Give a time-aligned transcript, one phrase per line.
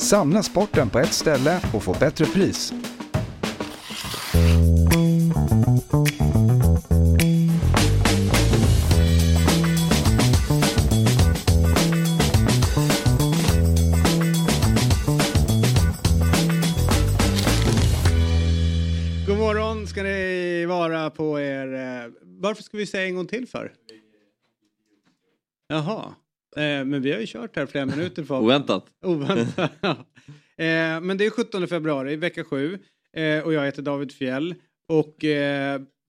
[0.00, 2.72] samla sporten på ett ställe och få bättre pris.
[19.26, 21.74] God morgon ska ni vara på er...
[21.74, 23.72] Eh, varför ska vi säga en gång till för?
[25.68, 26.14] Jaha.
[26.56, 28.24] Eh, men vi har ju kört här flera minuter.
[28.24, 28.40] För...
[28.40, 28.86] Oväntat.
[29.04, 29.70] Oväntat.
[30.56, 32.78] eh, men det är 17 februari, vecka 7.
[33.16, 34.54] Eh, och jag heter David Fjell.
[34.88, 35.24] Och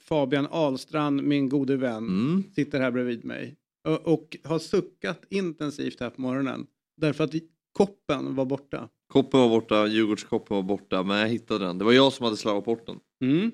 [0.03, 2.43] Fabian Ahlstrand, min gode vän, Mm.
[2.55, 3.55] sitter här bredvid mig.
[3.87, 6.67] Och, och har suckat intensivt här på morgonen.
[6.97, 7.33] Därför att
[7.73, 8.89] koppen var borta.
[9.07, 11.77] Koppen var borta, Djurgårdskoppen var borta, men jag hittade den.
[11.77, 12.99] Det var jag som hade slarvat bort den.
[13.21, 13.51] Mm.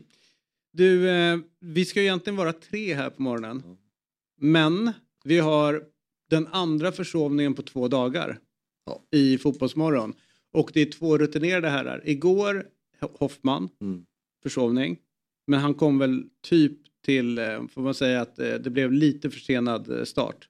[0.74, 3.64] Du, eh, vi ska ju egentligen vara tre här på morgonen.
[4.42, 4.92] Men
[5.24, 5.84] vi har
[6.30, 8.40] den andra försovningen på två dagar
[8.86, 9.04] Ja.
[9.12, 10.14] i Fotbollsmorgon.
[10.54, 12.02] Och det är två rutinerade herrar.
[12.06, 12.66] Igår
[13.20, 14.06] Hoffman, Mm.
[14.44, 14.98] försovning.
[15.48, 19.30] Men han kom väl typ till, eh, får man säga att eh, det blev lite
[19.30, 20.50] försenad eh, start.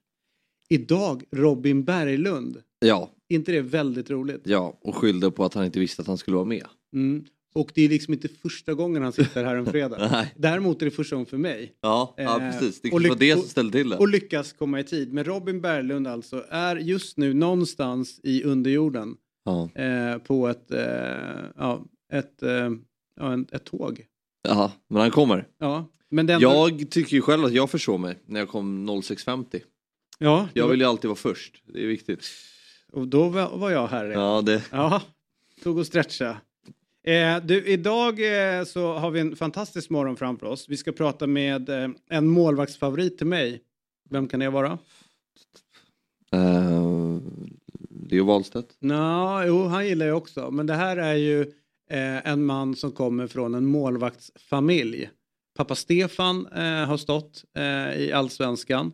[0.68, 2.62] Idag Robin Berglund.
[2.78, 4.40] Ja, inte det väldigt roligt?
[4.44, 6.66] ja, och skyllde på att han inte visste att han skulle vara med.
[6.92, 7.24] Mm.
[7.58, 10.26] Och det är liksom inte första gången han sitter här en fredag.
[10.36, 11.72] Däremot är det första gången för mig.
[11.80, 12.80] Ja, ja Eh, precis.
[12.80, 13.96] Det var det som ställde till det.
[13.96, 15.12] Och lyckas komma i tid.
[15.12, 19.70] Men Robin Berglund alltså är just nu någonstans i underjorden Ja.
[19.82, 20.80] eh, på ett, eh,
[21.56, 22.70] ja, ett, eh,
[23.16, 24.04] ja, en, ett tåg.
[24.48, 25.48] ja, men han kommer.
[25.58, 29.60] Ja, men ändå, Jag tycker ju själv att jag försov mig när jag kom 06.50.
[30.18, 32.24] ja, Jag vill ju alltid vara först, det är viktigt.
[32.92, 34.04] och då var, jag här.
[34.04, 34.12] Ja.
[34.36, 34.62] Ja, det...
[34.72, 35.02] ja,
[35.62, 36.36] tog och stretcha.
[37.08, 40.68] Eh, du, idag eh, så har vi en fantastisk morgon framför oss.
[40.68, 43.62] Vi ska prata med eh, en målvaktsfavorit till mig.
[44.10, 44.78] Vem kan det vara?
[46.34, 47.20] Uh,
[48.10, 48.76] Leo Wahlstedt.
[48.78, 50.50] Nå, jo, han gillar jag också.
[50.50, 51.40] Men det här är ju
[51.90, 55.10] eh, en man som kommer från en målvaktsfamilj.
[55.56, 57.44] Pappa Stefan eh, har stått
[57.96, 58.92] i allsvenskan.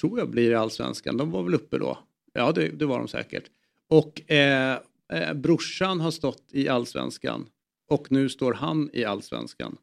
[0.00, 1.16] Tror jag blir i allsvenskan.
[1.16, 1.98] De var väl uppe då.
[2.32, 3.44] Ja, det, det var de säkert.
[3.88, 4.78] Och eh,
[5.12, 7.46] eh, brorsan har stått i allsvenskan.
[7.90, 9.76] Och nu står han i allsvenskan.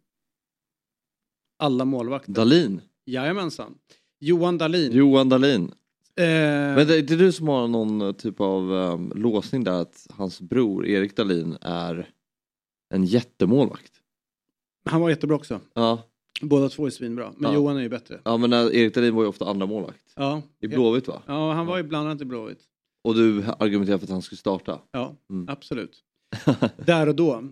[1.59, 2.31] Alla målvakter.
[2.33, 2.81] Dahlin.
[3.05, 3.75] Jajamensan.
[4.19, 4.91] Johan Dahlin.
[4.91, 5.63] Johan Dahlin.
[6.15, 10.07] Eh, Men det, det är du som har någon typ av um, låsning där att
[10.09, 12.09] hans bror Erik Dahlin är
[12.93, 13.91] en jättemålvakt.
[14.89, 15.59] han var jättebra också.
[15.73, 16.03] Ja,
[16.41, 17.33] Båda två är svinbra.
[17.37, 17.55] Men Ja.
[17.57, 18.19] Johan är ju bättre.
[18.23, 20.13] ja men äh, Erik Dahlin var ju ofta andra målvakt.
[20.15, 20.41] Ja.
[20.59, 21.21] I Blåvitt va?
[21.25, 22.59] Ja, han var ju bland annat i Blåvitt.
[23.03, 24.79] Och du argumenterar för att han skulle starta.
[24.91, 25.49] Ja, Mm.
[25.49, 26.03] absolut.
[26.85, 27.43] Där och då.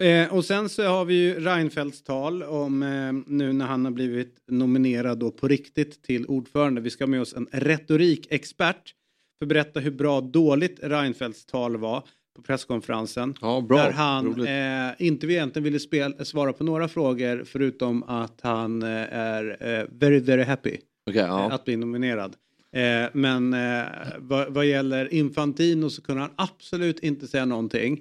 [0.00, 3.92] Eh, och sen så har vi ju Reinfeldts tal om eh, nu när han har
[3.92, 6.80] blivit nominerad då på riktigt till ordförande.
[6.80, 8.94] Vi ska ha med oss en retorikexpert
[9.38, 12.02] för att berätta hur bra dåligt Reinfeldts tal var
[12.36, 13.34] på presskonferensen.
[13.40, 13.76] Ja, bra.
[13.76, 18.88] Där han eh, inte egentligen ville spel, svara på några frågor förutom att han eh,
[19.10, 20.76] är eh, very, very happy
[21.10, 21.52] eh, ja.
[21.52, 22.36] att bli nominerad.
[22.74, 23.82] Eh, men eh,
[24.18, 28.00] vad, vad gäller Infantino så kunde han absolut inte säga någonting.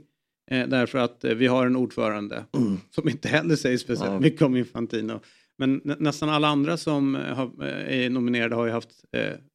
[0.51, 2.43] Eh, därför att eh, vi har en ordförande
[2.95, 4.19] som inte heller säger speciellt Ja.
[4.19, 5.19] mycket om Infantino.
[5.57, 8.89] Men nä, nästan alla andra som eh, har, eh, är nominerade har ju haft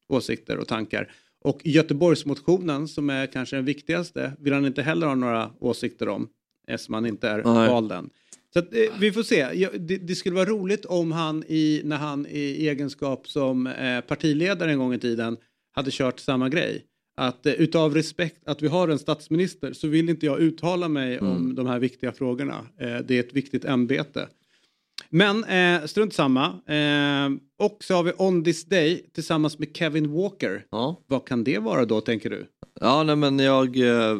[0.09, 1.11] åsikter och tankar.
[1.41, 6.27] Och Göteborgsmotionen som är kanske den viktigaste vill han inte heller ha några åsikter om
[6.67, 7.69] eftersom han inte är Nej.
[7.69, 8.09] vald än.
[8.53, 9.47] Så att, eh, vi får se.
[9.53, 14.01] Ja, det, det skulle vara roligt om han i, när han i egenskap som eh,
[14.01, 15.37] partiledare en gång i tiden
[15.75, 16.85] hade kört samma grej.
[17.17, 21.19] Att eh, utav respekt att vi har en statsminister så vill inte jag uttala mig
[21.19, 22.65] om de här viktiga frågorna.
[22.79, 24.27] Eh, det är ett viktigt ämbete.
[25.09, 26.45] Men eh, strunt samma.
[26.47, 27.29] Eh,
[27.59, 30.65] och så har vi On This Day tillsammans med Kevin Walker.
[30.71, 32.47] Ja, Vad kan det vara då tänker du?
[32.81, 34.17] ja nej, men jag eh,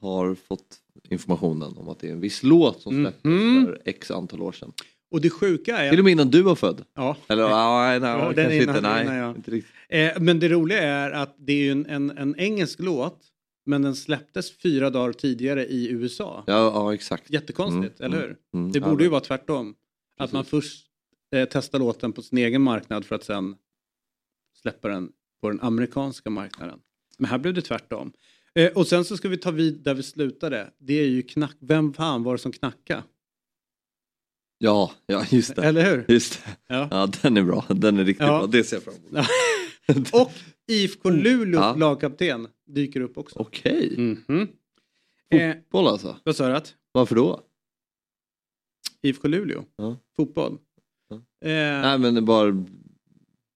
[0.00, 0.78] har fått
[1.08, 3.66] informationen om att det är en viss låt som släpptes Mhm.
[3.66, 4.72] för x antal år sedan.
[5.10, 5.90] Och det sjuka är...
[5.90, 6.84] Till och med innan du var född.
[6.94, 7.16] Ja.
[7.28, 8.80] Eller ja, nej, nej, Ja, den innan- inte.
[8.80, 9.72] Nej, innan jag- inte riktigt.
[9.88, 13.20] Eh, men det roliga är att det är ju en, en, en engelsk låt
[13.66, 16.44] men den släpptes fyra dagar tidigare i USA.
[16.46, 17.30] Ja, ja exakt.
[17.30, 18.58] Jättekonstigt, Mm, eller mm, hur?
[18.60, 18.72] mm.
[18.72, 19.74] det Ja, borde ju men- vara tvärtom.
[20.18, 20.50] Att man Precis.
[20.70, 20.86] först
[21.34, 23.56] eh, testar låten på sin egen marknad för att sen
[24.62, 26.78] släppa den på den amerikanska marknaden.
[27.18, 28.12] Men här blev det tvärtom.
[28.54, 30.70] Eh, och sen så ska vi ta vid där vi slutade.
[30.78, 31.56] Det är ju knack...
[31.60, 33.02] Vem fan var det som knackade?
[34.58, 35.62] Ja, ja just det.
[35.64, 36.04] Eller hur?
[36.08, 36.56] Just det.
[36.74, 36.88] Ja.
[36.90, 37.64] Ja, den är bra.
[37.68, 38.38] Den är riktigt Ja.
[38.38, 38.46] bra.
[38.46, 40.12] Det ser jag fram emot.
[40.14, 40.32] och
[40.70, 41.74] IFK Luleås Ja.
[41.74, 43.38] lagkapten dyker upp också.
[43.38, 43.94] Okej.
[44.28, 44.48] Mhm.
[45.30, 46.16] Eh, Fotboll alltså?
[46.24, 46.56] vad sa du?
[46.56, 46.74] att?
[46.92, 47.40] Varför då?
[49.02, 49.64] IFK Luleå?
[49.76, 49.96] Ja.
[50.16, 50.58] Fotboll?
[51.44, 52.64] Eh, Nej men bara...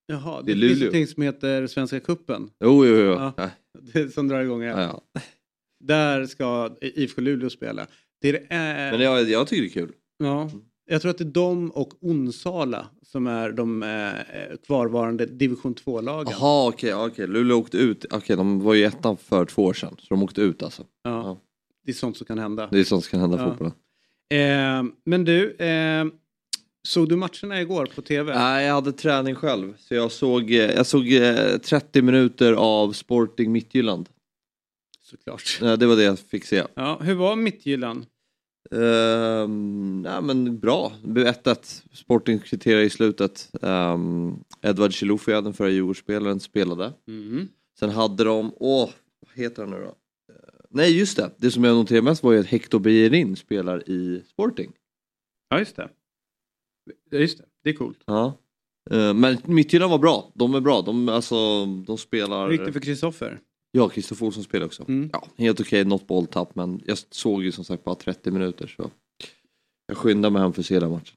[0.07, 0.87] jaha, det det, är finns Luleå.
[0.89, 2.51] ett ting som heter Svenska Cupen.
[2.65, 3.11] Jo, jo, jo.
[3.13, 3.33] Ja.
[3.37, 3.51] Ja.
[3.93, 4.69] Det, som drar igång här.
[4.83, 5.21] Ja, ja.
[5.85, 7.87] Där ska IFK Luleå spela.
[8.21, 9.93] Det är, Men jag, jag tycker det är kul.
[10.19, 10.51] ja,
[10.91, 16.33] jag tror att det är de och Onsala som är de eh, kvarvarande division 2-lagen.
[16.41, 17.27] Jaha okej, okej.
[17.27, 18.05] Luleå åkte ut.
[18.11, 19.97] Okej, de var ju ettan för två år sedan.
[19.99, 20.83] Så de åkte ut alltså.
[21.03, 21.39] Ja, Ja.
[21.85, 22.69] det är sånt som kan hända.
[22.73, 23.49] Det är sånt som kan hända i Ja.
[23.51, 23.73] fotbollen.
[24.35, 26.05] Eh, men du, eh,
[26.87, 28.35] såg du matcherna igår på tv?
[28.35, 29.75] Nej, jag hade träning själv.
[29.79, 34.09] Så jag såg, eh, jag såg eh, 30 minuter av Sporting Midtjylland.
[35.03, 35.59] Såklart.
[35.63, 36.63] Eh, Det var det jag fick se.
[36.75, 38.07] Ja, hur var Midtjylland?
[38.71, 41.83] Um, nej, men bra, det blev 1-1.
[41.93, 43.51] Sporting kvitterade i slutet.
[43.61, 46.93] Um, Edvard Chilufya, den förra Djurgårdsspelaren, spelade.
[47.09, 47.49] Mm.
[47.79, 48.91] Sen hade de, åh,
[49.21, 49.85] vad heter han nu då?
[49.89, 49.95] Eh,
[50.71, 54.23] nej just det, det som jag noterade mest var ju att Hector Bellerin spelar i
[54.31, 54.73] Sporting.
[55.49, 55.89] Ja, just det.
[57.11, 57.45] Ja, just det.
[57.65, 57.99] Det är coolt.
[58.07, 58.39] Ja.
[58.91, 62.49] Eh, men Midtjylland var bra, de är bra, de, alltså, de spelar...
[62.49, 63.41] Riktigt för Kristoffer.
[63.73, 64.85] Ja, Kristoffer Olsson spelar också.
[64.89, 65.11] Mm.
[65.13, 68.91] Ja, helt okej, något bolltapp men jag såg ju som sagt bara 30 minuter så
[69.87, 71.17] jag skyndar mig hem för att se den matchen.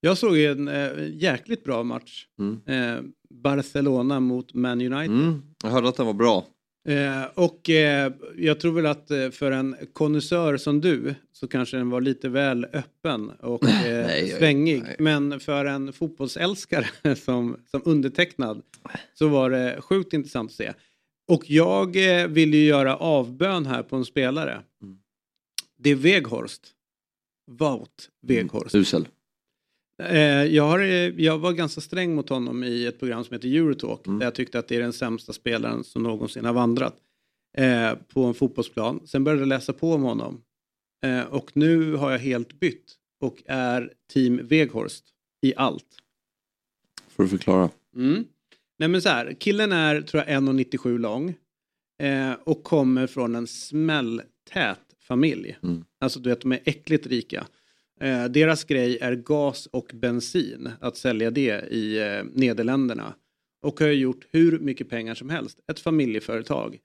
[0.00, 2.26] Jag såg en eh, jäkligt bra match.
[2.38, 2.60] Mm.
[2.66, 5.16] Eh, Barcelona mot Man United.
[5.16, 5.42] Mm.
[5.62, 6.46] Jag hörde att den var bra.
[6.88, 11.76] Eh, och eh, jag tror väl att eh, för en konnässör som du så kanske
[11.76, 14.82] den var lite väl öppen och eh, Nej, jag- svängig.
[14.82, 14.96] nej.
[14.98, 16.86] Men för en fotbollsälskare
[17.16, 18.62] som, som undertecknad
[19.14, 20.72] så var det sjukt intressant att se.
[21.28, 24.62] Och jag eh, vill ju göra avbön här på en spelare.
[24.82, 24.98] Mm.
[25.78, 26.62] Det är Weghorst.
[27.50, 28.74] Wout Weghorst.
[28.74, 29.08] Usel.
[30.00, 33.48] Eh, jag, har, eh, jag var ganska sträng mot honom i ett program som heter
[33.48, 34.06] Eurotalk.
[34.06, 34.18] Mm.
[34.18, 36.96] Där jag tyckte att det är den sämsta spelaren som någonsin har vandrat
[37.56, 39.00] eh, på en fotbollsplan.
[39.06, 40.42] Sen började jag läsa på om honom.
[41.04, 45.04] Eh, och nu har jag helt bytt och är team Weghorst
[45.42, 45.86] i allt.
[47.08, 47.70] Får du förklara.
[47.96, 48.24] Mm.
[48.78, 51.34] Nej men så här, killen är tror jag 1,97 lång.
[52.02, 55.58] Eh, och kommer från en smälltät familj.
[55.62, 55.84] Mm.
[56.00, 57.46] Alltså du vet, de är äckligt rika.
[58.00, 63.14] Eh, deras grej är gas och bensin, att sälja det i eh, Nederländerna.
[63.62, 65.58] Och har gjort hur mycket pengar som helst.
[65.72, 66.78] Ett familjeföretag.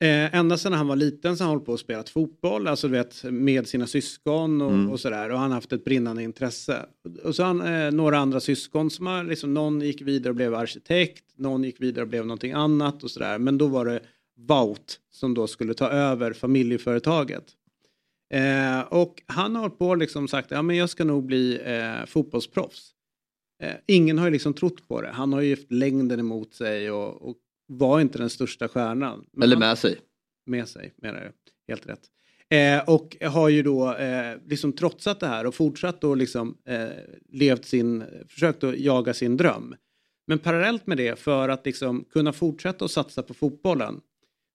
[0.00, 2.88] Eh, ända sedan han var liten så har han hållit på och spelat fotboll, alltså
[2.88, 4.90] du vet med sina syskon och, Mm.
[4.90, 5.30] och sådär.
[5.30, 6.86] Och han har haft ett brinnande intresse.
[7.24, 10.36] Och så har han eh, några andra syskon som har, liksom, någon gick vidare och
[10.36, 13.38] blev arkitekt, någon gick vidare och blev någonting annat och sådär.
[13.38, 14.00] Men då var det
[14.36, 17.44] Wout som då skulle ta över familjeföretaget.
[18.32, 22.90] Eh, och han har på liksom sagt, ja men jag ska nog bli eh, fotbollsproffs.
[23.62, 25.08] Eh, ingen har ju liksom trott på det.
[25.10, 27.36] Han har ju haft längden emot sig och, och
[27.66, 29.24] var inte den största stjärnan.
[29.32, 29.98] Men Eller han- med sig.
[30.46, 31.32] med sig, menar jag.
[31.68, 32.00] Helt rätt.
[32.48, 36.88] Eh, och har ju då eh, liksom trotsat det här och fortsatt och liksom eh,
[37.28, 39.74] levt sin, försökt att jaga sin dröm.
[40.26, 44.00] Men parallellt med det, för att liksom kunna fortsätta att satsa på fotbollen,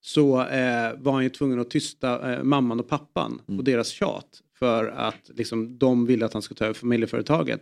[0.08, 4.42] så eh, var han ju tvungen att tysta eh, mamman och pappan och deras tjat
[4.60, 7.62] för att liksom, de ville att han skulle ta över familjeföretaget.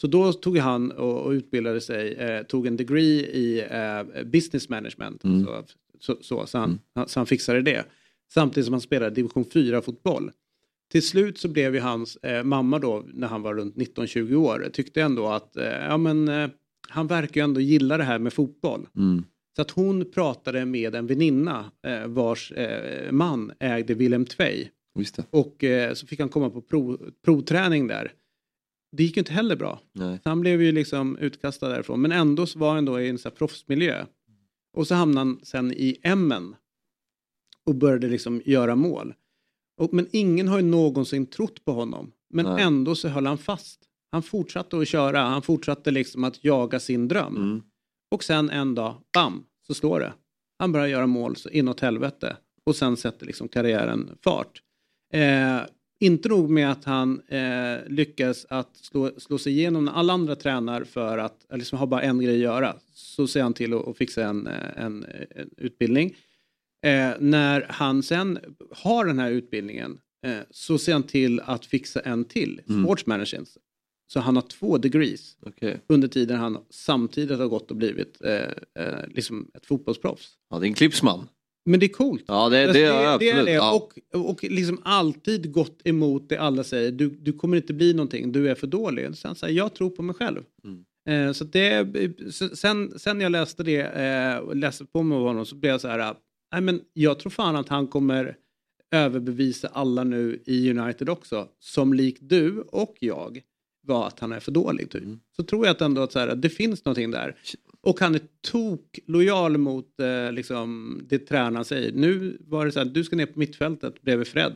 [0.00, 4.68] Så då tog han och, och utbildade sig, eh, tog en degree i eh, business
[4.68, 5.24] management.
[5.24, 5.44] Mm.
[5.44, 5.64] Så,
[6.00, 7.84] så, så, så, han, så han fixade det.
[8.32, 10.30] Samtidigt som han spelade division 4-fotboll.
[10.90, 14.70] Till slut så blev ju hans eh, mamma då, när han var runt 19-20 år,
[14.72, 16.50] tyckte ändå att eh, ja, men,
[16.88, 18.86] han verkar ju ändå gilla det här med fotboll.
[19.60, 24.70] Så att hon pratade med en väninna eh, vars eh, man ägde Willem Tvei.
[25.30, 28.12] Och eh, så fick han komma på prov, provträning där.
[28.96, 29.80] Det gick ju inte heller bra.
[29.92, 30.20] Nej.
[30.24, 32.00] Han blev ju liksom utkastad därifrån.
[32.00, 34.06] Men ändå så var han då i en sån här proffsmiljö.
[34.76, 36.54] Och så hamnade han sen i Emmen.
[37.66, 39.14] Och började liksom göra mål.
[39.80, 42.12] Och, men ingen har ju någonsin trott på honom.
[42.30, 42.62] Men Nej.
[42.62, 43.80] ändå så höll han fast.
[44.12, 45.20] Han fortsatte att köra.
[45.20, 47.36] Han fortsatte liksom att jaga sin dröm.
[47.36, 47.62] Mm.
[48.10, 50.12] Och sen en dag, bam, så slår det.
[50.58, 52.36] Han börjar göra mål så inåt helvete.
[52.64, 54.62] Och sen sätter liksom karriären fart.
[55.12, 55.60] Eh,
[56.00, 60.36] inte nog med att han eh, lyckas att slå, slå sig igenom när alla andra
[60.36, 62.76] tränar för att eller liksom har bara en grej att göra.
[62.94, 66.16] Så ser han till att, att fixa en, eh, en, en utbildning.
[66.86, 68.38] Eh, när han sen
[68.70, 72.84] har den här utbildningen eh, så ser han till att fixa en till, Mm.
[72.84, 73.48] sports management.
[74.12, 75.80] Så han har två degrees Okej.
[75.86, 80.28] under tiden han samtidigt har gått och blivit eh, eh, liksom ett fotbollsproffs.
[80.50, 81.28] Ja, det är en klippsman.
[81.64, 82.24] Men det är coolt.
[82.26, 83.52] Ja, det, Alltså, det, är det är det.
[83.52, 83.74] Ja.
[83.74, 83.98] Och,
[84.30, 86.92] och liksom alltid gått emot det alla säger.
[86.92, 89.16] Du, du kommer inte bli någonting, du är för dålig.
[89.16, 90.42] Sen så här, jag tror på mig själv.
[90.64, 90.84] Mm.
[91.08, 91.86] Eh, så det,
[92.54, 95.88] sen, sen jag läste det eh, och läste på med honom så blev jag så
[95.88, 96.14] här,
[96.52, 98.36] nej men jag tror fan att han kommer
[98.90, 101.48] överbevisa alla nu i United också.
[101.58, 103.42] Som likt du och jag
[103.90, 105.02] var att han är för dålig typ.
[105.02, 105.20] Mm.
[105.36, 107.36] Så tror jag att ändå att så här, det finns någonting där.
[107.82, 108.20] Och han är
[108.50, 111.92] tok lojal mot eh, liksom, det tränaren säger.
[111.92, 114.52] Nu var det så här, du ska ner på mittfältet bredvid Fred.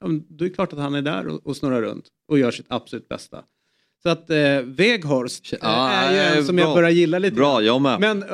[0.00, 2.50] Ja, Då är det klart att han är där och, och snurrar runt och gör
[2.50, 3.44] sitt absolut bästa.
[4.02, 6.64] Så att eh, Weghorst eh, Ja, är ju en eh, som bra.
[6.64, 7.36] jag börjar gilla lite.
[7.36, 8.00] Bra, jag med.
[8.00, 8.28] Men eh,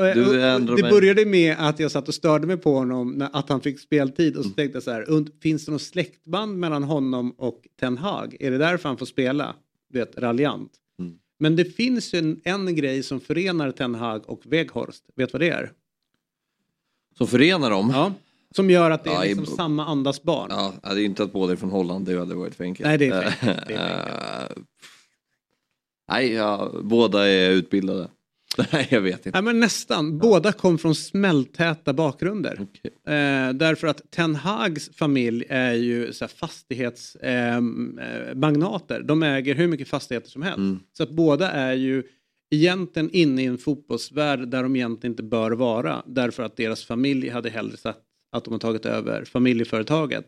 [0.76, 0.90] det mig.
[0.90, 4.26] började med att jag satt och störde mig på honom när, att han fick speltid
[4.33, 4.38] Mm.
[4.38, 8.37] och så tänkte jag så här, finns det något släktband mellan honom och Ten Hag?
[8.40, 9.55] Är det därför han får spela?
[9.97, 10.73] Du vet, raljant.
[10.99, 11.19] Mm.
[11.38, 15.05] Men det finns ju en, en grej som förenar Ten Hag och Weghorst.
[15.15, 15.73] Vet vad det är?
[17.19, 17.91] Som förenar dem.
[17.95, 18.12] Ja.
[18.50, 20.47] Som gör att det är Ja, liksom i- samma andas barn.
[20.50, 22.87] Ja, det är inte att båda är från Holland, det hade varit för enkelt.
[22.87, 24.69] Nej, det är för enkelt.
[26.09, 28.09] Nej, ja, båda är utbildade.
[28.73, 29.31] Nej, jag vet inte.
[29.31, 30.19] Nej, men nästan.
[30.19, 32.59] Båda kom från smälltäta bakgrunder.
[32.61, 33.15] Okej.
[33.17, 38.31] Eh, därför att Ten Hags familj är ju fastighetsmagnater.
[38.31, 39.03] Eh, magnater.
[39.03, 40.59] De äger hur mycket fastigheter som helst.
[40.59, 40.81] Mm.
[40.93, 42.03] Så att båda är ju
[42.50, 46.03] egentligen inne i en fotbollsvärld där de egentligen inte bör vara.
[46.07, 47.99] Därför att deras familj hade hellre sett
[48.33, 50.26] att de har tagit över familjeföretaget.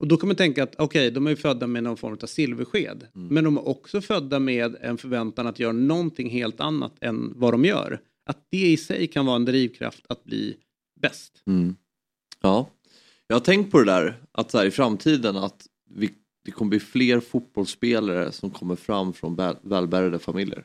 [0.00, 2.26] Och då kan man tänka att okej, de är ju födda med någon form av
[2.26, 3.06] silversked.
[3.14, 3.28] Mm.
[3.28, 7.54] Men de är också födda med en förväntan att göra någonting helt annat än vad
[7.54, 8.00] de gör.
[8.26, 10.56] Att det i sig kan vara en drivkraft att bli
[11.00, 11.42] bäst.
[11.46, 11.76] Mm.
[12.40, 12.70] Ja,
[13.26, 16.10] jag har tänkt på det där att så här, i framtiden att vi,
[16.44, 20.64] det kommer bli fler fotbollsspelare som kommer fram från väl, välbärgade familjer.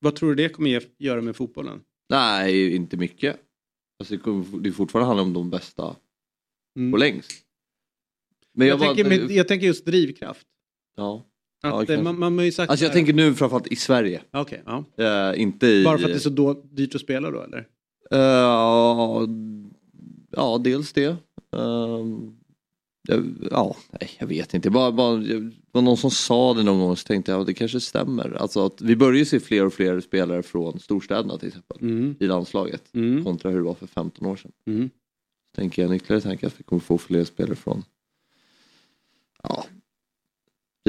[0.00, 1.80] Vad tror du det kommer göra med fotbollen?
[2.10, 3.36] Nej, inte mycket.
[3.98, 5.96] Alltså, det, kommer, det fortfarande handlar om de bästa
[6.76, 6.92] Mm.
[6.92, 7.45] på längst.
[8.56, 10.46] Men Jag, bara- tänker, med, jag tänker just drivkraft.
[10.96, 11.24] ja.
[11.62, 12.02] Ja, Att, kanske.
[12.04, 14.22] man, man har ju sagt Alltså jag tänker nu framförallt i Sverige.
[14.32, 14.84] Okej, ja.
[15.32, 15.84] Eh, inte i...
[15.84, 17.58] Bara för att det är så då, dyrt att spela då eller?
[18.10, 18.18] Eh,
[20.30, 21.16] ja, dels det.
[23.08, 24.70] Jag- ja, nej, jag vet inte.
[24.70, 27.54] Bara, bara, det var någon som sa det någon gång så tänkte jag att det
[27.54, 28.36] kanske stämmer.
[28.40, 32.14] Alltså att vi börjar ju se fler och fler spelare från storstäderna till exempel Mm.
[32.20, 33.24] i landslaget Mm.
[33.24, 34.52] kontra hur det var för 15 år sedan.
[34.66, 34.88] Mm.
[35.54, 37.82] Så tänker jag en ytterligare tanke att vi kommer få fler spelare från
[39.42, 39.66] ja,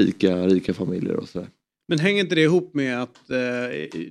[0.00, 1.48] rika, rika familjer och sådär.
[1.88, 3.36] Men hänger inte det ihop med att eh,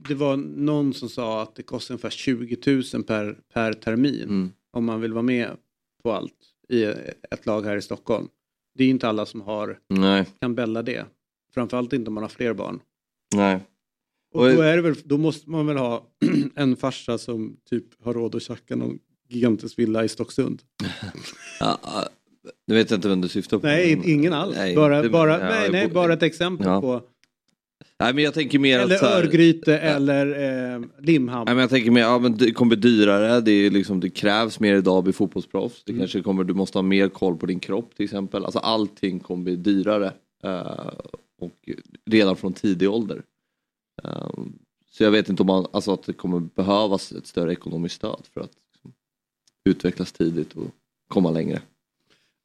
[0.08, 4.52] det var någon som sa att det kostar ungefär 20 000 per, per termin Mm.
[4.72, 5.58] om man vill vara med
[6.04, 6.34] på allt
[6.70, 6.84] i
[7.32, 8.28] ett lag här i Stockholm.
[8.76, 11.06] Det är inte alla som har, Nej, kan bälla det.
[11.54, 12.80] Framförallt inte om man har fler barn.
[13.36, 13.60] nej.
[14.34, 16.08] Och Och- då, är väl, då måste man väl ha
[16.56, 20.62] en farsa som typ har råd att tjacka någon gigantisk villa i Stocksund.
[21.60, 21.80] Ja,
[22.68, 23.68] nu vet jag inte vem du syftar på.
[23.68, 24.56] Nej, ingen alls.
[24.56, 26.82] Nej, bara, inte- bara, ja, nej, nej, bo- bara ett exempel Ja.
[26.82, 27.02] på.
[28.00, 30.28] Nej men jag tänker mer Eller att här, Örgryte eller
[30.76, 31.46] eh, Limhamn.
[31.46, 34.10] Nej, men jag tänker mer, ja, men det kommer bli dyrare, det, är liksom, det
[34.10, 35.84] krävs mer idag att bli fotbollsproffs.
[35.84, 36.00] Det Mm.
[36.02, 38.46] kanske kommer, du måste ha mer koll på din kropp till exempel.
[38.46, 40.14] Alltså allting kommer bli dyrare.
[40.44, 40.88] eh,
[41.40, 41.70] och
[42.06, 43.22] redan från tidig ålder.
[44.04, 44.30] Eh,
[44.92, 48.22] så jag vet inte om man, alltså att det kommer behövas ett större ekonomiskt stöd
[48.34, 48.92] för att liksom,
[49.70, 50.68] utvecklas tidigt och
[51.08, 51.62] komma längre.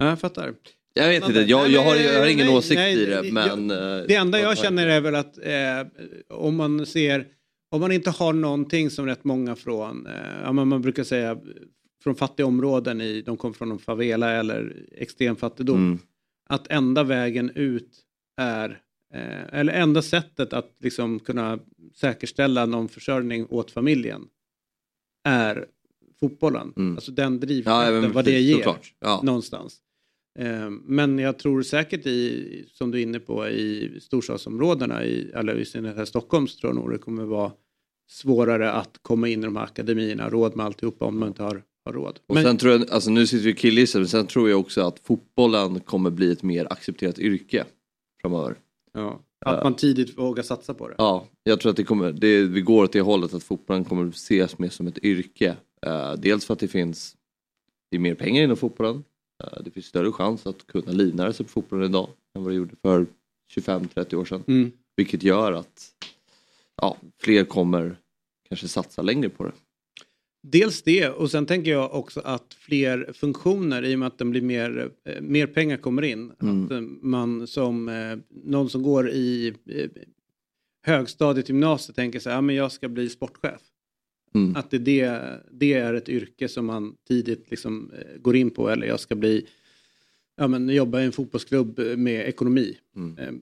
[0.03, 0.55] Ja, jag fattar.
[0.95, 3.33] Jag vet inte, jag, jag, har, jag har ingen nej, åsikt nej, i det jag-
[3.33, 3.71] men...
[3.71, 5.87] eh, Det enda jag känner är väl att eh,
[6.39, 7.27] om man ser,
[7.71, 11.39] om man inte har någonting som rätt många från, eh, ja, man brukar säga
[12.03, 15.99] från fattiga områden, i, de kommer från en favela eller extrem fattigdom, Mm.
[16.49, 17.91] att enda vägen ut
[18.41, 18.81] är,
[19.15, 21.59] eh, eller enda sättet att liksom kunna
[21.95, 24.23] säkerställa någon försörjning åt familjen
[25.29, 25.67] är
[26.21, 26.73] fotbollen.
[26.77, 26.95] Mm.
[26.97, 28.67] Alltså den Ja, drivkraften, men vad det ger.
[29.01, 29.21] Ja.
[29.25, 29.79] någonstans.
[30.39, 35.55] Eh, Men jag tror säkert i, som du är inne på, i storstadsområdena, i, eller
[35.55, 37.53] i synnerhet här i Stockholm, så tror jag nog det kommer vara
[38.11, 41.63] svårare att komma in i de här akademierna, råd med alltihopa om man inte har,
[41.85, 42.19] har råd.
[42.27, 44.61] Och Men, sen tror jag, alltså nu sitter vi och killgissar, men sen tror jag
[44.61, 47.65] också att fotbollen kommer bli ett mer accepterat yrke
[48.23, 48.57] framöver.
[48.93, 50.95] ja, att man tidigt vågar satsa på det.
[50.99, 54.09] Ja, jag tror att det kommer, det, vi går åt det hållet att fotbollen kommer
[54.09, 55.57] ses mer som ett yrke.
[55.87, 57.17] Eh, dels för att det finns
[57.91, 59.05] det är mer pengar inom fotbollen.
[59.43, 62.57] Eh, det finns större chans att kunna livnära sig på fotbollen idag än vad det
[62.57, 63.07] gjorde för
[63.57, 64.45] 25-30 år sedan.
[64.47, 64.73] Mm.
[64.97, 65.91] Vilket gör att
[66.77, 67.97] ja, fler kommer
[68.49, 69.53] kanske satsa längre på det.
[70.43, 74.31] Dels det och sen tänker jag också att fler funktioner i och med att den
[74.31, 76.33] blir mer, eh, mer pengar kommer in.
[76.43, 76.65] Mm.
[76.65, 77.91] Att eh, man som
[78.29, 79.55] någon som går i
[80.87, 83.61] högstadiet, gymnasiet tänker så här, ja, men jag ska bli sportchef.
[84.35, 84.57] Mm.
[84.57, 85.21] Att det, det,
[85.51, 89.15] det är ett yrke som man tidigt liksom, eh, går in på eller jag ska
[89.15, 89.47] bli,
[90.37, 92.79] ja men jobba i en fotbollsklubb med ekonomi.
[92.97, 93.19] Mm.
[93.19, 93.35] Eh,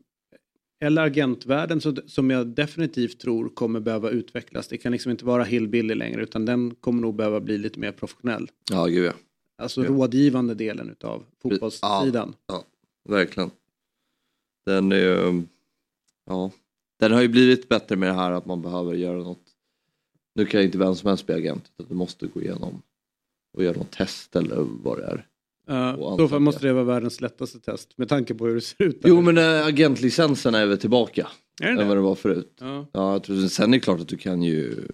[0.87, 4.69] Eller agentvärlden så, som jag definitivt tror kommer behöva utvecklas.
[4.69, 7.93] Det kan liksom inte vara hillbilly längre utan den kommer nog behöva bli lite mer
[7.93, 8.51] professionell.
[8.71, 9.13] Ja, gud ja.
[9.59, 9.89] Alltså Ja.
[9.91, 12.35] rådgivande delen utav fotbollssidan.
[12.47, 12.65] Ja,
[13.09, 13.51] verkligen.
[14.67, 15.43] Den är
[16.27, 16.51] ja,
[16.99, 19.50] den har ju blivit bättre med det här att man behöver göra något.
[20.41, 22.83] Nu kan inte vem som helst bli agent utan du måste gå igenom
[23.57, 25.27] och göra något test eller vad det är.
[25.67, 26.39] Fall ansöka.
[26.39, 29.01] måste det vara världens lättaste test med tanke på hur det ser ut.
[29.05, 31.29] Jo men äh, agentlicensen är väl tillbaka
[31.63, 32.57] Är det än vad det var förut.
[32.61, 32.87] Ja.
[32.93, 34.89] Ja, jag tror, sen är det klart att du kan ju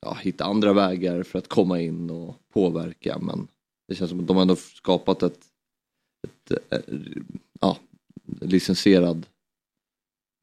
[0.00, 3.48] ja, hitta andra vägar för att komma in och påverka men
[3.88, 5.40] det känns som att de har ändå skapat ett,
[6.26, 6.94] ett eh,
[7.60, 7.78] ja,
[8.40, 9.26] licensierad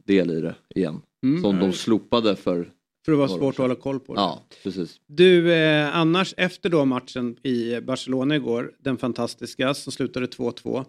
[0.06, 1.02] del i det igen.
[1.24, 2.72] Mm, Som ja, de slopade för,
[3.06, 4.22] För det var några år svårt att hålla koll på det.
[4.22, 5.00] ja precis.
[5.08, 10.86] Du, eh, annars efter då matchen i Barcelona igår, den fantastiska som slutade 2-2,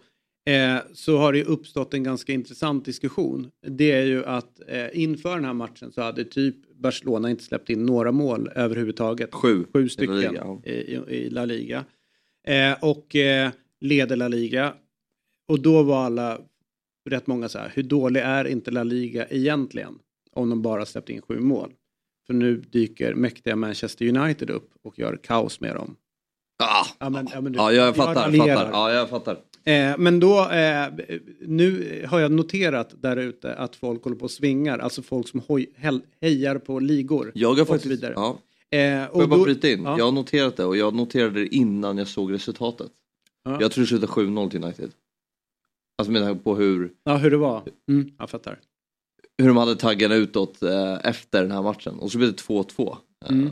[0.46, 3.50] eh, så har det ju uppstått en ganska intressant diskussion.
[3.66, 7.70] Det är ju att eh, inför den här matchen så hade typ Barcelona inte släppt
[7.70, 9.34] in några mål överhuvudtaget.
[9.34, 9.64] Sju.
[9.72, 10.62] Sju La stycken Liga, ja.
[10.64, 11.84] i, i, i La Liga.
[12.46, 13.50] Eh, och eh,
[13.80, 14.74] leder La Liga.
[15.48, 16.40] Och då var alla,
[17.10, 19.98] rätt många så här, hur dålig är inte La Liga egentligen?
[20.32, 21.72] Om de bara släppt in sju mål.
[22.26, 25.96] För nu dyker mäktiga Manchester United upp och gör kaos med dem.
[26.64, 28.56] Ah, Ja, men, ja, men du- ja jag fattar, raljerar.
[28.56, 28.70] fattar.
[28.72, 29.38] Ja, jag fattar.
[29.64, 30.86] Eh, men då, eh,
[31.40, 35.40] nu har jag noterat där ute att folk håller på och svingar, alltså folk som
[35.46, 37.32] hoj, hel, hejar på ligor.
[37.34, 38.12] Jag har och faktiskt, vidare.
[38.16, 38.38] ja,
[38.70, 39.82] Eh, Får jag bara då- bryta in?
[39.84, 39.98] Ja.
[39.98, 42.90] Jag har noterat det och jag noterade det innan jag såg resultatet.
[43.44, 43.58] Ja.
[43.60, 44.90] Jag tror det slutade 7-0 till United.
[45.98, 47.62] Alltså med tanke på hur, Ja, hur det var.
[47.88, 48.58] Mm, jag fattar.
[49.38, 51.98] Hur de hade taggarna utåt eh, efter den här matchen.
[51.98, 52.96] Och så blev det 2-2.
[53.24, 53.50] Eh, Mm.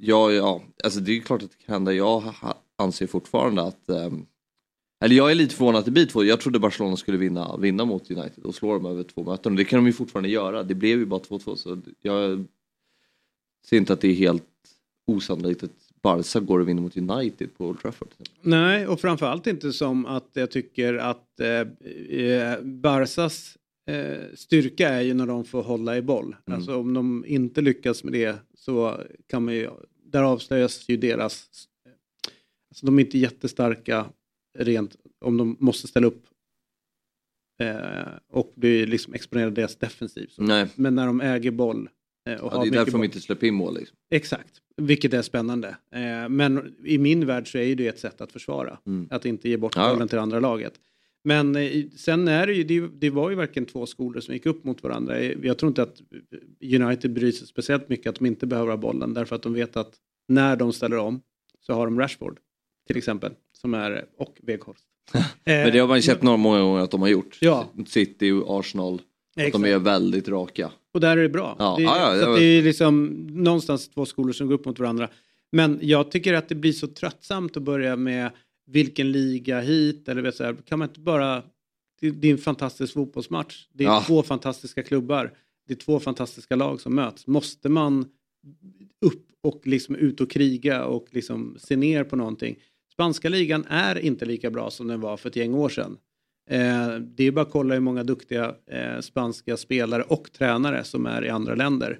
[0.00, 1.92] ja, ja, alltså det är klart att det kan hända.
[1.92, 2.34] Jag
[2.78, 4.26] anser fortfarande att ehm,
[5.04, 6.24] eller jag är lite förvånad att det blir två.
[6.24, 9.52] Jag trodde Barcelona skulle vinna, vinna mot United och slå dem över två möten.
[9.52, 10.62] Och det kan de ju fortfarande göra.
[10.62, 12.44] Det blev ju bara 2-2 så jag
[13.66, 14.44] ser inte att det är helt
[15.06, 15.70] osannolikt att
[16.02, 18.08] Barca går och vinner mot United på Old Trafford.
[18.40, 23.56] Nej, och framförallt inte som att jag tycker att eh, eh, Barsas
[24.34, 26.36] styrka är ju när de får hålla i boll.
[26.46, 26.56] Mm.
[26.58, 29.70] Alltså om de inte lyckas med det så kan man ju,
[30.04, 31.48] där avslöjas ju deras,
[32.70, 34.06] alltså de är inte jättestarka
[34.58, 36.24] rent om de måste ställa upp
[37.60, 40.30] eh, och bli liksom exponerade deras defensiv.
[40.38, 41.88] Nej, Men när de äger boll
[42.28, 43.00] eh, och ja, har det är därför boll.
[43.00, 43.74] de inte släpper in mål.
[43.78, 43.96] Liksom.
[44.10, 45.68] Exakt, vilket är spännande.
[45.92, 48.78] Eh, men i min värld så är ju det ett sätt att försvara.
[48.86, 49.08] Mm.
[49.10, 49.92] Att inte ge bort Ja.
[49.92, 50.72] bollen till det andra laget.
[51.24, 54.46] Men eh, sen är det ju, det, det var ju verkligen två skolor som gick
[54.46, 55.18] upp mot varandra.
[55.18, 56.00] Eh, Jag tror inte att
[56.74, 59.76] United bryr sig speciellt mycket att de inte behöver ha bollen därför att de vet
[59.76, 59.94] att
[60.28, 61.20] när de ställer om
[61.60, 62.38] så har de Rashford
[62.86, 64.84] till exempel som är och Weghorst.
[65.14, 67.38] Eh, Men det har man ju sett några många gånger att de har gjort.
[67.40, 67.68] Ja.
[67.86, 69.02] City och Arsenal.
[69.36, 70.70] Att de är väldigt raka.
[70.94, 71.56] Och där är det bra.
[71.58, 74.64] Ja, det, är, ja, ja, så det är liksom någonstans två skolor som går upp
[74.64, 75.08] mot varandra.
[75.52, 78.30] Men jag tycker att det blir så tröttsamt att börja med
[78.68, 81.42] vilken liga hit eller vet så här, kan man inte bara
[82.00, 83.66] det, det är en fantastisk fotbollsmatch.
[83.72, 84.04] Det är Ja.
[84.06, 85.32] två fantastiska klubbar.
[85.66, 87.26] Det är två fantastiska lag som möts.
[87.26, 88.06] Måste man
[89.00, 92.58] upp och liksom ut och kriga och liksom se ner på någonting.
[92.92, 95.96] Spanska ligan är inte lika bra som den var för ett gäng år sedan.
[96.50, 101.06] Eh, det är bara att kolla hur många duktiga eh, spanska spelare och tränare som
[101.06, 101.98] är i andra länder.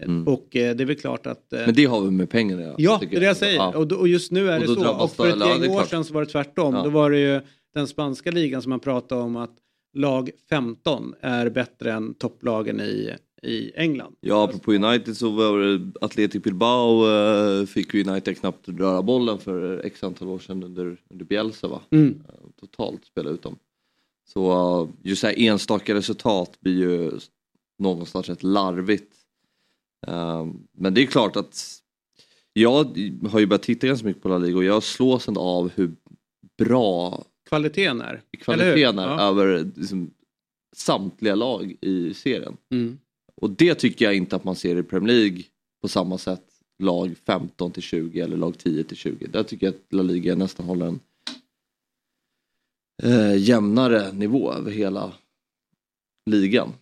[0.00, 0.28] Mm.
[0.28, 1.52] Och eh, det är väl klart att...
[1.52, 3.56] Eh, Men det har väl med pengar att göra, ja, det är det jag säger.
[3.56, 3.76] Ja.
[3.76, 4.94] Och, då, och just nu är Och det så.
[4.94, 6.74] Och för ett ja, gäng år sedan så var det tvärtom.
[6.74, 6.82] Ja.
[6.82, 7.40] Då var det ju
[7.74, 9.56] den spanska ligan som man pratade om att
[9.94, 14.16] lag 15 är bättre än topplagen i, i England.
[14.20, 19.84] Ja, apropå United så var det Athletic Bilbao eh, fick United knappt röra bollen för
[19.84, 21.80] x antal år sedan under, under Bielsa va?
[21.90, 22.22] Mm.
[22.60, 23.56] Totalt spela ut dem.
[24.28, 27.10] Så just så här enstaka resultat blir ju
[27.78, 29.12] någonstans rätt larvigt.
[30.06, 31.76] Eh, Men det är klart att
[32.52, 32.84] jag
[33.30, 35.92] har ju börjat titta ganska mycket på La Liga och jag slås ändå av hur
[36.58, 38.22] bra Kvaliteten är.
[38.38, 39.20] Kvaliteten är Ja.
[39.20, 40.10] över liksom,
[40.76, 42.56] samtliga lag i serien.
[42.70, 42.98] Mm.
[43.34, 45.42] Och det tycker jag inte att man ser i Premier League
[45.82, 46.44] på samma sätt.
[46.78, 49.26] Lag 15 till 20 eller lag 10 till 20.
[49.26, 51.00] Där tycker jag att La Liga nästan håller en
[53.02, 55.12] eh, jämnare nivå över hela
[56.30, 56.72] ligan.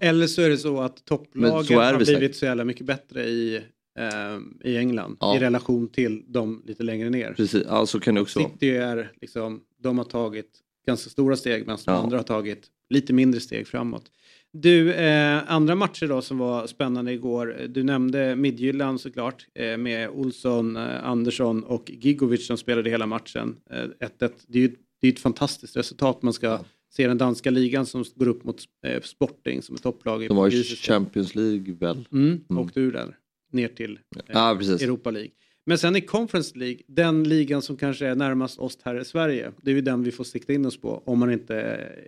[0.00, 3.56] Eller så är det så att topplagen så har blivit så jävla mycket bättre i,
[3.98, 4.38] eh,
[4.70, 5.36] i England Ja.
[5.36, 7.32] i relation till de lite längre ner.
[7.36, 8.38] Precis, ja, så kan det också.
[8.40, 10.50] City är liksom, de har tagit
[10.86, 11.98] ganska stora steg medan de Ja.
[11.98, 14.04] andra har tagit lite mindre steg framåt.
[14.52, 17.56] Du, eh, andra matcher då som var spännande igår.
[17.68, 23.56] Du nämnde Midtjylland såklart eh, med Olsson, eh, Andersson och Gigovic som spelade hela matchen.
[23.70, 24.32] Eh, 1-1.
[24.46, 26.22] Det är ju det är ett fantastiskt resultat.
[26.22, 26.58] Man ska
[26.92, 30.54] se den danska ligan som går upp mot eh, Sporting som är topplag De var
[30.54, 30.62] i.
[30.64, 32.08] Champions League väl?
[32.12, 32.62] Mm, Mm.
[32.64, 33.16] åkte ur där
[33.52, 33.98] ner till
[34.28, 34.82] eh, precis.
[34.82, 35.30] Europa League.
[35.66, 39.52] Men sen i Conference League, den ligan som kanske är närmast oss här i Sverige,
[39.62, 41.54] det är ju den vi får sikta in oss på om man inte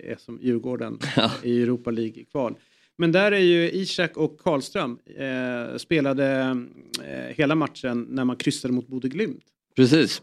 [0.05, 0.99] är som Djurgården
[1.43, 2.55] i Europa League-kval.
[2.99, 6.57] Men där är ju Isak och Karlström eh, spelade
[7.05, 9.45] eh, hela matchen när man kryssade mot Bode Glimt.
[9.77, 10.23] Precis.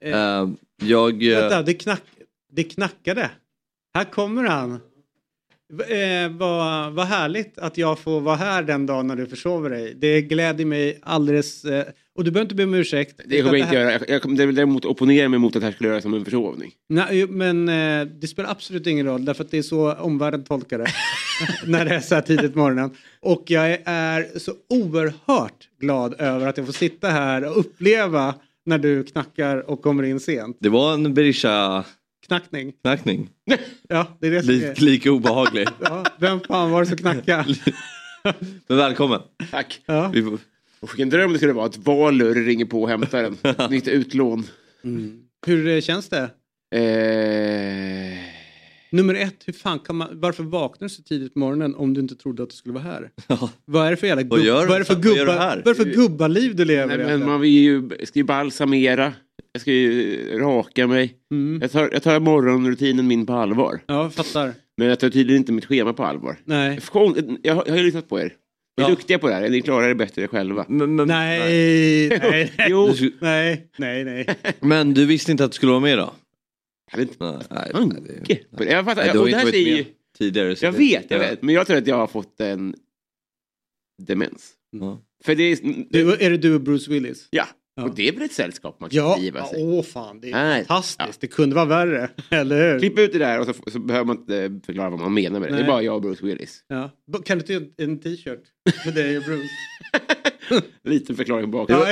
[0.00, 0.48] Eh, Eh,
[0.82, 1.22] jag...
[1.26, 2.02] eh, Vänta, det, knack,
[2.52, 3.30] det knackade.
[3.94, 4.80] Här kommer han.
[5.88, 9.94] Eh, vad, vad härligt att jag får vara här den dagen när du försover dig.
[9.94, 11.64] Det gläder mig alldeles...
[11.64, 11.84] Eh,
[12.16, 13.20] och du behöver inte be om ursäkt.
[13.24, 14.00] Det kommer jag inte göra.
[14.08, 16.72] Jag, kommer däremot opponera mig mot att det här skulle göras som en försovning.
[16.88, 20.78] Nej, men eh, det spelar absolut ingen roll därför att det är så omvärlden tolkar
[20.78, 20.86] det.
[21.66, 22.90] när det är så här tidigt på morgonen.
[23.20, 28.34] Och jag är så oerhört glad över att jag får sitta här och uppleva
[28.66, 30.56] när du knackar och kommer in sent.
[30.60, 31.14] Det var en
[32.26, 32.72] Knackning.
[32.82, 33.28] Berisha-knackning.
[33.88, 34.54] Ja, det är det som är...
[34.54, 35.68] Lite lika obehaglig.
[35.80, 37.44] Ja, vem fan var det som knackade?
[38.66, 39.20] Men välkommen.
[39.50, 39.80] Tack.
[39.86, 40.10] Ja.
[40.14, 40.38] Vi får...
[40.80, 43.70] Och vilken dröm det skulle vara att Valur ringer på och hämtar en.
[43.70, 44.46] Nytt utlån.
[45.46, 46.30] Hur eh, känns det?
[46.74, 48.18] Eh...
[48.90, 52.00] Nummer ett, hur fan kan man, varför vaknar du så tidigt på morgonen om du
[52.00, 53.10] inte trodde att du skulle vara här?
[53.26, 53.50] Ja.
[53.64, 54.66] Vad är det för jävla Vad gubb, gör du?
[54.66, 55.62] vad är det för Vad gör du gubba, här?
[55.64, 59.12] vad är det för gubbaliv du lever Nej, men man vill ju, ska ju balsamera.
[59.52, 61.14] Jag ska ju raka mig.
[61.30, 61.58] Mm.
[61.62, 63.80] Jag tar, jag tar morgonrutinen min på allvar.
[63.86, 64.54] Ja, fattar.
[64.76, 66.36] Men jag tar tydligen inte mitt schema på allvar.
[66.44, 66.80] Nej.
[67.42, 68.36] Jag har, jag har ju lyssnat på er.
[68.76, 68.94] Ni är Ja.
[68.94, 69.48] duktiga på det här.
[69.48, 70.64] Ni klarar det bättre själva.
[70.68, 74.26] Men, men, Nej, nej, nej, nej, nej, nej.
[74.60, 76.14] men du visste inte att du skulle vara med då?
[76.92, 77.24] Jag inte.
[77.50, 78.64] Nej, nej, det.
[78.64, 79.02] Jag fattar.
[79.02, 79.84] Nej, du har det inte varit med
[80.18, 80.56] tidigare.
[80.56, 81.30] så Jag det- vet, jag ja.
[81.30, 81.42] vet.
[81.42, 82.74] Men jag tror att jag har fått en
[84.02, 84.52] demens.
[85.24, 85.58] För det är...
[85.90, 87.28] Du, är det du och Bruce Willis?
[87.30, 87.82] Ja, Ja.
[87.84, 89.62] och det är väl ett sällskap man kan Ja, driva sig.
[89.62, 90.64] åh fan, det är Nej.
[90.64, 91.20] fantastiskt.
[91.20, 92.78] Det kunde vara värre, eller hur?
[92.78, 95.48] Klipp ut det där och så, så behöver man inte förklara vad man menar med
[95.48, 95.52] det.
[95.52, 95.62] Det Nej.
[95.64, 96.60] är bara jag och Bruce Willis.
[96.68, 96.90] Ja.
[97.24, 98.42] Kan du inte en t-shirt
[98.84, 99.48] med dig och Bruce?
[100.84, 101.70] Lite förklaring bak.
[101.70, 101.86] Ja.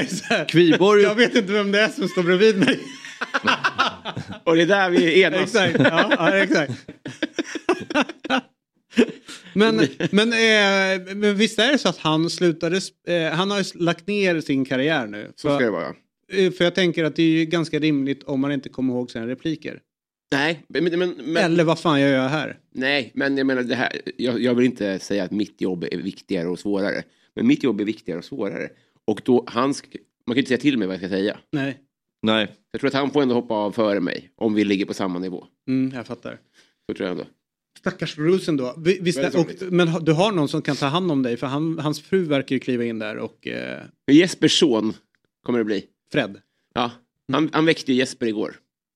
[0.48, 2.78] Kviborg Jag vet inte vem det är som står bredvid mig.
[4.44, 5.40] Och det är där vi enas.
[5.42, 5.76] exakt.
[5.78, 6.72] Ja, ja, exakt.
[9.54, 9.76] Men,
[10.10, 14.06] men, eh, men visst är det så att han slutade, eh, han har ju lagt
[14.06, 15.32] ner sin karriär nu.
[15.36, 15.94] Så ska det För, vara.
[16.32, 19.10] eh, för jag tänker att det är ju ganska rimligt om man inte kommer ihåg
[19.10, 19.80] sina repliker.
[20.32, 22.58] Nej, men, men, men, Eller vad fan jag gör här?
[22.74, 24.00] nej, men jag menar det här.
[24.16, 27.02] Jag, jag vill inte säga att mitt jobb är viktigare och svårare.
[27.34, 28.68] Men mitt jobb är viktigare och svårare.
[29.04, 31.38] Och då, han sk- man kan inte säga till mig vad jag ska säga.
[31.52, 31.78] Nej,
[32.22, 32.48] Nej.
[32.70, 34.30] Jag tror att han får ändå hoppa av före mig.
[34.36, 35.46] Om vi ligger på samma nivå.
[35.68, 36.38] mm, jag fattar.
[36.88, 37.24] Så tror jag ändå.
[37.82, 38.74] Stackars Bruce ändå.
[38.78, 41.46] Vi- Visst, Väldigt och, men du har någon som kan ta hand om dig för
[41.46, 44.92] han, hans fru verkar ju kliva in där och eh, Men Jespers son
[45.46, 45.84] kommer det bli.
[46.12, 46.38] Fred.
[46.74, 46.90] Ja,
[47.32, 48.54] han, han väckte ju Jesper igår.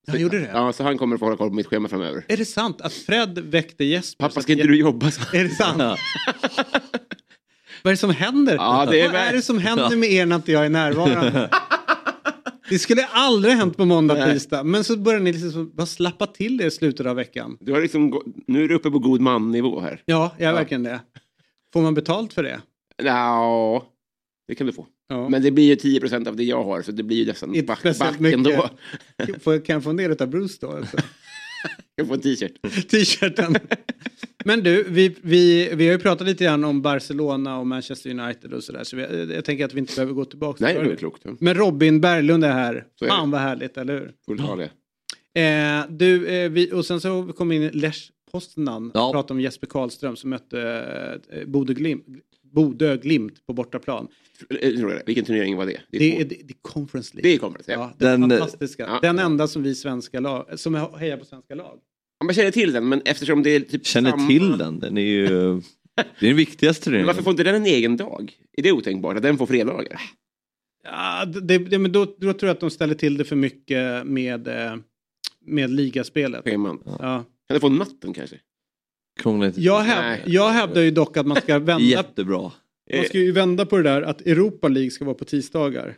[0.08, 0.50] Han gjorde det?
[0.52, 2.24] Ja, så han kommer få hålla koll på mitt schema framöver.
[2.28, 4.22] Är det sant att Fred väckte Jesper?
[4.24, 5.10] Pappa, så ska att inte du jobba?
[5.10, 5.36] Så?
[5.36, 5.78] Är det sant?
[7.82, 8.54] Vad är det som händer?
[8.54, 11.50] Ja, det är Vad är det som händer med er när inte jag är närvarande?
[12.68, 14.32] Det skulle aldrig hänt på måndag, Nej.
[14.34, 14.62] tisdag.
[14.64, 17.56] Men så börjar ni liksom bara slappa till er i slutet av veckan.
[17.60, 20.02] Du har liksom, nu är du uppe på god man-nivå här.
[20.04, 21.00] Ja, jag är verkligen det.
[21.72, 22.60] Får man betalt för det?
[23.02, 23.86] Ja,
[24.48, 24.86] det kan du få.
[25.08, 25.28] Ja.
[25.28, 27.52] Men det blir ju 10 procent av det jag har, så det blir ju nästan
[27.66, 28.70] back, back ändå.
[29.44, 30.70] kan jag få en del av Bruce då?
[30.70, 30.96] Alltså?
[31.94, 32.52] Jag får en t-shirt.
[32.90, 33.56] T-shirten.
[34.44, 38.52] Men du, vi, vi, vi har ju pratat lite grann om Barcelona och Manchester United
[38.52, 38.84] och sådär.
[38.84, 40.64] Så vi, jag tänker att vi inte behöver gå tillbaka.
[40.64, 41.22] Nej, det är klokt.
[41.40, 42.86] Men Robin Berglund är här.
[42.98, 43.14] Så är det.
[43.14, 44.12] Fan vad härligt, eller hur?
[44.26, 44.70] Får ta det.
[45.40, 49.12] Eh, du, eh, vi, och sen så kom in Lech Poznan Ja.
[49.12, 51.46] pratade om Jesper Karlström som mötte eh,
[52.44, 54.08] Bodö Glimt på bortaplan.
[54.50, 55.80] Eh, Vilken turnering var det?
[55.90, 57.30] Det är, Det är, det, det är Conference League.
[57.30, 57.78] det är conference, ja.
[57.78, 58.82] Ja, det är Den, eh, fantastiska.
[58.86, 58.98] ja.
[59.02, 61.78] Den enda som vi svenska lag, som hejar på svenska lag.
[62.24, 64.28] Man känner till den, men eftersom det är typ Känner samma...
[64.28, 64.78] till den.
[64.80, 65.26] Den är ju...
[66.20, 67.06] Det är den viktigaste turneringen.
[67.06, 68.32] varför får inte den en egen dag?
[68.56, 70.00] Är det otänkbart att den får fredagar?
[70.84, 74.06] Ja, det, det, men då, då tror jag att de ställer till det för mycket
[74.06, 74.76] med, eh,
[75.40, 76.44] med ligaspelet.
[76.44, 76.82] Scheman.
[76.84, 76.98] Ja.
[76.98, 78.36] Kan den få natten kanske?
[79.56, 82.52] Jag, häv, jag hävdar ju dock att man ska vända Jättebra.
[82.94, 85.96] Man ska ju vända på det där att Europa League ska vara på tisdagar.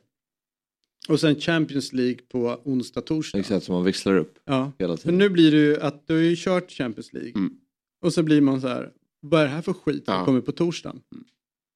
[1.08, 3.38] Och sen Champions League på onsdag, torsdag.
[3.38, 4.72] Exakt som man växlar upp Ja.
[4.78, 5.18] hela tiden.
[5.18, 7.32] nu blir det ju att du har ju kört Champions League.
[7.34, 7.52] Mm.
[8.04, 10.24] Och så blir man så här, vad är det här för skit som Ja.
[10.24, 11.00] kommer på torsdagen?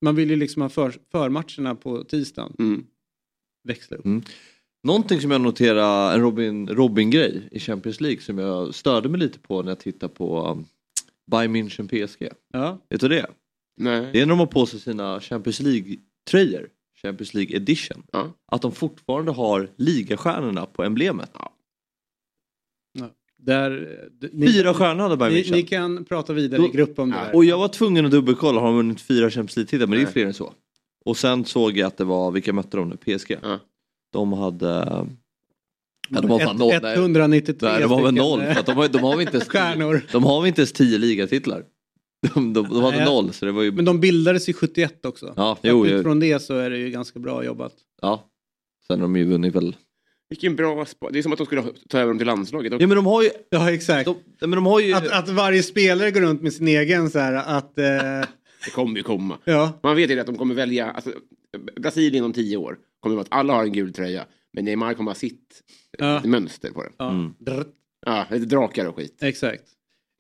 [0.05, 2.57] Man vill ju liksom ha för, förmatcherna på tisdagen.
[2.59, 2.85] Mm.
[3.69, 4.05] Växla upp.
[4.05, 4.23] Mm.
[4.85, 9.39] Någonting som jag noterar, en Robin, Robin-grej i Champions League som jag störde mig lite
[9.39, 10.65] på när jag tittar på um,
[11.31, 12.29] Bayern München PSG.
[12.53, 12.79] Ja.
[12.91, 13.27] Vet du det?
[13.77, 14.11] Nej.
[14.13, 16.69] Det är när de har på sig sina Champions League-tröjor,
[17.03, 18.33] Champions League edition, Ja.
[18.53, 21.31] att de fortfarande har ligastjärnorna på emblemet.
[23.45, 23.71] Där,
[24.21, 25.53] d- ni, Fyra stjärnor hade Bayern ni, München.
[25.53, 27.25] ni kan prata vidare i Då- grupp om det Ja.
[27.25, 27.35] där.
[27.37, 29.87] Och jag var tvungen att dubbelkolla, har de vunnit fyra Champions League-titlar?
[29.87, 30.13] Men det är Nej.
[30.13, 30.53] fler än så.
[31.05, 32.97] Och sen såg jag att det var, vilka mötte de nu?
[32.97, 33.37] PSG.
[33.43, 33.59] Ja.
[34.13, 34.67] De hade...
[36.09, 36.75] Ja, de har fan noll.
[36.83, 38.41] Nej, 193 Nej, de har väl stycken, noll.
[38.41, 39.49] För att de, har, de, har inte ens
[40.13, 41.65] de har väl inte ens tio ligatitlar.
[42.35, 43.05] De, de, de hade Nej.
[43.07, 43.73] noll så det var ju...
[43.73, 45.35] Men de bildades i 71 också.
[45.37, 47.73] Ja, Så jo, utifrån det så är det ju ganska bra jobbat.
[48.03, 48.31] Ja.
[48.87, 49.77] Sen har de ju vunnit väl...
[50.29, 52.73] Vilken bra spa- Det är som att de skulle ta över dem till landslaget.
[52.81, 53.31] Ja men de har ju...
[53.51, 54.05] Ja exakt.
[54.05, 54.93] De, men de har ju...
[54.95, 57.79] Att, att varje spelare går runt med sin egen så här att...
[57.79, 57.85] Eh,
[58.65, 59.39] Det kommer ju komma.
[59.45, 59.81] ja.
[59.83, 61.13] Man vet ju att de kommer välja, alltså,
[61.81, 64.25] Brasilien om tio år kommer att alla har en gul tröja.
[64.53, 65.63] Men Neymar kommer ha sitt
[65.99, 66.21] Ja.
[66.25, 66.93] mönster på den.
[66.99, 67.11] ja.
[67.11, 67.35] Mm.
[68.07, 69.19] Ja, lite drakar och skit.
[69.23, 69.63] Exakt.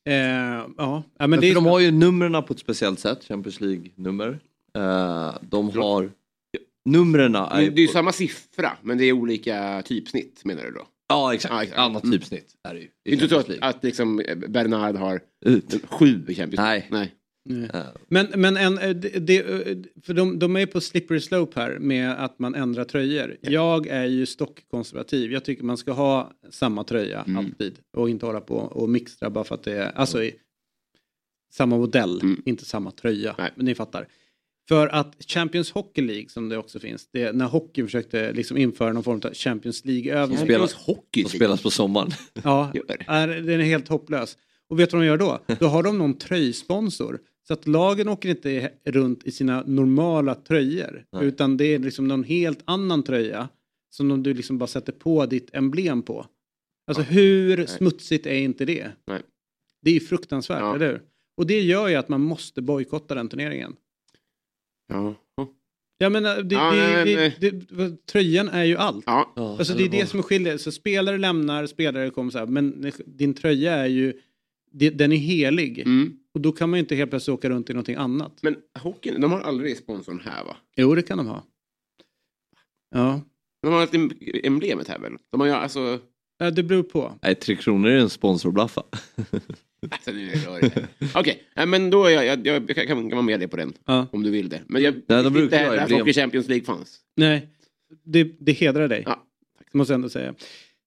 [0.08, 0.66] Eh, ja.
[0.76, 4.40] ja, men Men det de har ju numren på ett speciellt sätt, Champions League-nummer.
[4.78, 6.10] Eh, de har...
[6.84, 10.62] Numren är Men det är ju på- samma siffra, men det är olika typsnitt menar
[10.64, 10.86] du då?
[11.08, 11.78] Ja exakt, Ja, exakt.
[11.78, 12.18] annat Mm.
[12.18, 12.88] typsnitt är det ju.
[13.04, 13.68] Inte så att, League.
[13.68, 15.74] att liksom Bernard har Ut.
[15.90, 16.88] sju i Champions Nej.
[16.90, 16.98] Nej.
[17.00, 17.12] Nej.
[17.50, 21.78] Eh, Men, men en, eh, det, eh, för de, de är på slippery slope här
[21.78, 23.36] med att man ändrar tröjor.
[23.40, 25.32] Jag är ju stockkonservativ.
[25.32, 27.36] Jag tycker man ska ha samma tröja Mm.
[27.38, 30.34] alltid och inte hålla på och mixtra bara för att det är alltså i,
[31.52, 32.42] samma modell, Mm.
[32.44, 33.34] inte samma tröja.
[33.38, 33.50] Nej.
[33.56, 34.08] Men ni fattar.
[34.68, 38.92] För att Champions Hockey League som det också finns, det, när hockeyn försökte liksom införa
[38.92, 40.38] någon form av Champions League-övning.
[40.86, 41.22] Hockey.
[41.22, 42.10] De spelas på sommaren.
[42.44, 42.72] Ja,
[43.06, 44.38] är, den är helt hopplös.
[44.68, 45.40] Och vet du vad de gör då?
[45.60, 47.20] Då har de någon tröjsponsor.
[47.48, 51.04] Så att lagen åker inte runt i sina normala tröjor.
[51.12, 51.24] Nej.
[51.26, 53.48] Utan det är liksom någon helt annan tröja.
[53.90, 56.26] Som du liksom bara sätter på ditt emblem på.
[56.86, 58.88] Alltså hur smutsigt är inte det?
[59.06, 59.22] Nej.
[59.82, 60.74] Det är ju fruktansvärt, Ja.
[60.74, 61.02] eller hur?
[61.36, 63.76] Och det gör ju att man måste bojkotta den turneringen.
[64.88, 65.14] Ja.
[65.98, 67.36] Jag menar, det, Ja, det, nej, det, nej.
[67.70, 69.04] det, tröjan är ju allt.
[69.06, 69.32] Ja.
[69.36, 70.58] Alltså det är det som skillnaden.
[70.58, 72.46] Så spelare lämnar, spelare kommer så här.
[72.46, 74.12] Men din tröja är ju,
[74.72, 75.78] det- den är helig.
[75.78, 76.18] Mm.
[76.34, 78.38] Och då kan man ju inte helt plötsligt åka runt i någonting annat.
[78.42, 80.56] Men hockeyn, de har aldrig sponsorn här va?
[80.76, 81.44] Jo, det kan de ha.
[82.94, 83.20] Ja,
[83.62, 84.12] De har alltid
[84.44, 85.12] emblemet här väl?
[85.30, 85.98] De har ju alltså...
[86.38, 87.18] Ja, det beror på.
[87.22, 88.82] Nej, Tre Kronor är en sponsorblaffa.
[89.90, 90.10] alltså.
[91.14, 93.56] Okej, nej, men då är jag, jag, jag, jag kan, kan vara med dig på
[93.56, 93.72] den.
[93.84, 94.06] Ja.
[94.12, 94.62] Om du vill det.
[94.66, 95.90] Men jag Nej, de inte ha att.
[95.90, 97.00] Hockey Champions League fanns.
[97.16, 97.48] Nej,
[98.04, 99.02] det, det hedrar dig.
[99.06, 99.26] Ja.
[99.72, 100.34] Måste jag ändå säga.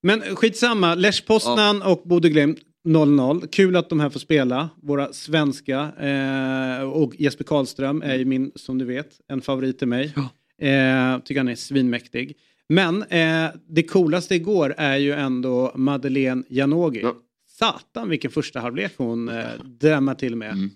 [0.03, 3.47] Men skitsamma, Lech Poznan och Bodø Glimt 0-0.
[3.47, 5.91] Kul att de här får spela, våra svenska.
[5.99, 10.13] Eh, och Jesper Karlström är ju min, som du vet, en favorit till mig.
[10.57, 12.37] Eh, tycker han är svinmäktig.
[12.69, 16.99] Men eh, det coolaste igår är ju ändå Madeleine Janogy.
[17.01, 17.15] Ja.
[17.47, 20.51] Satan vilken första halvlek hon eh, drämmer till med.
[20.51, 20.69] Mm.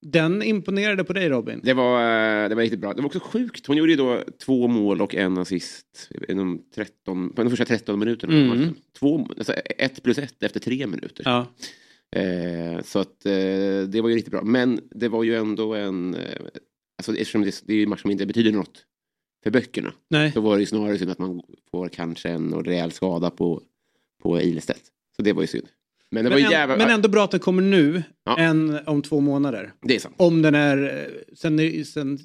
[0.00, 1.60] Den imponerade på dig Robin.
[1.64, 2.94] Det var, eh, det var riktigt bra.
[2.94, 3.66] Det var också sjukt.
[3.66, 7.98] Hon gjorde ju då två mål och en assist inom 13, på de första 13
[7.98, 8.32] minuterna.
[8.32, 8.48] Mm.
[8.48, 8.74] matchen.
[8.98, 11.22] Två, alltså ett plus ett efter tre minuter.
[11.24, 11.46] Ja.
[12.16, 13.32] Eh, så att eh,
[13.88, 14.42] det var ju riktigt bra.
[14.42, 16.14] Men det var ju ändå en...
[16.14, 16.46] Eh,
[16.98, 18.84] alltså eftersom det, det är ju en match som inte betyder något
[19.42, 19.92] för böckerna.
[20.08, 20.32] Nej.
[20.32, 23.62] Så var det ju snarare synd att man får kanske en rejäl skada på,
[24.22, 24.82] på Ilestedt.
[25.16, 25.66] Så det var ju synd.
[26.10, 26.76] Men det Men, var en, jävla...
[26.76, 28.38] men ändå bra att det kommer nu Ja.
[28.38, 29.72] än om två månader.
[29.82, 30.14] Det är sant.
[30.18, 31.06] Om den är...
[31.06, 32.18] eh, Sen, sen,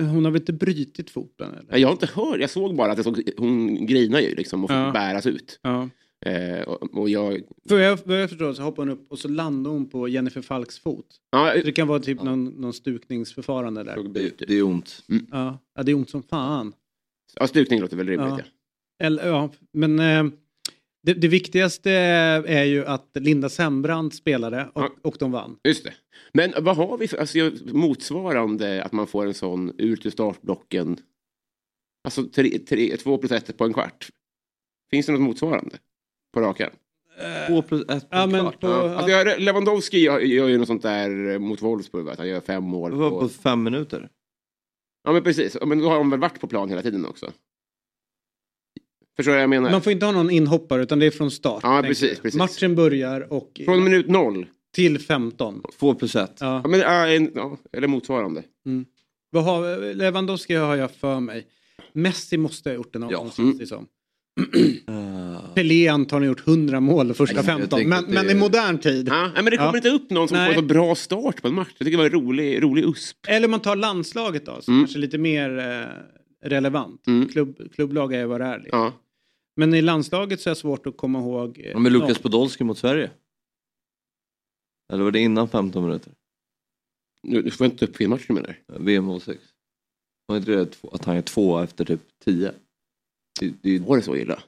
[0.00, 1.54] hon har väl inte brutit foten?
[1.54, 1.78] Eller?
[1.78, 4.78] Jag har inte hört, jag såg bara att såg, hon grinar ju liksom och får
[4.78, 4.90] Ja.
[4.92, 5.58] bäras ut.
[5.62, 5.88] Ja.
[6.26, 7.40] Eh, och, och jag...
[7.68, 10.42] För jag, vad jag förstår så hoppar hon upp och så landar hon på Jennifer
[10.42, 11.06] Falks fot.
[11.30, 13.96] Ja, Så det kan vara typ någon, någon stukningsförfarande där.
[14.14, 15.02] Det, det är ont.
[15.30, 16.72] Ja, ja, det är ont som fan.
[17.34, 18.28] ja, stukning låter väl rimligt.
[18.30, 18.38] Ja.
[18.98, 19.06] Ja.
[19.06, 20.24] Eller, ja, men eh,
[21.02, 21.90] det, det viktigaste
[22.46, 24.90] är ju att Linda Sembrant spelade och, Ja.
[25.02, 25.58] och de vann.
[25.64, 25.92] Just det.
[26.32, 30.96] Men vad har vi för alltså, motsvarande att man får en sån ut ur startblocken?
[32.04, 34.08] Alltså tre, tre, två plus ett på en kvart.
[34.90, 35.78] Finns det något motsvarande?
[36.34, 36.70] På rak arm?
[37.48, 38.60] Två plus ett Ja, men kvart.
[38.60, 38.94] på, Ja.
[38.94, 42.64] Alltså, jag, Lewandowski gör, gör ju något sånt där mot Wolfsburg, att han gör fem
[42.64, 42.90] mål.
[42.90, 44.08] Det var på- på fem minuter.
[45.04, 47.32] Ja men precis, men då har de väl varit på plan hela tiden också?
[49.16, 49.70] Förstår du vad jag menar?
[49.70, 51.60] Man får inte ha någon inhoppare utan det är från start.
[51.62, 52.38] Ja, precis, precis.
[52.38, 54.46] Matchen börjar och Från minut noll?
[54.74, 55.62] till 15.
[55.80, 56.36] Två plus ett.
[56.40, 56.60] Ja.
[56.64, 58.42] Ja, men, ja, en, ja, eller motsvarande.
[59.30, 61.46] Vad har, Lewandowski har jag för mig.
[61.92, 63.18] Messi måste ha gjort det någon Ja.
[63.18, 63.86] gång känns det som.
[64.88, 67.78] Uh, Pelé antagligen gjort 100 mål de första Nej, jag 15.
[67.78, 69.08] tänker Men, det men i modern tid.
[69.08, 69.76] Ja, men det kommer Ja.
[69.76, 70.54] inte upp någon som Nej.
[70.54, 71.68] får så bra start på en match.
[71.78, 73.16] Jag tycker det var en rolig, rolig USP.
[73.28, 74.84] Eller man tar landslaget då, som Mm.
[74.86, 75.64] kanske lite mer eh,
[76.42, 77.06] relevant.
[77.06, 77.28] Mm.
[77.28, 78.58] Klubb, klubblag är vad det är.
[78.58, 78.78] liksom.
[78.80, 78.92] Ja.
[79.56, 81.58] Men i landslaget så är det svårt att komma ihåg.
[81.58, 82.18] eh, ja, men Lukas.
[82.18, 83.10] Podolski mot Sverige.
[84.92, 86.12] Eller var det innan 15 minuter?
[87.22, 88.58] Nu, du får inte upp fel match du menar?
[88.66, 89.40] VM 06.
[90.26, 92.52] Var inte det att han är två efter typ 10?
[93.40, 94.42] Det, det, Var det så illa?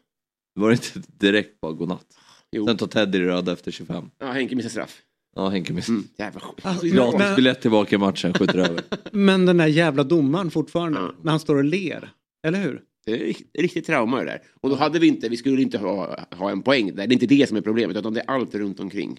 [0.54, 2.18] var det inte direkt bara godnatt?
[2.50, 2.66] Jo.
[2.66, 4.10] Sen tar Teddy röda efter 25.
[4.18, 5.02] Ja, Henke missar straff.
[5.36, 5.92] Ja, Henke missar.
[5.92, 6.04] Mm.
[6.18, 6.66] Jävla skit.
[6.66, 8.80] Alltså, Gratis men- biljett tillbaka i matchen, skjuter över.
[9.12, 11.12] Men den där jävla domaren fortfarande, Ja.
[11.22, 12.10] när han står och ler.
[12.46, 12.82] Eller hur?
[13.06, 14.42] Det är rikt- riktigt trauma det där.
[14.60, 17.06] Och då hade vi inte, vi skulle inte ha, ha en poäng där.
[17.06, 19.18] Det är inte det som är problemet, utan det är allt runt omkring.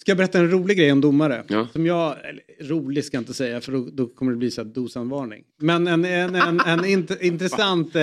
[0.00, 1.44] Ska jag berätta en rolig grej om domare?
[1.48, 1.68] Ja.
[1.72, 4.62] Som jag, eller, rolig ska jag inte säga för då, då kommer det bli så
[4.64, 5.44] här dosanvarning.
[5.60, 7.96] Men en, en, en, en int, intressant...
[7.96, 8.02] Eh,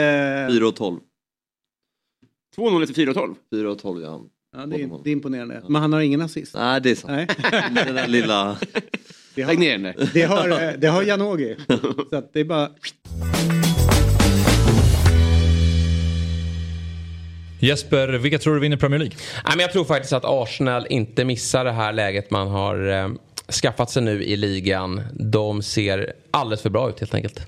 [0.50, 1.00] 4 och 12.
[2.58, 3.36] 2-0 efter 4-12.
[3.54, 4.26] 4 och 12 ja.
[4.58, 5.62] Ja, det, är, det är imponerande.
[5.68, 6.56] Men han har ingen assist.
[6.56, 7.12] Nej, det är sant.
[7.12, 7.28] Nej.
[7.86, 8.58] Den där lilla...
[9.36, 10.10] Det Lägg har, ner den där.
[10.14, 11.56] det har, eh, det har Janogy.
[12.10, 12.70] Så att det är bara...
[17.60, 19.18] Jesper, vilka tror du vinner Premier League?
[19.46, 23.10] Nej, men jag tror faktiskt att Arsenal inte missar det här läget man har eh,
[23.62, 25.02] skaffat sig nu i ligan.
[25.14, 27.48] De ser alldeles för bra ut helt enkelt.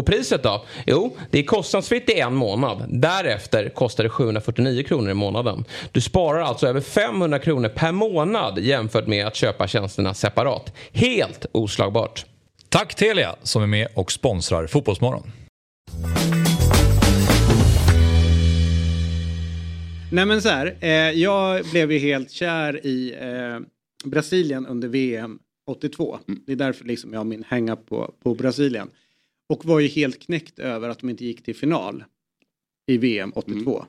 [0.00, 0.64] Och priset då?
[0.86, 2.84] Jo, det är kostnadsfritt i en månad.
[2.88, 5.64] Därefter kostar det 749 kronor i månaden.
[5.92, 10.72] Du sparar alltså över 500 kronor per månad jämfört med att köpa tjänsterna separat.
[10.92, 12.24] Helt oslagbart.
[12.68, 15.22] Tack Telia som är med och sponsrar Fotbollsmorgon.
[20.12, 23.60] Nej men så här, eh, jag blev ju helt kär i eh,
[24.10, 26.18] Brasilien under VM 82.
[26.46, 28.90] Det är därför liksom jag har min hänga på, på Brasilien.
[29.50, 32.04] Och var ju helt knäckt över att de inte gick till final
[32.86, 33.84] i VM 82.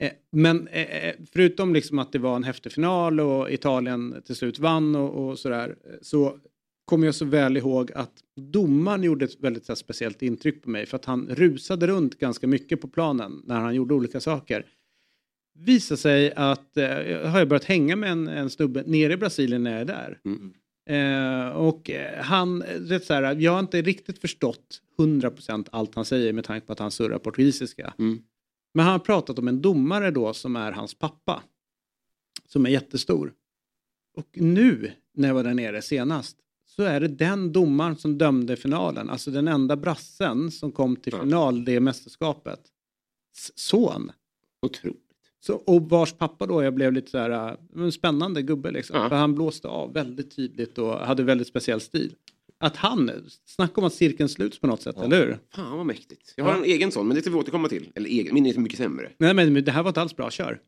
[0.00, 4.58] Eh, men eh, förutom liksom att det var en häftig final och Italien till slut
[4.58, 6.38] vann och, och sådär eh, så
[6.84, 10.86] kommer jag så väl ihåg att domaren gjorde ett väldigt här, speciellt intryck på mig
[10.86, 14.66] för att han rusade runt ganska mycket på planen när han gjorde olika saker
[15.58, 16.86] visar sig att eh,
[17.30, 20.18] har jag börjat hänga med en, en snubbe nere i Brasilien när jag är där.
[20.86, 25.94] Eh, och eh, han, eh, rätt så här, jag har inte riktigt förstått 100% allt
[25.94, 27.94] han säger med tanke på att han surrar portugisiska.
[28.74, 31.42] Men han har pratat om en domare då som är hans pappa.
[32.48, 33.32] Som är jättestor.
[34.16, 38.56] Och nu när jag var där nere senast så är det den domaren som dömde
[38.56, 39.10] finalen.
[39.10, 42.60] Alltså den enda brassen som kom till final det mästerskapet.
[43.54, 44.12] Son.
[44.62, 45.03] Otroligt.
[45.46, 48.96] Så, och vars pappa då jag blev lite så här, äh, en spännande gubbe liksom.
[48.96, 49.08] Ja.
[49.08, 52.14] För han blåste av väldigt tydligt och hade väldigt speciell stil.
[52.60, 53.10] Att han,
[53.46, 55.38] snacka om att cirkeln sluts på något sätt, eller hur?
[55.54, 56.34] Fan vad mäktigt.
[56.36, 56.58] Jag har Ja.
[56.58, 57.88] en egen sån, men det ska vi återkomma till.
[57.94, 59.10] Eller egen, min är mycket sämre.
[59.18, 60.60] Nej men det här var inte alls bra, kör.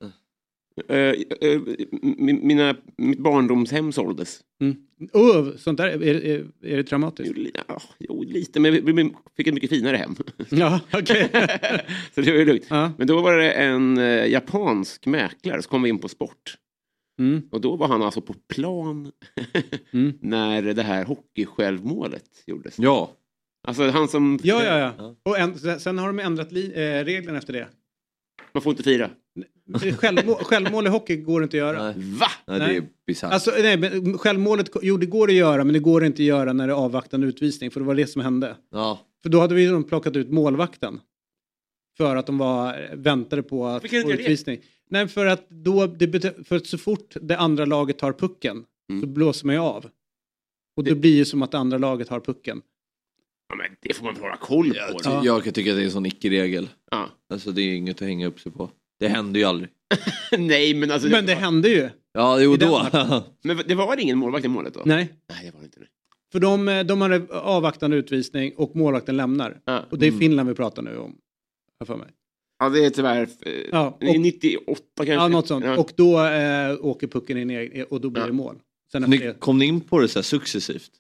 [0.89, 1.61] Eh, eh,
[2.03, 4.41] mi- mina, mitt barndomshem såldes.
[4.61, 4.77] Mm.
[5.12, 7.39] Oh, sånt där, är, är, är det traumatiskt?
[7.69, 10.17] Ja, jo, lite, men vi, vi fick ett mycket finare hem.
[10.51, 11.29] Ja, okej.
[12.15, 12.67] så det var ju lugnt.
[12.71, 12.93] Ja.
[12.99, 16.57] Men då var det en eh, japansk mäklare som kom vi in på sport.
[17.19, 17.43] Mm.
[17.51, 19.12] Och då var han alltså på plan
[19.93, 20.12] Mm.
[20.21, 22.79] när det här hockeysjälvmålet gjordes.
[22.79, 23.12] Ja.
[23.69, 24.39] Alltså han som...
[24.43, 25.17] Ja, ja, ja.
[25.23, 27.69] Och en, sen har de ändrat li, eh, reglerna efter det.
[28.53, 29.11] Man får inte fira.
[29.98, 31.83] Självmål, självmål i hockey går inte att göra.
[31.85, 31.94] Nej.
[31.98, 32.26] Va?
[32.46, 32.76] Nej, det Nej.
[32.76, 33.33] är bisarrt.
[33.33, 36.52] Alltså, nej, men självmålet, jo det går att göra men det går inte att göra
[36.52, 38.56] när det är avvaktande utvisning för det var det som hände.
[38.71, 39.00] ja.
[39.23, 41.00] För då hade vi ju plockat ut målvakten.
[41.96, 44.12] För att de var, väntade på att få göra det?
[44.12, 44.58] utvisning.
[44.90, 49.00] Nej, för att, då, det för att så fort det andra laget tar pucken Mm.
[49.02, 49.87] så blåser man ju av.
[50.77, 52.62] Och det blir ju som att det andra laget har pucken.
[53.48, 55.00] Ja, men det får man hålla koll på.
[55.04, 56.69] Jag, jag kan tycka att det är en sån icke-regel.
[56.90, 57.08] Ja.
[57.31, 58.71] Alltså det är inget att hänga upp sig på.
[58.99, 59.71] Det händer ju aldrig.
[60.38, 61.09] Nej, men alltså...
[61.09, 61.88] Men det hände ju.
[62.13, 62.87] Ja, jo I då.
[63.42, 64.83] Men det var ingen målvakt i målet då?
[64.85, 65.13] Nej.
[65.31, 65.81] Nej, det var det inte.
[65.81, 65.87] Det.
[66.33, 69.61] För de, de har en avvaktande utvisning och målvakten lämnar.
[69.65, 69.85] Ja.
[69.90, 71.17] Och det är Finland vi pratar nu om.
[71.79, 72.09] Har för mig.
[72.59, 73.23] Ja, det är tyvärr...
[73.42, 75.13] eh, Ja, och- 98 kanske.
[75.15, 75.65] Ja, något sånt.
[75.65, 75.77] Ja.
[75.79, 78.27] Och då eh, åker pucken in och då blir Ja.
[78.27, 78.57] det mål.
[78.92, 80.90] Sen Ni, kom ni in på det så här successivt?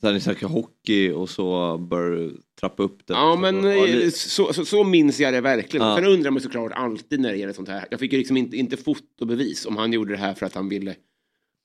[0.00, 3.14] Så här, ni snackar hockey och så bör du trappa upp det.
[3.14, 5.86] Ja, men eh, så, så, så minns jag det verkligen.
[5.86, 5.96] Ja.
[5.96, 7.86] Sen undrar man såklart alltid när det gäller sånt här.
[7.90, 10.68] Jag fick ju liksom inte, inte fotobevis om han gjorde det här för att han
[10.68, 10.94] ville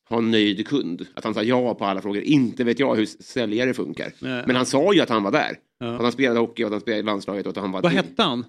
[0.09, 1.07] ha en nöjd kund.
[1.13, 2.21] Att han sa ja på alla frågor.
[2.21, 4.13] Inte vet jag hur säljare funkar.
[4.19, 4.43] Nej.
[4.47, 5.57] Men han sa ju att han var där.
[5.79, 5.95] Ja.
[5.95, 7.81] Att han spelade hockey och att han spelade i landslaget och att han var...
[7.81, 8.45] vad hette han?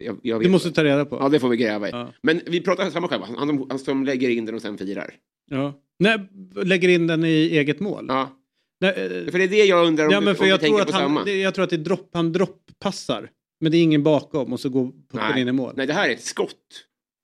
[0.00, 1.16] Jag, jag vet Det måste du ta reda på.
[1.16, 1.90] Ja, det får vi gräva i.
[1.90, 2.12] Ja.
[2.22, 3.26] Men vi pratar samma själva.
[3.36, 5.14] Han, han som lägger in den och sen firar.
[5.50, 5.80] Ja.
[5.98, 6.18] Nej,
[6.64, 8.06] lägger in den i eget mål.
[8.08, 8.30] Ja.
[8.84, 10.58] Nej, eh, För det är det jag undrar om, ja, du, men för om jag
[10.58, 11.20] du tänker tror, på att samma.
[11.20, 13.30] han, det, jag tror att det är dropp, han dropppassar.
[13.60, 15.72] Men det är ingen bakom och så går pucken in i mål.
[15.76, 16.56] Nej, det här är ett skott.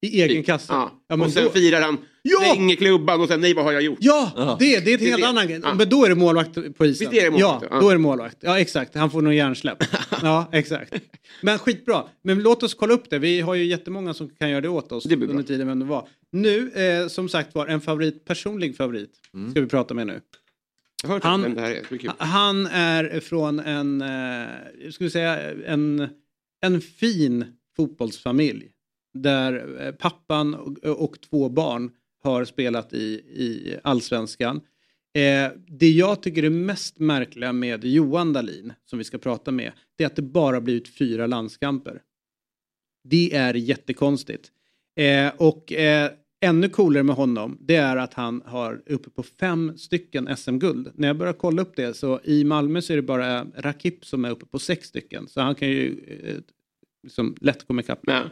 [0.07, 0.73] I egen kasse.
[0.73, 1.03] Ja.
[1.09, 2.41] Ja, och sen då- firar han, Ja!
[2.55, 3.99] slänger klubban och sen nej vad har jag gjort?
[4.01, 5.61] Ja, det, det är ett helt annan grej.
[5.65, 5.75] Ja.
[5.75, 7.11] Men då är det målvakt på isen.
[7.11, 8.37] Visst är det målvakt, Ja, då är det målvakt.
[8.41, 8.95] Ja, exakt.
[8.95, 9.79] Han får nog hjärnsläpp.
[10.23, 10.95] ja, exakt.
[11.43, 12.05] Men skitbra.
[12.23, 13.19] Men låt oss kolla upp det.
[13.19, 15.85] Vi har ju jättemånga som kan göra det åt oss Det under tiden vem det
[15.85, 16.09] var.
[16.33, 19.51] Nu, eh, som sagt var, en favorit, personlig favorit Mm.
[19.51, 20.21] ska vi prata med nu.
[21.05, 22.13] Hört Han- det här är det.
[22.19, 26.09] Han är från en, eh, ska vi säga, en,
[26.61, 27.45] en fin
[27.77, 28.71] fotbollsfamilj.
[29.15, 31.91] Där eh, pappan och, och två barn
[32.23, 34.57] har spelat i, i allsvenskan.
[35.15, 39.73] Eh, det jag tycker är mest märkliga med Johan Dahlin, som vi ska prata med,
[39.97, 42.03] det är att det bara blivit fyra landskamper.
[43.05, 44.51] Det är jättekonstigt.
[44.97, 46.11] Eh, och eh,
[46.41, 50.91] ännu coolare med honom, det är att han har uppe på fem stycken SM-guld.
[50.95, 54.25] När jag börjar kolla upp det så i Malmö så är det bara Rakip som
[54.25, 55.29] är uppe på sex stycken.
[55.29, 56.37] Så han kan ju eh,
[57.03, 58.01] liksom lätt komma ikapp.
[58.03, 58.23] Ja.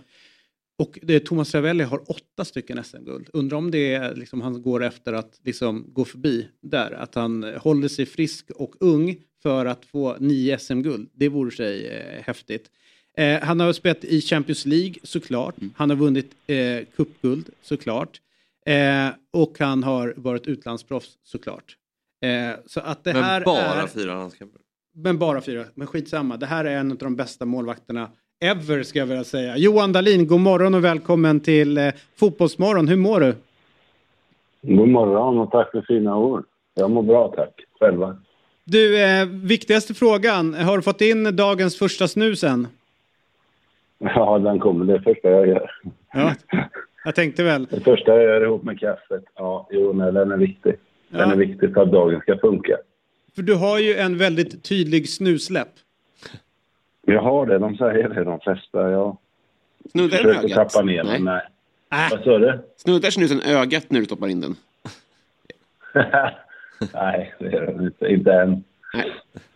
[0.79, 3.29] Och det, Thomas Ravelli har åtta stycken SM-guld.
[3.33, 6.93] Undrar om det är liksom han går efter att liksom gå förbi där.
[6.93, 11.11] Att han håller sig frisk och ung för att få nio SM-guld.
[11.13, 12.71] Det vore sig eh, häftigt.
[13.19, 15.55] Eh, han har spelat i Champions League såklart.
[15.77, 18.21] Han har vunnit eh, cupguld såklart.
[18.66, 21.77] Eh, och han har varit utlandsproffs såklart.
[22.25, 23.87] Eh, så att det här men bara är...
[23.87, 24.61] fyra landskamper.
[24.95, 25.64] Men bara fyra.
[25.75, 26.37] Men skitsamma.
[26.37, 28.09] Det här är en av de bästa målvakterna
[28.41, 29.57] ever ska jag vilja säga.
[29.57, 32.89] Johan Dahlin, god morgon och välkommen till eh, Fotbollsmorgon.
[32.89, 33.35] Hur mår du?
[34.62, 36.45] God morgon och tack för fina ord.
[36.75, 37.55] Jag mår bra tack.
[37.81, 38.16] Själva.
[38.64, 40.55] Du, eh, viktigaste frågan.
[40.55, 42.66] Har du fått in dagens första snusen?
[43.99, 44.84] Ja, den kommer.
[44.84, 45.70] Det första jag gör.
[46.12, 46.34] Ja,
[47.05, 47.66] jag tänkte väl.
[47.70, 49.24] Det första jag gör ihop med kaffet.
[49.34, 50.74] Ja, jo, nej, den är viktig.
[51.09, 51.32] Den Ja.
[51.32, 52.76] är viktig för att dagen ska funka.
[53.34, 55.68] För du har ju en väldigt tydlig snusläpp.
[57.07, 58.90] Jag har det, de säger det de flesta.
[58.90, 59.16] Jag
[59.90, 60.70] Snuddar den försöker ögat?
[60.70, 61.20] tappa ner Nej.
[61.20, 61.42] men nej.
[61.92, 62.61] Äh, Vad sa du?
[62.76, 64.57] Snuddar snusen ögat när du stoppar in den?
[66.94, 68.07] nej, det är den inte.
[68.07, 68.64] Inte än.
[68.94, 69.12] Nej,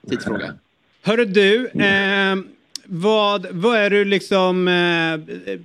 [0.09, 0.55] tidsfråga.
[1.05, 2.37] Hörru du, eh,
[2.93, 4.69] vad, vad är du liksom...
[4.69, 5.61] Eh,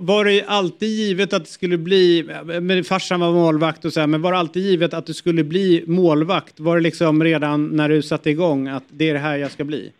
[0.00, 2.30] var det alltid givet att det skulle bli...
[2.60, 5.44] Men farsan var målvakt och så här, men var det alltid givet att du skulle
[5.44, 6.60] bli målvakt?
[6.60, 9.64] Var det liksom redan när du satte igång att det är det här jag ska
[9.64, 9.92] bli?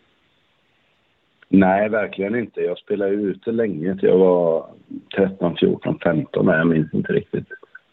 [1.49, 2.61] Nej, verkligen inte.
[2.61, 4.65] Jag spelade ju ute länge till jag var
[5.15, 6.45] 13, 14, 15.
[6.45, 7.47] Nej, jag minns inte riktigt.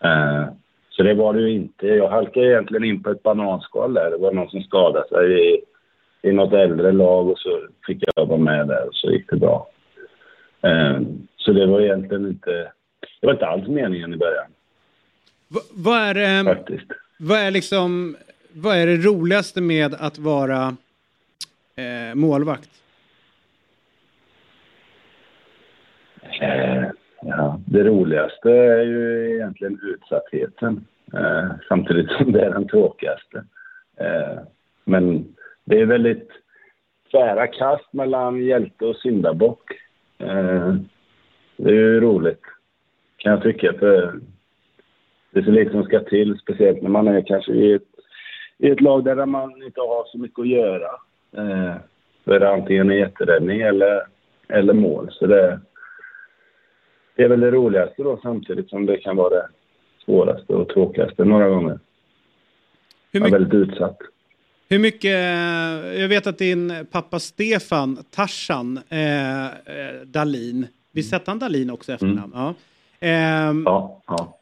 [0.05, 0.45] Eh,
[0.91, 1.87] så det var det ju inte.
[1.87, 4.11] Jag halkade egentligen in på ett bananskal där.
[4.11, 5.61] Det var någon som skadade sig i,
[6.23, 9.37] i något äldre lag och så fick jag vara med där och så gick det
[9.37, 9.69] bra.
[10.63, 11.01] Eh,
[11.37, 12.73] så det var egentligen inte...
[13.21, 14.47] Det var inte alls meningen i början
[15.49, 16.87] Va, vad, är, det- faktiskt.
[17.19, 18.17] vad är liksom...
[18.53, 20.77] Vad är det roligaste med att vara
[21.77, 22.71] eh, målvakt?
[26.41, 26.85] Eh,
[27.23, 30.87] ja, det roligaste är ju egentligen utsattheten.
[31.15, 33.45] Eh, samtidigt som det är den tråkigaste.
[33.97, 34.39] Eh,
[34.85, 35.35] men
[35.69, 36.29] det är väldigt
[37.11, 39.73] tvära kast mellan hjälte och syndabock.
[40.19, 40.75] Eh,
[41.57, 42.43] det är ju roligt,
[43.17, 43.73] kan jag tycka.
[43.79, 44.21] För
[45.31, 47.83] det är så lite som ska till, speciellt när man är kanske i ett,
[48.59, 50.91] i ett lag där man inte har så mycket att göra.
[51.37, 51.75] Eh,
[52.25, 54.03] då är det antingen en jätteräddning eller,
[54.49, 55.09] eller mål.
[55.13, 55.61] Så det,
[57.17, 59.49] det är väl det roligaste då samtidigt som det kan vara det
[60.05, 61.79] svåraste och tråkigaste några gånger.
[63.13, 63.99] Hur Jag är mycket, väldigt utsatt.
[64.69, 65.11] Hur mycket...
[66.01, 69.51] Jag vet att din pappa Stefan Tarsan eh, eh,
[70.07, 72.33] Dalin, visst hette han Dalin också i efternamn?
[72.35, 72.55] Ja.
[73.01, 74.35] Ehm, Ja, ja.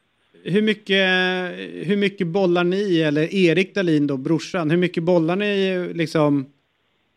[0.45, 1.07] Hur mycket,
[1.89, 6.47] hur mycket bollar ni, eller Erik Dahlin då, brorsan, hur mycket bollar ni liksom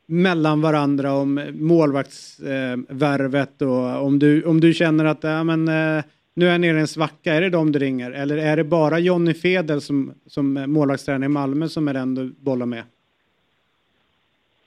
[0.05, 6.03] mellan varandra om målvaktsvärvet och om du, om du känner att ja, men, eh,
[6.33, 8.11] nu är jag nere i en svacka, är det de du ringer?
[8.11, 12.35] Eller är det bara Jonny Fedel som, som målvaktstränare i Malmö som är den du
[12.39, 12.83] bollar med?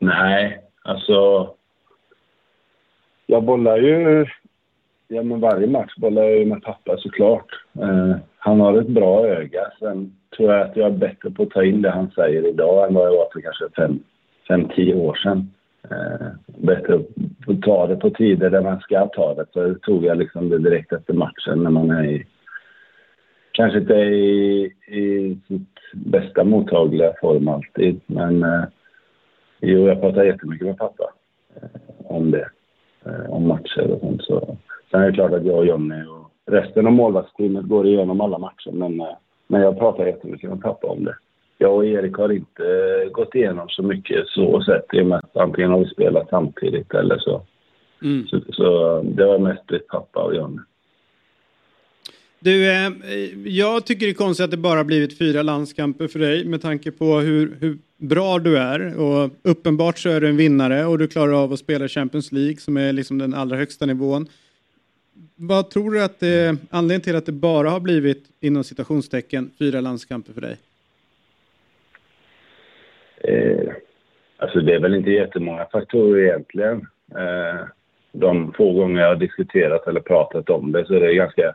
[0.02, 1.48] Nej, alltså...
[3.26, 4.26] Jag bollar ju...
[5.08, 7.46] Ja, men varje match bollar jag ju med pappa såklart.
[7.80, 9.60] Eh, han har ett bra öga.
[9.78, 12.88] Sen tror jag att jag är bättre på att ta in det han säger idag
[12.88, 13.98] än vad jag var för kanske fem,
[14.48, 15.50] fem tio år sedan.
[15.90, 16.94] Eh, bättre
[17.46, 19.46] att ta det på tider där man ska ta det.
[19.52, 22.26] Så tog jag liksom det direkt efter matchen när man är i...
[23.52, 28.42] Kanske inte i, i sitt bästa mottagliga form alltid, men...
[28.42, 28.64] Eh,
[29.62, 31.12] jo, jag pratar jättemycket med pappa
[31.56, 31.68] eh,
[32.04, 32.48] om det.
[33.04, 34.22] Eh, om matcher och sånt.
[34.22, 34.56] Så.
[34.90, 38.38] Sen är det klart att jag och Jonny och resten av målvaktsteamet går igenom alla
[38.38, 41.16] matcher, men, eh, men jag pratar jättemycket med pappa om det
[41.62, 42.64] jag och Erik har inte
[43.12, 46.94] gått igenom så mycket så sett i och med att antingen har vi spelat samtidigt
[46.94, 47.42] eller så.
[48.02, 48.26] Mm.
[48.26, 50.58] Så, så, det var mest ett pappa och Jonny.
[52.40, 52.64] Du,
[53.44, 56.90] jag tycker det är konstigt att det bara blivit fyra landskamper för dig med tanke
[56.90, 59.00] på hur, hur bra du är.
[59.00, 62.56] Och uppenbart så är du en vinnare och du klarar av att spela Champions League
[62.56, 64.26] som är liksom den allra högsta nivån.
[65.36, 69.50] Vad tror du att det är anledningen till att det bara har blivit inom citationstecken
[69.58, 70.56] fyra landskamper för dig?
[73.24, 73.72] Eh,
[74.36, 76.86] alltså det är väl inte jättemånga faktorer egentligen.
[77.14, 77.66] Eh,
[78.12, 81.54] de få gånger jag har diskuterat eller pratat om det så är det ganska...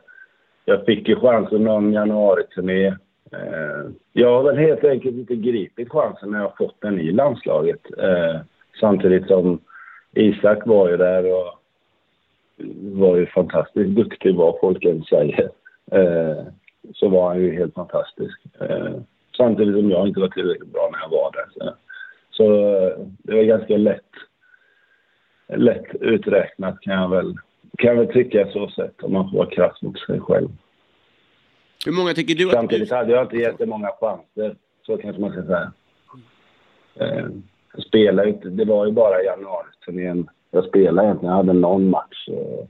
[0.64, 2.96] Jag fick ju chansen någon januari-turné.
[3.32, 7.12] Eh, jag har väl helt enkelt inte gripit chansen när jag har fått den i
[7.12, 7.80] landslaget.
[7.98, 8.40] Eh,
[8.80, 9.60] samtidigt som
[10.14, 11.58] Isak var ju där och
[12.98, 15.50] var ju fantastiskt duktig vad folk än säger.
[15.92, 16.44] Eh,
[16.94, 18.40] så var han ju helt fantastisk.
[19.36, 21.46] Samtidigt som jag inte var tillräckligt bra när jag var där.
[21.52, 21.74] Så,
[22.30, 22.48] så
[23.08, 24.12] det var ganska lätt,
[25.48, 27.34] lätt uträknat kan jag väl,
[27.78, 30.48] kan jag väl tycka så sett om man får vara krass mot sig själv.
[31.86, 34.56] Hur många tycker du att Samtidigt hade jag inte jättemånga chanser.
[34.86, 35.72] Så kanske man ska säga.
[36.94, 37.26] Eh,
[37.74, 41.30] jag spelade inte, det var ju bara januariturnén jag spelade egentligen.
[41.30, 42.28] Jag hade någon match.
[42.28, 42.66] Eh,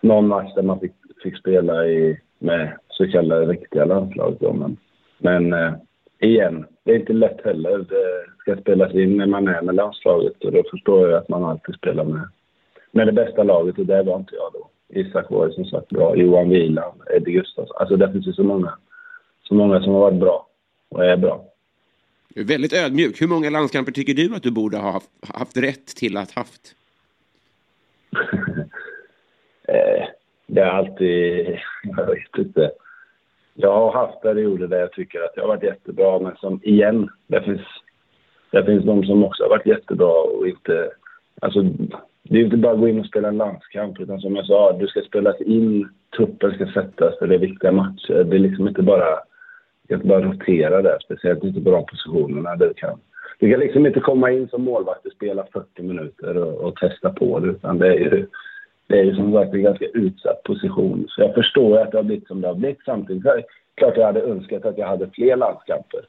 [0.00, 4.36] någon match där man fick, fick spela i, med så kallade riktiga landslag.
[4.40, 4.76] Då, men
[5.22, 5.72] men eh,
[6.18, 7.78] igen, det är inte lätt heller.
[7.78, 11.44] Det ska spelas in när man är med landslaget och då förstår jag att man
[11.44, 12.28] alltid spelar med,
[12.90, 14.68] med det bästa laget och det var inte jag då.
[14.92, 17.76] Isak var ju som sagt bra, Johan Wieland, Eddie Gustafsson.
[17.80, 18.78] Alltså det finns ju så många,
[19.42, 20.46] så många som har varit bra
[20.88, 21.44] och är bra.
[22.28, 23.20] Du är väldigt ödmjuk.
[23.20, 26.74] Hur många landskamper tycker du att du borde ha haft, haft rätt till att haft?
[29.68, 30.06] eh,
[30.46, 31.46] det är alltid,
[31.96, 32.70] jag vet inte.
[33.54, 37.10] Jag har haft perioder där jag tycker att jag har varit jättebra, men som igen,
[37.26, 37.60] det finns,
[38.50, 40.90] det finns de som också har varit jättebra och inte...
[41.40, 41.64] Alltså,
[42.22, 44.72] det är inte bara att gå in och spela en landskamp, utan som jag sa,
[44.72, 48.24] du ska spelas in, truppen ska sättas för det är viktiga matcher.
[48.24, 49.18] Det är liksom inte bara,
[49.88, 52.98] du inte bara rotera där, speciellt inte på de positionerna där du kan.
[53.38, 57.10] Du kan liksom inte komma in som målvakt och spela 40 minuter och, och testa
[57.10, 58.26] på det, utan det är ju
[58.86, 61.06] det är ju som sagt en ganska utsatt position.
[61.08, 62.84] Så jag förstår att det har blivit som det har blivit.
[62.84, 63.44] Samtidigt är
[63.74, 66.00] klart jag hade önskat att jag hade fler landskamper.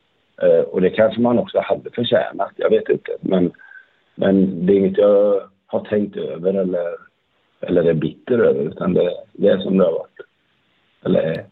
[0.41, 3.11] Eh, och det kanske man också hade förtjänat, jag vet inte.
[3.21, 3.51] Men,
[4.15, 5.41] men det är inget jag
[5.73, 6.95] har tänkt över eller,
[7.61, 10.19] eller är bitter över, utan det, det är som det har varit.
[11.05, 11.45] Eller är.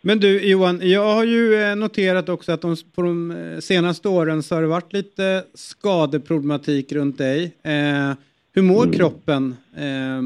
[0.00, 4.08] Men du Johan, jag har ju eh, noterat också att de, på de eh, senaste
[4.08, 7.44] åren så har det varit lite skadeproblematik runt dig.
[7.62, 8.12] Eh,
[8.54, 8.92] hur mår mm.
[8.92, 10.22] kroppen eh,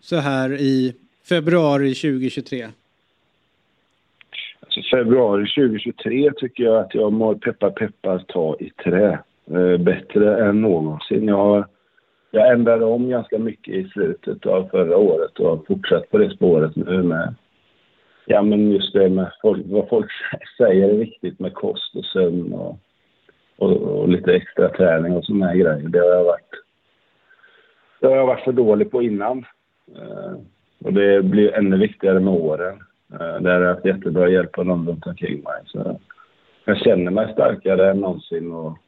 [0.00, 0.94] så här i
[1.28, 2.68] februari 2023?
[4.60, 9.18] Alltså, februari 2023 tycker jag att jag mår peppar peppar ta i trä.
[9.50, 11.28] Eh, bättre än någonsin.
[11.28, 11.66] Jag, har,
[12.30, 16.30] jag ändrade om ganska mycket i slutet av förra året och har fortsatt på det
[16.30, 17.34] spåret nu med
[18.26, 20.10] Ja, men just det med folk, vad folk
[20.58, 22.78] säger är viktigt med kost och sömn och,
[23.58, 25.88] och, och lite extra träning och såna här grejer.
[25.88, 26.50] Det har jag varit
[28.00, 29.44] det har jag varit för dålig på innan.
[29.96, 30.32] Eh,
[30.84, 32.78] och det blir ännu viktigare med åren.
[33.12, 35.62] Eh, där har jag haft jättebra hjälp av någon runt omkring mig.
[35.66, 36.00] Så
[36.64, 38.78] jag känner mig starkare än någonsin och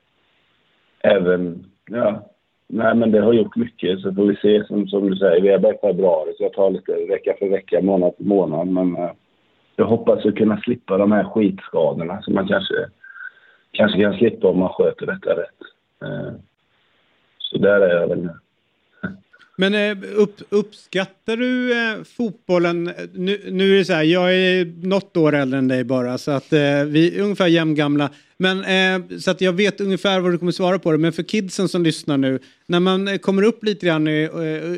[1.01, 2.32] även, ja,
[2.75, 5.49] nej men det har gjort mycket så får vi se som, som du säger, vi
[5.49, 8.97] är bara i februari så jag tar lite vecka för vecka, månad för månad men
[8.97, 9.11] eh,
[9.77, 12.75] jag hoppas att kunna slippa de här skitskadorna som man kanske,
[13.73, 15.61] kanske kan slippa om man sköter detta rätt.
[16.05, 16.33] Eh,
[17.39, 18.35] så där är jag väl nu.
[19.63, 22.91] Men eh, upp, uppskattar du eh, fotbollen?
[23.15, 26.31] Nu, nu är det så här, jag är något år äldre än dig bara så
[26.31, 28.11] att eh, vi är ungefär jämngamla.
[28.37, 30.99] Men eh, så att jag vet ungefär vad du kommer svara på det.
[30.99, 34.31] Men för kidsen som lyssnar nu, när man eh, kommer upp lite grann i,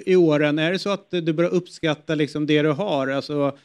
[0.07, 3.09] i åren, är det så att du börjar uppskatta liksom det du har?
[3.09, 3.59] Alltså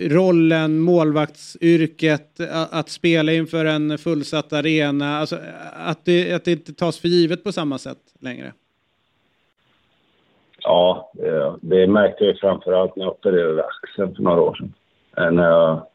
[0.00, 5.38] rollen, målvaktsyrket, att, att spela inför en fullsatt arena, alltså
[5.76, 8.52] att det, att det inte tas för givet på samma sätt längre?
[10.64, 14.74] Ja, eh, det, märkte jag framförallt när jag opererade axeln för några år sedan.
[15.16, 15.86] Eh, när, jag,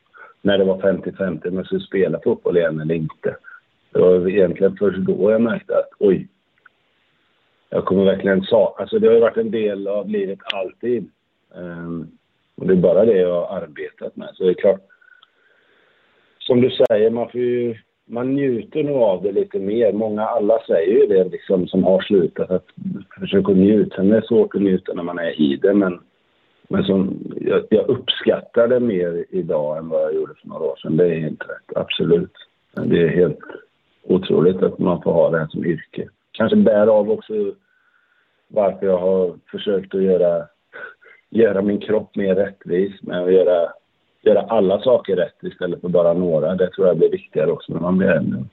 [0.42, 3.36] när det var 50-50 om jag skulle spela fotboll igen eller inte.
[3.92, 6.28] Det var egentligen först då jag märkte att oj,
[7.70, 8.82] jag kommer verkligen sakna...
[8.82, 11.12] Alltså det har ju varit en del av livet alltid.
[11.56, 12.12] Um,
[12.56, 14.30] och det är bara det jag har arbetat med.
[14.34, 14.82] Så det är klart,
[16.40, 17.76] som du säger, man får ju
[18.10, 19.94] man njuter nog av det lite mer.
[19.94, 22.66] Många, alla säger ju det liksom, som har slutat, att
[23.20, 23.96] försöka njuta.
[23.96, 26.00] Sen är det svårt att njuta när man är i det, men,
[26.68, 30.76] men som, jag, jag uppskattar det mer idag än vad jag gjorde för några år
[30.76, 30.98] sedan.
[30.98, 32.34] Det är helt rätt, absolut.
[32.74, 33.40] Det är helt
[34.04, 36.10] otroligt att man får ha det här som yrke.
[36.32, 37.34] Kanske bär av också
[38.48, 40.46] varför jag har försökt att göra,
[41.30, 43.70] göra min kropp mer rättvis med att göra
[44.22, 46.56] göra alla saker rätt istället för bara några.
[46.56, 48.44] Det tror jag blir viktigare också när man blir äldre.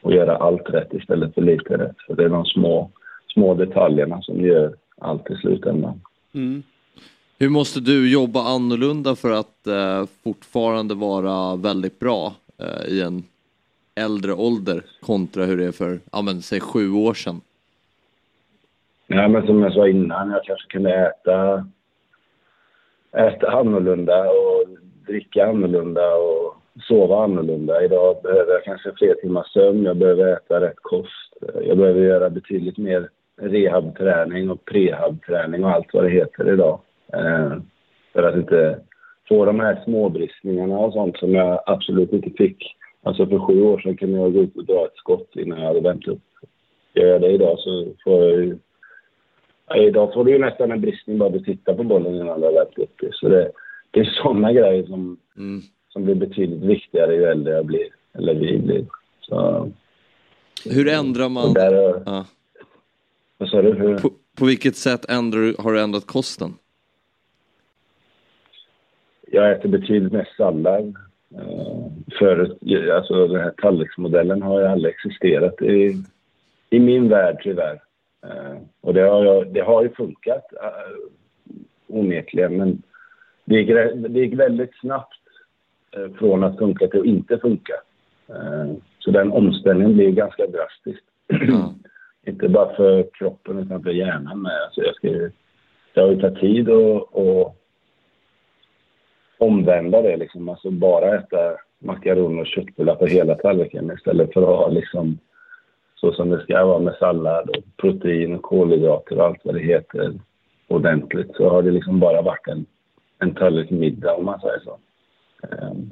[0.00, 1.96] Och göra allt rätt istället för lite rätt.
[2.06, 2.90] För det är de små,
[3.34, 6.00] små detaljerna som gör allt i slutändan.
[6.34, 6.62] Mm.
[7.38, 13.22] Hur måste du jobba annorlunda för att eh, fortfarande vara väldigt bra eh, i en
[13.94, 17.40] äldre ålder kontra hur det är för, ja men säg sju år sedan?
[19.06, 21.66] Ja men som jag sa innan, jag kanske kunde äta,
[23.16, 24.64] äta annorlunda och
[25.08, 26.54] dricka annorlunda och
[26.88, 27.84] sova annorlunda.
[27.84, 31.36] Idag behöver jag kanske fler timmar sömn, jag behöver äta rätt kost.
[31.62, 33.08] Jag behöver göra betydligt mer
[33.40, 36.80] rehabträning och prehabträning och allt vad det heter idag.
[37.12, 37.52] Eh,
[38.12, 38.78] för att inte
[39.28, 42.76] få de här småbristningarna och sånt som jag absolut inte fick.
[43.02, 45.66] Alltså för sju år sedan kunde jag gå ut och dra ett skott innan jag
[45.66, 46.22] hade vänt upp.
[46.94, 48.58] Gör jag det idag så får jag ju...
[49.68, 52.46] Ja, idag får du ju nästan en bristning bara du tittar på bollen innan du
[52.46, 53.10] har vänt upp det.
[53.12, 53.50] Så det,
[53.90, 55.62] det är sådana grejer som, mm.
[55.88, 58.86] som blir betydligt viktigare ju äldre jag blir, eller vi blir.
[59.20, 59.70] Så,
[60.64, 61.54] Hur ändrar man...
[61.54, 62.26] Där, ja.
[63.38, 63.74] Vad sa du?
[63.74, 63.98] Hur?
[63.98, 66.54] På, på vilket sätt ändrar, har du ändrat kosten?
[69.30, 70.94] Jag äter betydligt mer sallad.
[71.34, 71.86] Uh,
[72.18, 72.58] förut,
[72.92, 76.02] alltså den här tallriksmodellen har ju aldrig existerat i,
[76.70, 77.80] i min värld tyvärr.
[78.24, 81.04] Uh, och det har, jag, det har ju funkat uh,
[81.86, 82.82] onekligen men
[83.48, 83.68] det gick,
[84.08, 85.20] det gick väldigt snabbt
[85.96, 87.74] eh, från att funka till att inte funka.
[88.28, 91.02] Eh, så den omställningen blev ganska drastisk.
[91.28, 91.62] Mm.
[92.26, 94.62] inte bara för kroppen utan för hjärnan med.
[94.64, 95.30] Alltså jag ska ju,
[95.94, 97.56] det har ju tagit tid att, att
[99.38, 100.48] omvända det liksom.
[100.48, 105.18] Alltså bara äta makaroner och köttbullar på hela tallriken istället för att ha liksom
[105.94, 109.60] så som det ska vara med sallad och protein och kolhydrater och allt vad det
[109.60, 110.20] heter
[110.68, 111.36] ordentligt.
[111.36, 112.66] Så har det liksom bara varit en
[113.18, 114.78] en tallrik middag om man säger så.
[115.42, 115.90] Ehm,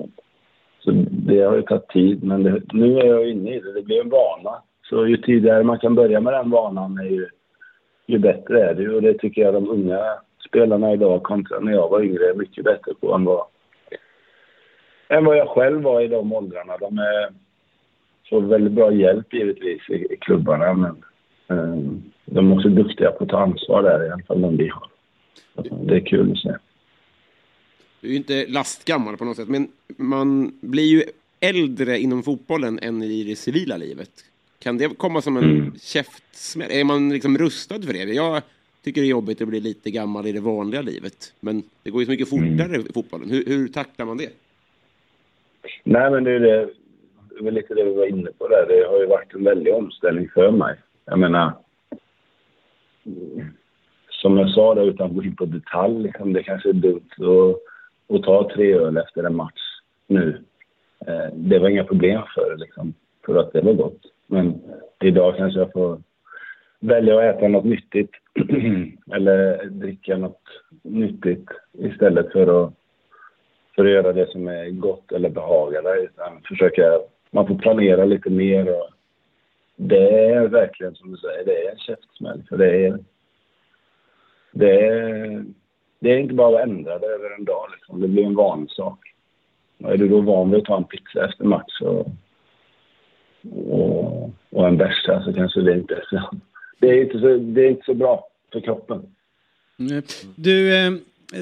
[0.80, 3.72] så det har ju tagit tid, men det, nu är jag inne i det.
[3.72, 4.62] Det blir en vana.
[4.82, 7.28] Så ju tidigare man kan börja med den vanan, är ju,
[8.06, 8.94] ju bättre är det ju.
[8.94, 10.00] Och det tycker jag de unga
[10.48, 13.44] spelarna idag kontra när jag var yngre är mycket bättre på än vad,
[15.08, 16.76] än vad jag själv var i de åldrarna.
[16.76, 17.28] De är,
[18.30, 21.04] får väldigt bra hjälp givetvis i, i klubbarna, men
[21.46, 24.68] um, de är också duktiga på att ta ansvar där i alla fall de vi
[24.68, 24.88] har.
[25.86, 26.54] Det är kul att se
[28.06, 31.02] du är ju inte lastgammal på något sätt, men man blir ju
[31.40, 34.10] äldre inom fotbollen än i det civila livet.
[34.58, 35.72] Kan det komma som en mm.
[35.78, 36.70] käftsmäll?
[36.70, 37.98] Är man liksom rustad för det?
[37.98, 38.42] Jag
[38.84, 42.02] tycker det är jobbigt att bli lite gammal i det vanliga livet, men det går
[42.02, 42.86] ju så mycket fortare mm.
[42.90, 43.30] i fotbollen.
[43.30, 44.30] Hur, hur tacklar man det?
[45.84, 46.68] Nej, men det är det,
[47.36, 48.66] det var lite det vi var inne på där.
[48.68, 50.74] Det har ju varit en väldig omställning för mig.
[51.04, 51.52] Jag menar,
[54.10, 57.10] som jag sa där, utan att gå in på detalj, liksom, det kanske är dumt
[57.16, 57.66] att
[58.06, 60.42] och ta tre öl efter en match nu.
[61.06, 62.94] Eh, det var inga problem för liksom,
[63.26, 64.00] för att det var gott.
[64.26, 64.62] Men
[65.00, 66.02] idag kanske jag får
[66.80, 68.10] välja att äta något nyttigt
[69.14, 70.42] eller dricka något
[70.82, 72.72] nyttigt istället för att,
[73.74, 76.00] för att göra det som är gott eller behagande.
[76.00, 77.00] Utan försöka,
[77.30, 78.68] man får planera lite mer.
[78.68, 78.88] Och
[79.76, 82.42] det är verkligen som du säger, det är en käftsmäll.
[82.48, 82.98] För det är,
[84.52, 85.44] det är
[85.98, 87.66] det är inte bara att ändra det över en dag.
[87.72, 88.00] Liksom.
[88.00, 88.98] Det blir en vanlig sak.
[89.82, 92.06] Och är du då van vid att ta en pizza efter match och,
[93.70, 96.30] och, och en bärsa så kanske det inte är så...
[96.78, 98.28] Det är inte så, det är inte så bra.
[98.52, 99.02] för kroppen.
[100.34, 100.92] Du, eh,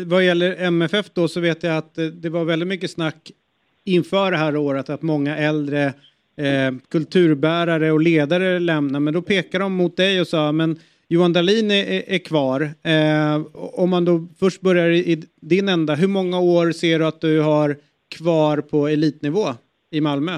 [0.07, 3.31] vad gäller MFF då så vet jag att eh, det var väldigt mycket snack
[3.85, 5.85] inför det här året att många äldre
[6.37, 9.01] eh, kulturbärare och ledare lämnar.
[9.01, 10.79] Men då pekar de mot dig och sa men
[11.09, 12.61] Johan Dahlin är, är kvar.
[12.63, 17.21] Eh, om man då först börjar i, din ända, hur många år ser du att
[17.21, 17.77] du har
[18.19, 19.47] kvar på elitnivå
[19.91, 20.33] i Malmö?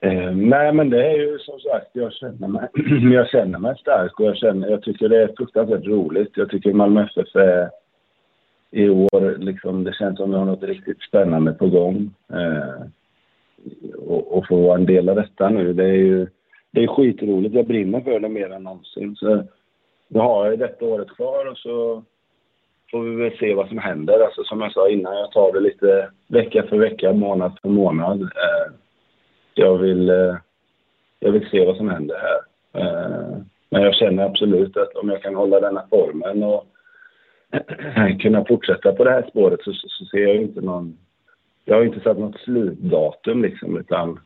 [0.00, 2.68] Eh, nej, men det är ju som sagt, jag känner mig,
[3.14, 6.32] jag känner mig stark och jag, känner, jag tycker det är fruktansvärt roligt.
[6.34, 7.70] Jag tycker Malmö FF är
[8.70, 12.10] i år, liksom, det känns som vi har något riktigt spännande på gång.
[12.32, 12.86] Eh,
[13.96, 16.26] och, och få vara en del av detta nu, det är ju
[16.74, 17.54] det är skitroligt.
[17.54, 19.16] Jag brinner för det mer än någonsin.
[19.16, 19.44] Så
[20.08, 22.02] nu har jag detta året kvar och så
[22.90, 24.24] får vi väl se vad som händer.
[24.24, 28.22] Alltså som jag sa innan, jag tar det lite vecka för vecka, månad för månad.
[28.22, 28.72] Eh,
[29.54, 30.36] jag vill, eh,
[31.20, 32.40] jag vill se vad som händer här.
[32.82, 33.38] Eh,
[33.70, 36.66] men jag känner absolut att om jag kan hålla denna formen och
[38.20, 40.98] kunna fortsätta på det här spåret så, så ser jag inte någon...
[41.64, 44.20] Jag har inte satt något slutdatum liksom, utan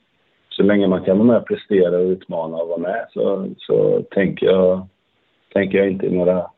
[0.59, 4.03] så länge man kan vara med och prestera och utmana och vara med så, så
[4.11, 4.87] tänker, jag,
[5.53, 6.51] tänker jag inte i några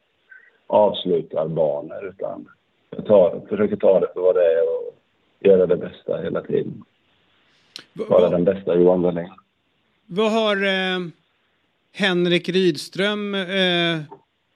[0.67, 2.49] avslutarbanor utan
[2.91, 4.95] jag tar, försöker ta det för vad det är och
[5.41, 6.85] göra det bästa hela tiden.
[7.93, 9.29] Vara den bästa Johan Dahlin.
[10.07, 10.99] Vad har eh,
[11.93, 14.01] Henrik Rydström eh,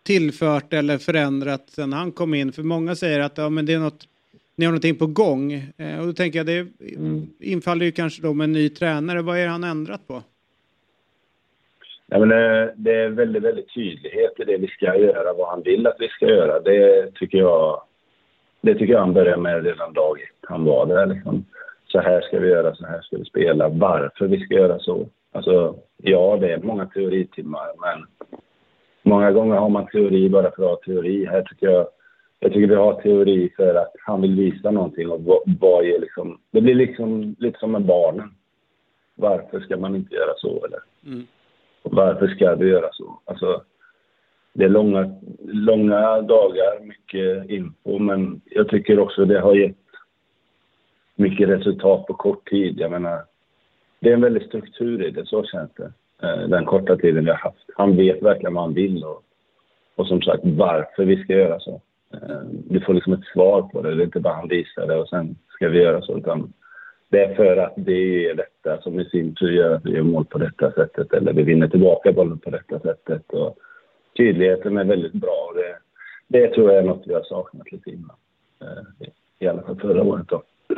[0.03, 2.53] tillfört eller förändrat sen han kom in?
[2.53, 4.05] För många säger att ja, men det är något,
[4.57, 5.52] ni har någonting på gång.
[5.52, 6.66] Eh, och då tänker jag, det
[7.40, 9.22] infaller ju kanske då med en ny tränare.
[9.22, 10.22] Vad är han ändrat på?
[12.07, 15.62] Ja, men det, det är väldigt, väldigt tydlighet i det vi ska göra, vad han
[15.62, 16.61] vill att vi ska göra.
[16.61, 17.82] Det tycker jag,
[18.61, 20.48] det tycker jag han började med redan dag ett.
[20.48, 21.44] Han var där liksom.
[21.86, 23.68] Så här ska vi göra, så här ska vi spela.
[23.68, 25.09] Varför vi ska göra så.
[25.32, 28.07] Alltså, ja, det är många teoritimmar, men
[29.02, 31.26] många gånger har man teori bara för att ha teori.
[31.26, 31.86] Här tycker jag,
[32.45, 35.99] jag tycker vi har teori för att han vill visa någonting och vad, vad är
[35.99, 38.34] liksom, det blir liksom lite som med barnen.
[39.14, 40.80] Varför ska man inte göra så eller?
[41.07, 41.26] Mm.
[41.82, 43.20] Varför ska vi göra så?
[43.24, 43.62] Alltså,
[44.53, 45.14] det är långa,
[45.45, 49.76] långa dagar, mycket info, men jag tycker också det har gett
[51.14, 52.80] mycket resultat på kort tid.
[52.80, 53.22] Jag menar,
[54.01, 55.92] det är en väldig struktur i det, så känns det.
[56.22, 57.70] Eh, den korta tiden vi har haft.
[57.76, 59.22] Han vet verkligen vad han vill och,
[59.95, 61.80] och som sagt varför vi ska göra så.
[62.23, 63.95] Eh, du får liksom ett svar på det.
[63.95, 66.19] Det är inte bara han visar det och sen ska vi göra så.
[66.19, 66.53] Utan
[67.09, 70.03] det är för att det är detta som i sin tur gör att vi gör
[70.03, 73.31] mål på detta sättet eller vi vinner tillbaka bollen på detta sättet.
[73.33, 73.59] Och
[74.17, 75.53] tydligheten är väldigt bra.
[75.55, 75.77] Det,
[76.39, 78.17] det tror jag är något vi har saknat lite innan.
[78.61, 79.09] Eh,
[79.39, 80.43] I alla fall förra året då.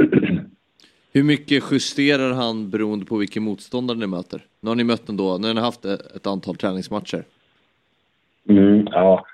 [1.13, 4.41] Hur mycket justerar han beroende på vilken motståndare ni möter?
[4.61, 7.25] Nu har ni mött ändå, nu har ni haft ett antal träningsmatcher.
[8.49, 9.27] Mm, ja,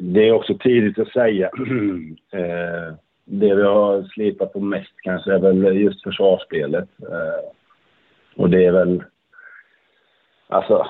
[0.00, 1.46] det är också tidigt att säga.
[2.32, 2.94] eh,
[3.24, 6.88] det vi har slipat på mest kanske är väl just försvarsspelet.
[7.00, 7.50] Eh,
[8.36, 9.02] och det är väl...
[10.48, 10.86] Alltså...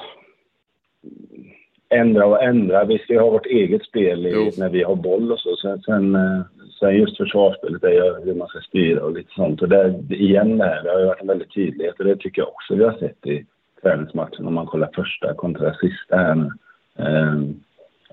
[1.88, 2.84] Ändra och ändra.
[2.84, 5.56] Vi ska ju ha vårt eget spel i, när vi har boll och så.
[5.56, 6.40] Sen, sen, eh,
[6.80, 9.62] sen just försvarsspelet är ju hur man ska styra och lite sånt.
[9.62, 12.42] Och där, igen det här, det har ju varit en väldigt tydlighet och det tycker
[12.42, 13.46] jag också vi har sett i
[13.82, 16.50] träningsmatchen om man kollar första kontra sista här nu.
[16.98, 17.34] Eh,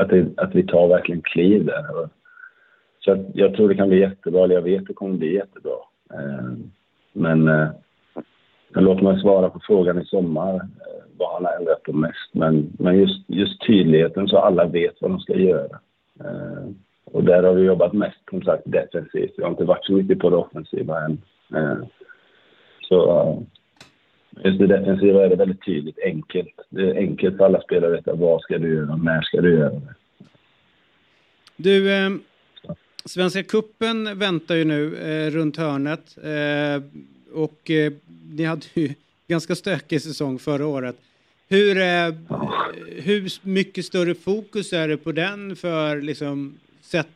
[0.01, 2.09] att, det, att vi tar verkligen kliv där.
[2.99, 5.77] Så att jag tror det kan bli jättebra, eller jag vet det kommer bli jättebra.
[6.13, 6.51] Eh,
[7.13, 7.69] men, eh,
[8.69, 12.33] men låt mig svara på frågan i sommar, eh, vad han har ändrat på mest.
[12.33, 15.79] Men, men just, just tydligheten så alla vet vad de ska göra.
[17.05, 19.33] Och där har vi jobbat mest, som sagt, defensivt.
[19.37, 21.21] Vi har inte varit så mycket på det offensiva än.
[22.89, 23.37] Så
[24.43, 26.55] just det defensiva är det väldigt tydligt, enkelt.
[26.69, 29.53] Det är enkelt för alla spelare att veta vad ska du göra, när ska du
[29.53, 29.93] göra det.
[31.55, 32.09] Du, eh,
[33.05, 36.17] Svenska kuppen väntar ju nu eh, runt hörnet.
[36.23, 36.83] Eh,
[37.33, 37.93] och eh,
[38.31, 38.93] ni hade ju
[39.27, 40.95] ganska stökig säsong förra året.
[41.49, 42.13] Hur, eh,
[43.03, 47.07] hur mycket större fokus är det på den för liksom sett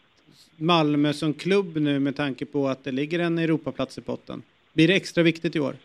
[0.57, 4.41] Malmö som klubb nu med tanke på att det ligger en Europaplats i potten?
[4.73, 5.75] Blir det extra viktigt i år?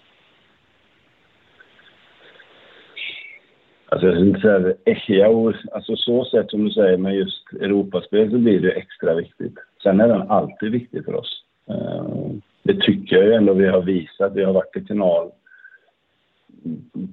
[3.91, 4.75] Alltså jag skulle inte säga
[5.07, 9.55] ja, alltså så sett som du säger med just Europaspel så blir det extra viktigt.
[9.83, 11.45] Sen är den alltid viktig för oss.
[11.69, 12.07] Eh,
[12.63, 14.33] det tycker jag ju ändå vi har visat.
[14.35, 15.31] Vi har varit i final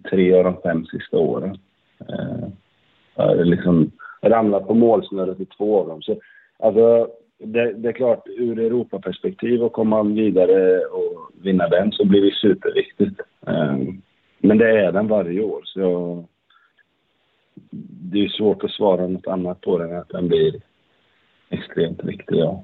[0.09, 1.57] tre av de fem sista åren.
[3.19, 6.01] Uh, liksom ramlat på målsnöret i två av dem.
[6.01, 6.15] Så,
[6.59, 7.07] alltså,
[7.39, 12.33] det, det, är klart, ur Europaperspektiv och komma vidare och vinna den så blir det
[12.33, 13.21] superviktigt.
[13.47, 13.77] Eh,
[14.39, 15.61] men det är den varje år.
[15.63, 16.25] Så jag,
[18.11, 20.61] det är svårt att svara något annat på den än att den blir
[21.49, 22.35] extremt viktig.
[22.35, 22.63] Ja.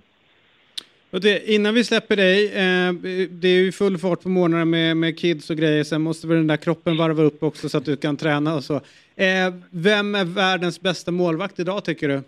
[1.11, 2.93] Och det, innan vi släpper dig, eh,
[3.29, 6.37] det är ju full fart på morgnarna med, med kids och grejer, sen måste väl
[6.37, 8.75] den där kroppen varva upp också så att du kan träna och så.
[9.15, 12.21] Eh, vem är världens bästa målvakt idag tycker du?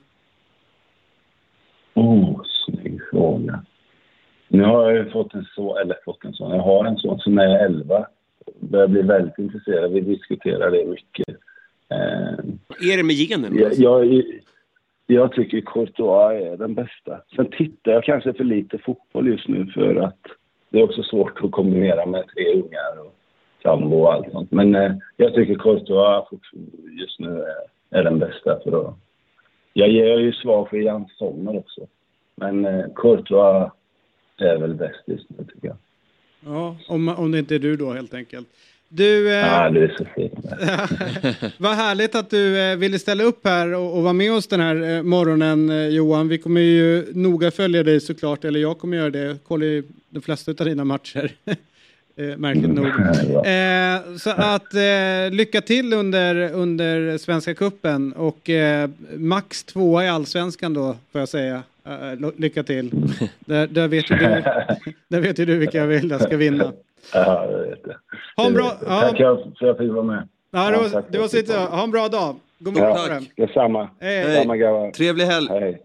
[1.94, 3.66] Oh, snygg fråga.
[4.48, 7.20] Nu har jag ju fått en son, eller fått en son, jag har en son
[7.20, 8.08] som är 11.
[8.60, 11.38] Börjar bli väldigt intresserad, vi diskuterar det mycket.
[11.90, 13.58] Eh, Vad är det med genen?
[13.58, 14.24] jag, jag,
[15.08, 17.22] jag tycker Courtois är den bästa.
[17.36, 20.20] Sen tittar jag kanske för lite fotboll just nu för att
[20.70, 23.16] det är också svårt att kombinera med tre ungar och
[23.64, 24.52] sambo och allt sånt.
[24.52, 26.28] Men eh, jag tycker Courtois
[27.02, 28.96] just nu är, är den bästa för att...
[29.74, 31.88] Jag ger ju svar för Jan Sommer också.
[32.36, 33.72] Men eh, Courtois
[34.38, 35.78] är väl bäst just nu tycker jag.
[36.46, 38.48] Ja, om, om det inte är du då helt enkelt.
[38.96, 41.54] Du, eh, Ja, det är så fint.
[41.58, 44.60] vad härligt att du eh, ville ställa upp här och, och vara med oss den
[44.60, 46.28] här eh, morgonen eh, Johan.
[46.28, 49.38] Vi kommer ju noga följa dig såklart, eller jag kommer göra det.
[49.48, 51.32] Kolla ju de flesta av dina matcher.
[52.16, 52.86] eh, märkligt nog.
[52.86, 54.74] Eh, så att
[55.32, 58.50] lycka till under, under Svenska Kuppen och
[59.16, 61.64] max tvåa i Allsvenskan då får jag säga.
[62.38, 62.92] Lycka till.
[63.40, 64.26] Där, där, vet ju du,
[65.08, 66.72] där vet ju du vilka jag vill jag ska vinna.
[67.14, 67.96] Ja, det vet jag.
[68.38, 68.92] Ha en Det bra- vet jag.
[68.92, 69.02] ja.
[69.02, 70.28] Tack för att jag fick vara med.
[70.52, 72.36] Ja, det var, tack det var jag fick Ha en bra dag.
[72.60, 73.26] God Ja, morgon.
[73.36, 73.90] detsamma.
[74.00, 74.26] Hej.
[74.26, 74.92] Detsamma.
[74.92, 75.48] Trevlig helg.
[75.50, 75.82] Hej.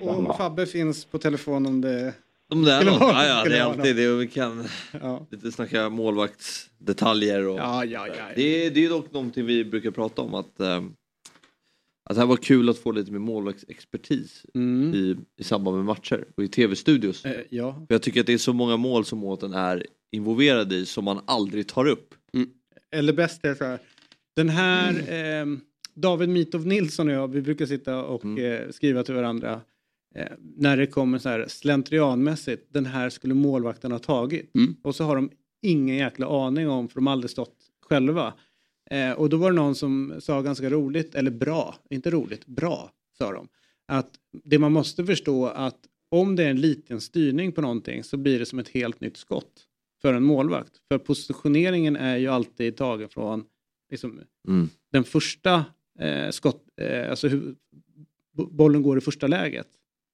[0.00, 2.12] Och Fabbe finns på telefon om det...
[2.50, 3.00] Om det är något.
[3.00, 4.08] Ja, ja, det är alltid det.
[4.10, 4.64] Och vi kan
[5.02, 5.26] Ja.
[5.30, 7.48] lite snacka målvaktsdetaljer.
[7.48, 7.58] Och...
[7.58, 8.12] Ja, ja, ja.
[8.36, 10.34] Det, är, det är dock någonting vi brukar prata om.
[10.34, 10.80] Att, eh,
[12.08, 14.46] att det här var kul att få lite mer målvaktsexpertis
[14.94, 17.24] i, i samband med matcher och i tv-studios.
[17.24, 17.38] Mm.
[17.38, 17.72] Eh, ja.
[17.72, 21.04] För jag tycker att det är så många mål som Mårten är involverad i som
[21.04, 22.14] man aldrig tar upp.
[22.90, 23.78] Eller bäst är så här.
[24.36, 25.46] Den här eh,
[25.94, 29.60] David Mitov Nilsson och jag, vi brukar sitta och eh, skriva till varandra.
[30.14, 34.52] Eh, när det kommer så här slentrianmässigt, den här skulle målvakten ha tagit.
[34.82, 35.30] Och så har de
[35.62, 37.56] ingen jäkla aning om, för de har aldrig stått
[37.88, 38.34] själva.
[38.90, 42.92] Eh, och då var det någon som sa ganska roligt, eller bra, inte roligt, bra
[43.18, 43.48] sa de.
[43.88, 44.10] Att
[44.44, 45.78] det man måste förstå att
[46.10, 49.16] om det är en liten styrning på någonting så blir det som ett helt nytt
[49.16, 49.64] skott
[50.02, 50.72] för en målvakt.
[50.88, 53.44] För positioneringen är ju alltid tagen från
[53.90, 54.68] liksom, Mm.
[54.92, 55.64] den första
[55.98, 57.54] eh, skott, eh, alltså hur
[58.32, 59.66] bo- bollen går i första läget.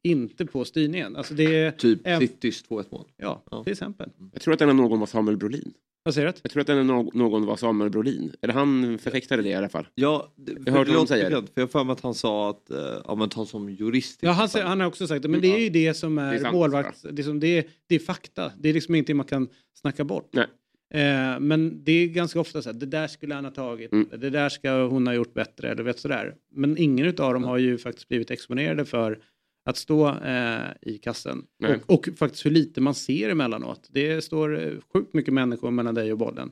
[0.02, 1.16] Inte på styrningen.
[1.16, 3.04] Alltså det är, Typ är- Citys 2-1 mål.
[3.16, 4.10] Ja, till exempel.
[4.32, 5.72] Jag tror att den av någon var Samuel Brolin.
[6.05, 6.32] Vad säger du?
[6.42, 8.32] Jag tror att den av no- någon var Samuel Brolin.
[8.42, 9.86] Eller han förfäktade det i alla fall.
[9.94, 10.32] Ja,
[10.66, 11.36] jag hörde någon säga det.
[11.36, 14.18] För jag har för mig att han sa att, eh, ja men ta som jurist.
[14.22, 16.22] Ja, han, säger, han har också sagt det, men det är ju det som Det
[16.22, 17.02] är är, sant, målvakt.
[17.02, 18.52] Det är, det, är, det är fakta.
[18.59, 19.48] Det är liksom ingenting man kan
[19.80, 20.30] snacka bort.
[20.32, 20.46] Nej.
[20.94, 24.09] Eh, men det är ganska ofta så här, det där skulle han ha tagit, Mm.
[24.18, 26.34] det där ska hon ha gjort bättre, eller vet sådär.
[26.55, 29.18] Men ingen av dem har ju faktiskt blivit exponerade för
[29.64, 31.42] att stå eh, i kassen.
[31.86, 33.88] Och, och faktiskt hur lite man ser emellanåt.
[33.90, 36.50] Det står eh, sjukt mycket människor mellan dig och bollen.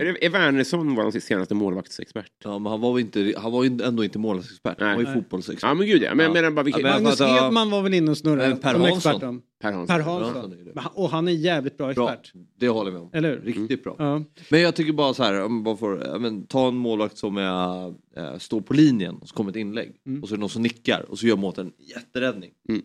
[0.00, 2.32] Är, det, är Wernersson vår senaste målvaktsexpert?
[2.44, 4.80] Ja, men han var, inte, han var ju ändå inte målvaktsexpert.
[4.80, 5.14] Han var ju Nej.
[5.14, 5.68] fotbollsexpert.
[5.68, 6.14] Ja men gud ja.
[6.14, 6.42] Men, Ja.
[6.42, 6.82] men bara vilket...
[6.82, 9.42] Ja, men- Magnus ja, Hedman var väl inne och snurrade Per Hansson.
[9.62, 9.86] Per Hansson.
[9.96, 10.54] Per Hansson.
[10.76, 12.32] Han- Och han är jävligt bra Bra, expert.
[12.56, 13.10] det håller med om.
[13.12, 13.40] Eller hur?
[13.40, 13.96] Riktigt bra.
[13.98, 14.22] Ja.
[14.50, 17.18] Men jag tycker bara så här, om man bara får, ja, men, ta en målvakt
[17.18, 17.86] som är,
[18.16, 20.22] äh, står på linjen och så kommer ett inlägg Mm.
[20.22, 22.50] och så är det någon som nickar och så gör Mårten en jätteräddning.
[22.68, 22.82] Mm.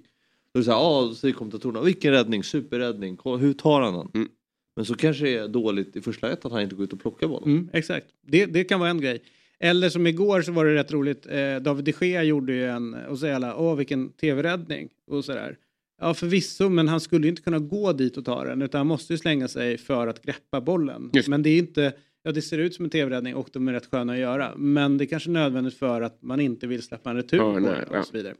[0.53, 4.09] Då är det så här, ja, säger kommentatorerna, vilken räddning, superräddning, hur tar han den?
[4.13, 4.27] Mm.
[4.75, 6.99] Men så kanske det är dåligt i första läget att han inte går ut och
[6.99, 7.49] plockar bollen.
[7.49, 9.21] Mm, exakt, det, det kan vara en grej.
[9.59, 12.93] Eller som igår så var det rätt roligt, eh, David de Gea gjorde ju en,
[12.93, 15.57] och så alla, åh vilken tv-räddning och sådär.
[16.01, 18.87] Ja förvisso, men han skulle ju inte kunna gå dit och ta den, utan han
[18.87, 21.09] måste ju slänga sig för att greppa bollen.
[21.13, 21.27] Just.
[21.27, 21.93] Men det är inte,
[22.27, 24.97] ja det ser ut som en tv-räddning och de är rätt sköna att göra, men
[24.97, 28.05] det är kanske nödvändigt för att man inte vill släppa en retur på nej, och
[28.05, 28.33] så vidare.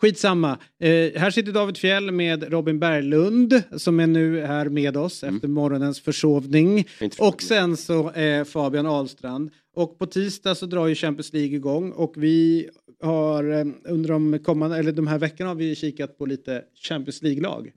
[0.00, 0.58] Skitsamma.
[0.80, 0.88] Eh,
[1.20, 5.34] här sitter David Fjell med Robin Berglund som är nu här med oss Mm.
[5.34, 6.86] efter morgonens försovning.
[7.18, 9.50] Och sen så eh, Fabian Ahlstrand.
[9.74, 12.68] Och på tisdag så drar ju Champions League igång och vi
[13.02, 17.22] har eh, under de kommande, eller de här veckorna har vi kikat på lite Champions
[17.22, 17.72] League-lag.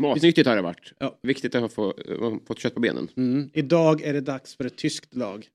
[0.00, 0.92] Matnyttigt har det varit.
[0.98, 1.18] Ja.
[1.22, 3.08] Viktigt att ha få, uh, fått kött på benen.
[3.16, 3.50] Mm.
[3.52, 5.46] Idag är det dags för ett tyskt lag.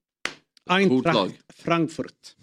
[0.70, 1.36] Eintracht.
[1.54, 2.36] Frankfurt.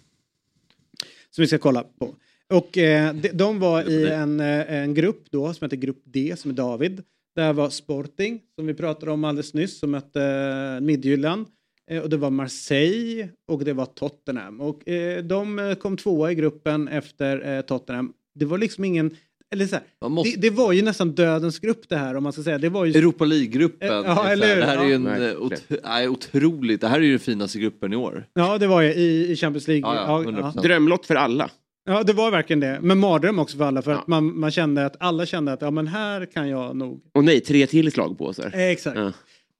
[1.31, 2.15] Som vi ska kolla på.
[2.49, 6.35] Och eh, de, de var i en, eh, en grupp då som heter Grupp D
[6.39, 7.03] som är David.
[7.37, 11.47] Där var Sporting som vi pratade om alldeles nyss som mötte eh, Midtjylland.
[11.91, 14.61] Eh, och det var Marseille och det var Tottenham.
[14.61, 18.13] Och eh, de eh, kom tvåa i gruppen efter eh, Tottenham.
[18.35, 19.17] Det var liksom ingen
[19.53, 22.33] eller så här, måste- det, det var ju nästan dödens grupp det här om man
[22.33, 22.59] ska säga.
[22.59, 22.93] Det var ju...
[22.99, 23.89] Europa League-gruppen.
[23.89, 26.97] Eh, ja, eller det här är ju en Ja, eh, ot- nej, otroligt, det här
[27.01, 28.27] är ju den finaste gruppen i år.
[28.35, 29.95] Ja, det var ju i, i Champions League.
[29.95, 30.63] Ja, ja, 100%.
[30.63, 31.51] Drömlott för alla.
[31.85, 32.79] Ja, det var verkligen det.
[32.83, 35.71] Men mardröm också för alla för att man, man kände att alla kände att ja,
[35.71, 37.01] men här kan jag nog.
[37.15, 38.51] Och nej, tre till slagpåsar.
[38.55, 38.99] Eh, exakt.
[38.99, 39.13] Ja.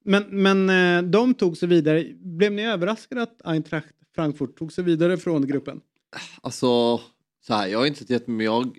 [0.05, 2.05] Men, men eh, de tog sig vidare.
[2.21, 5.81] Blev ni överraskade att Eintracht Frankfurt tog sig vidare från gruppen?
[6.41, 6.97] Alltså,
[7.47, 8.77] så här, jag har inte sett jättemycket, men jag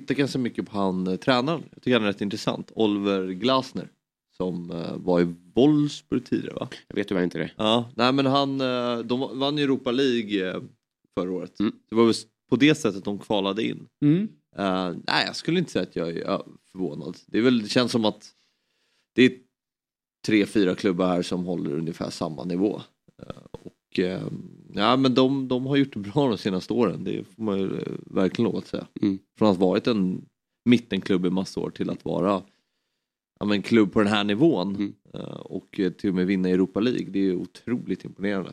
[0.00, 1.62] tittar ganska mycket på han eh, tränaren.
[1.72, 2.72] Jag tycker han är rätt intressant.
[2.74, 3.88] Oliver Glasner.
[4.36, 6.68] Som eh, var i Wolfsburg tidigare va?
[6.88, 7.50] Jag vet tyvärr inte det.
[7.56, 10.62] Ja, nej men han, eh, de vann ju Europa League
[11.14, 11.60] förra året.
[11.60, 11.72] Mm.
[11.90, 12.14] Det var väl
[12.50, 13.86] på det sättet de kvalade in.
[14.02, 14.28] Mm.
[14.56, 16.42] Eh, nej, jag skulle inte säga att jag är
[16.72, 17.16] förvånad.
[17.26, 18.30] Det, är väl, det känns som att
[19.14, 19.32] det är
[20.26, 22.82] tre, fyra klubbar här som håller ungefär samma nivå.
[23.98, 24.32] Eh, och
[24.74, 27.76] ja, men de, de har gjort det bra de senaste åren, det får man ju
[27.76, 28.86] eh, verkligen lov att säga.
[29.02, 29.18] Mm.
[29.38, 30.24] Från att ha varit en
[30.64, 32.42] mittenklubb i massa år till att vara
[33.40, 34.94] ja, men klubb på den här nivån Mm.
[35.14, 37.06] eh, och till och med vinna Europa League.
[37.10, 38.52] Det är otroligt imponerande.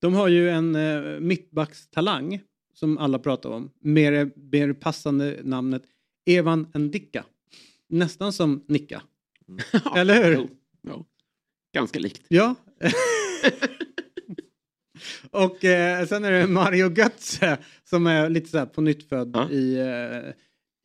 [0.00, 2.40] De har ju en eh, mittbackstalang
[2.74, 3.70] som alla pratar om.
[3.80, 5.82] Mer, mer passande namnet
[6.26, 7.24] Evan Ndicka.
[7.88, 9.02] Nästan som Nicka.
[9.96, 10.34] Eller hur?
[10.36, 10.48] Jo,
[10.82, 11.04] ja.
[11.74, 12.22] Ganska likt.
[12.28, 12.54] Ja.
[15.30, 19.30] Och eh, sen är det Mario Götze som är lite så här på nytt född
[19.34, 19.50] Ja.
[19.50, 20.32] i, eh,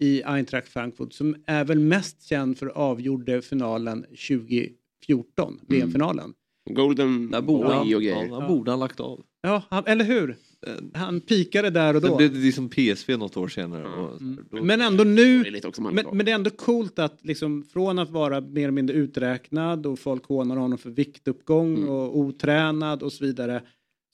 [0.08, 6.34] i Eintracht Frankfurt som är väl mest känd för avgjorde finalen 2014, VM-finalen.
[6.70, 8.40] Golden Där borde han, Boy och ja, grejer.
[8.40, 9.22] där borde han lagt av.
[9.42, 10.36] Ja, han, eller hur?
[10.94, 12.16] Han pikade där och Det då.
[12.18, 13.88] blev liksom PSV något år senare.
[13.88, 18.00] Och, då, Men ändå nu, Det men, men det är ändå coolt att liksom från
[18.00, 21.90] att vara mer eller mindre uträknad och folk hånar honom för viktuppgång Mm.
[21.90, 23.62] och otränad och så vidare.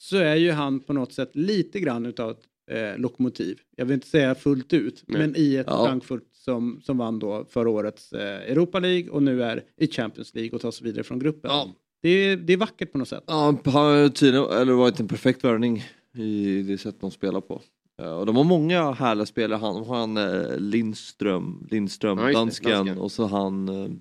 [0.01, 3.59] Så är ju han på något sätt lite grann utav ett eh, lokomotiv.
[3.75, 5.21] Jag vill inte säga fullt ut, Nej.
[5.21, 5.85] men i ett Ja.
[5.85, 10.35] Frankfurt som, som vann då förra årets eh, Europa League och nu är i Champions
[10.35, 11.51] League och tar sig vidare från gruppen.
[11.51, 11.67] Ja.
[12.01, 13.23] Det, är, det är vackert på något sätt.
[13.27, 13.33] Ja,
[13.63, 15.83] han har tydligen eller varit en perfekt värvning
[16.15, 17.61] i det sätt de spelar på.
[17.97, 19.59] Ja, och de har många härliga spelare.
[19.59, 22.97] Han har han eh, Lindström, Lindström Ja, dansken dansken.
[22.97, 23.91] och så han eh,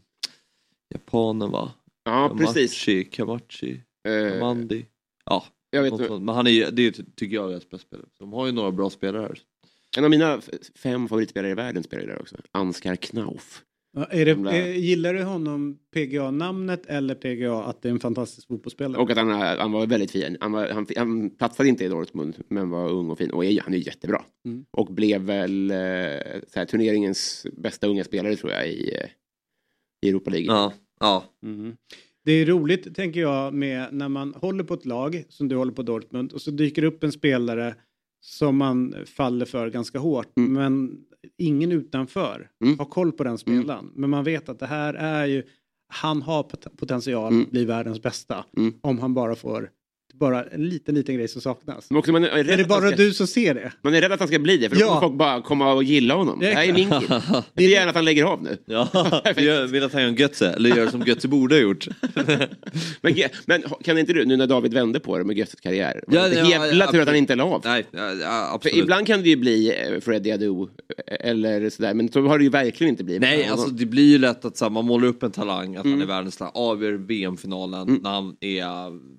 [0.95, 1.73] japanen va?
[2.05, 2.85] Ja, precis.
[2.85, 4.87] Kamachi, Kamachi, Eh, Kamandi.
[5.25, 6.23] Ja, jag vet, sånt.
[6.25, 8.07] men han är, det tycker jag är deras bästa spelare.
[8.19, 9.39] De har ju några bra spelare här.
[9.99, 10.41] en av mina
[10.77, 12.37] fem favoritspelare i världen spelar ju där också.
[12.53, 13.63] Ansgar Knauf.
[13.93, 18.01] Ja, är det, Gamla- eh, gillar du honom PGA-namnet eller PGA att det är en
[18.01, 19.03] fantastisk fotbollsspelare?
[19.03, 20.37] Och att han, är- han var väldigt fin.
[20.41, 23.31] Han, var, han, han platsade inte i Dortmund, men var ung och fin.
[23.31, 24.23] Och är, han är jättebra.
[24.45, 24.65] Mm.
[24.71, 25.77] Och blev väl eh,
[26.49, 29.07] så här, turneringens bästa unga spelare tror jag i, eh,
[30.07, 30.47] i Europa League.
[30.47, 31.25] Ja, ja.
[31.43, 31.77] Mhm.
[32.25, 35.73] Det är roligt, tänker jag, med när man håller på ett lag, som du håller
[35.73, 37.75] på Dortmund, och så dyker upp en spelare
[38.21, 40.53] som man faller för ganska hårt, Mm.
[40.53, 40.99] men
[41.39, 42.79] ingen utanför Mm.
[42.79, 43.91] har koll på den spelaren.
[43.95, 45.43] Men man vet att det här är ju,
[45.89, 47.43] han har pot- potential Mm.
[47.43, 48.75] att bli världens bästa, Mm.
[48.81, 49.71] om han bara får,
[50.21, 51.87] bara en liten, liten grej som saknas.
[51.91, 53.73] Men också, man är, rädd Är det bara ska, du som ser det?
[53.83, 54.87] Man är rädd att han ska bli det, för då Ja.
[54.89, 56.39] kommer folk bara komma och gilla honom.
[56.41, 57.23] Det här är min kille.
[57.55, 58.59] Jag vill gärna att han lägger av nu.
[58.67, 58.89] Ja,
[59.37, 61.89] jag vill att han gör en Götze, eller gör som Götze borde ha gjort.
[63.03, 63.15] Men,
[63.47, 66.35] men kan inte du, nu när David vände på det med Götzes karriär, Ja, det
[66.35, 67.61] ja, jävla ja, tur att han inte la av?
[67.65, 68.77] Nej, ja, För absolut.
[68.77, 72.45] ibland kan det ju bli eh, Freddie Adu eh, eller sådär, men så har det
[72.45, 73.21] ju verkligen inte blivit.
[73.23, 75.85] Nej, alltså det blir ju lätt att så här, man målar upp en talang, att
[75.85, 75.93] Mm.
[75.99, 78.01] han är världens talang, avgör VM-finalen Mm.
[78.03, 78.65] när han är,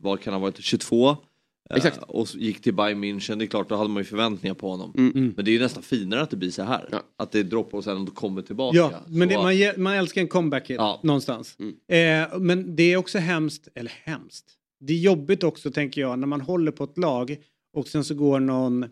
[0.04, 0.91] vad kan han ha varit, 22?
[0.92, 2.00] Eh, Exakt.
[2.08, 4.94] och gick till Bayern München, det är klart då hade man ju förväntningar på honom.
[4.98, 5.34] Mm.
[5.36, 6.90] Men det är ju nästan finare att det blir så här.
[6.92, 7.02] Ja.
[7.18, 8.78] Att det droppar och sen kommer tillbaka.
[8.78, 11.00] Ja, men det, man, man älskar en comeback Ja.
[11.04, 11.58] någonstans.
[11.60, 12.32] Mm.
[12.32, 14.46] Eh, men det är också hemskt, eller hemskt,
[14.80, 17.38] det är jobbigt också tänker jag när man håller på ett lag
[17.74, 18.84] och sen så går någon,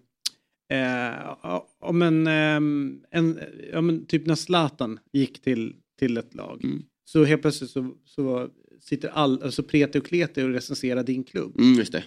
[0.71, 3.39] eh, om en, ehm, en,
[3.71, 6.63] ja, men typ när Zlatan gick till, till ett lag.
[6.63, 6.83] Mm.
[7.05, 8.49] Så helt plötsligt så, så
[8.81, 11.59] sitter all, alltså Prete och Klete och recenserar din klubb.
[11.59, 12.03] Mm, just det.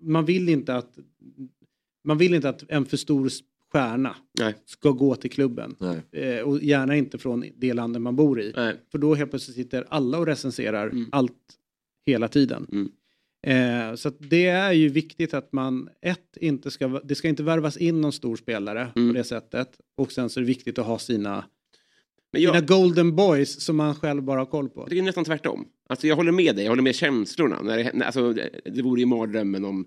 [0.00, 0.98] Man vill inte att
[2.04, 3.30] man vill inte att en för stor
[3.72, 4.54] stjärna Nej.
[4.64, 5.76] ska gå till klubben.
[6.12, 8.52] Eh, och gärna inte från det landet man bor i.
[8.56, 8.76] Nej.
[8.92, 11.08] För då helt plötsligt sitter alla och recenserar Mm.
[11.12, 11.32] allt
[12.06, 12.66] hela tiden.
[12.72, 12.90] Mm.
[13.46, 17.76] Eh, så det är ju viktigt att man, ett, inte ska, det ska inte värvas
[17.76, 19.08] in någon stor spelare Mm.
[19.08, 19.80] på det sättet.
[19.96, 21.44] Och sen så är det viktigt att ha sina,
[22.32, 24.86] Men jag, sina golden boys som man själv bara har koll på.
[24.86, 25.64] det är nästan tvärtom.
[25.88, 27.62] Alltså jag håller med dig, jag håller med känslorna.
[27.62, 29.86] När det, alltså, det, det vore ju mardrömmen om,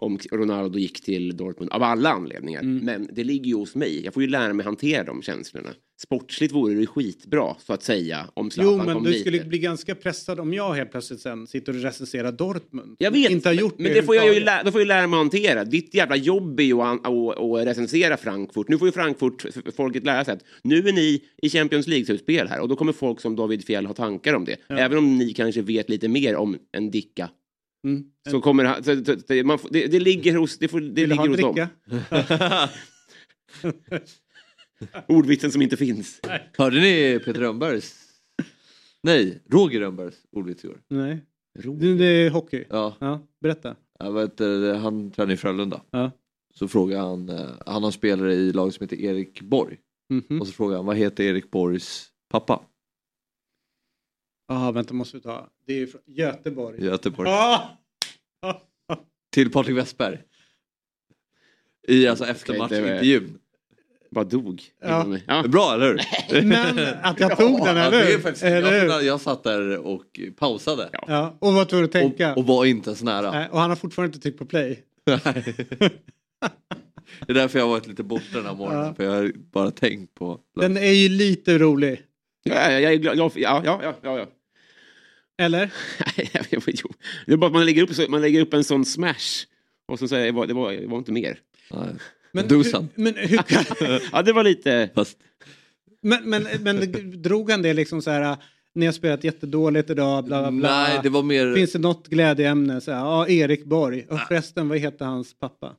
[0.00, 2.60] om Ronaldo gick till Dortmund av alla anledningar.
[2.60, 2.84] Mm.
[2.84, 4.04] Men det ligger ju hos mig.
[4.04, 5.70] Jag får ju lära mig hantera de känslorna.
[6.02, 9.20] Sportsligt vore det skitbra så att säga om Zlatan Jo, men du dit.
[9.20, 12.96] skulle bli ganska pressad om jag helt plötsligt sen sitter och recenserar Dortmund.
[12.98, 15.06] Jag vet, Inte har gjort men det får jag ju lära, det får jag lära
[15.06, 15.64] mig att hantera.
[15.64, 18.68] Ditt jävla jobb är ju att, recensera Frankfurt.
[18.68, 22.68] Nu får ju Frankfurt-folket lära sig att nu är ni i Champions League-slutspel här och
[22.68, 24.56] då kommer folk som David Fjell ha tankar om det.
[24.68, 27.30] Även om ni kanske vet lite mer om en Dicka.
[27.84, 28.04] Mm.
[28.30, 30.86] Så kommer han, så, så, det, man, får- det, det ligger hos, det får, det
[31.06, 31.68] Vill ligger hos dem.
[35.08, 36.20] Ordvitsen som inte finns.
[36.58, 37.94] Hörde ni Peter Rönnbergs?
[39.02, 40.78] Nej, Roger Rönnbergs ordvits igår.
[40.88, 41.18] Nej.
[41.80, 42.64] Det det är hockey.
[42.70, 42.96] Ja.
[43.00, 43.76] Ja, berätta.
[43.98, 44.40] Jag vet,
[44.82, 45.82] han tränar i Frölunda.
[45.90, 46.10] Ja.
[46.54, 49.76] Så frågar han, eh, han har spelare i laget som heter Erik Borg.
[50.10, 50.40] Mhm.
[50.40, 52.62] Och så frågar han, vad heter Erik Borgs pappa?
[54.50, 55.48] Ja, vänta, måste vi ta.
[55.66, 56.84] Det är ju från Göteborg.
[56.84, 57.28] Göteborg.
[57.30, 57.60] Ah!
[59.32, 60.18] Till Patrik Westberg.
[61.88, 63.38] I alltså eftermatchintervjun.
[64.10, 64.62] Bara dog.
[64.82, 65.04] Ja.
[65.04, 65.24] mig.
[65.26, 65.44] Ja.
[65.48, 66.42] Bra, eller hur?
[66.42, 68.18] Men att jag tog den, Ja, eller det är hur?
[68.18, 68.88] faktiskt, Eller hur?
[68.88, 70.90] jag, jag satt där och pausade.
[71.06, 72.32] Ja, och var tvungen att tänka.
[72.32, 73.30] Och, och var inte ens nära.
[73.30, 74.84] Nej, och han har fortfarande inte tryckt på play.
[77.26, 78.86] Det är därför jag har varit lite borta den här morgonen.
[78.86, 78.94] Ja.
[78.94, 80.40] För jag har bara tänkt på...
[80.60, 82.02] Den är ju lite rolig.
[82.42, 83.18] Ja, jag är glad.
[83.18, 84.26] Ja, ja, ja, ja, ja.
[85.40, 85.70] Eller?
[86.66, 86.88] jo.
[87.26, 89.44] Det är bara att man lägger upp, så- man lägger upp en sån smash.
[89.88, 91.38] Och så säger jag, det var, det var, det var inte mer.
[92.32, 92.88] Men, Dusan.
[92.94, 93.40] hur- men, hur,
[94.12, 94.90] Ja, det var lite...
[94.94, 95.18] Fast
[96.02, 98.36] men, men, men drog han det liksom så här,
[98.74, 100.82] ni har spelat jättedåligt idag, bla bla bla.
[100.82, 101.54] Nej, det var mer...
[101.54, 102.80] Finns det något glädjeämne?
[102.80, 104.06] Så här, ja, Erik Borg.
[104.10, 105.76] Och förresten, vad heter hans pappa?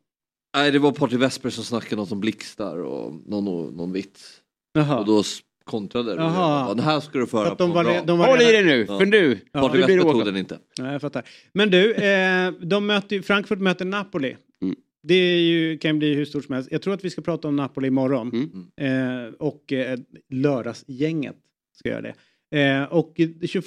[0.58, 4.34] Nej, det var Patrik Westberg som snackade något om blixtar och någon, någon vits.
[4.74, 5.00] Jaha.
[5.00, 5.24] Och då
[5.72, 6.16] kontrade.
[6.16, 6.68] Jaha.
[6.68, 8.02] Ja, Den här ska du föra För att de på var bra.
[8.06, 8.98] de var Håll i dig nu, Ja.
[9.00, 9.38] för nu.
[9.52, 10.58] Ja, Patrik det Westberg tog den inte.
[10.80, 11.24] Nej, jag fattar.
[11.54, 14.36] Men du, eh, de möter Frankfurt möter Napoli.
[14.62, 14.76] Mm.
[15.04, 16.72] Det är ju, kan bli hur stort som helst.
[16.72, 18.32] Jag tror att vi ska prata om Napoli imorgon.
[18.78, 19.28] Mm.
[19.28, 20.00] Eh, och eh,
[20.30, 21.36] lördagsgänget
[21.80, 22.14] ska göra det.
[22.60, 23.66] Eh, och 21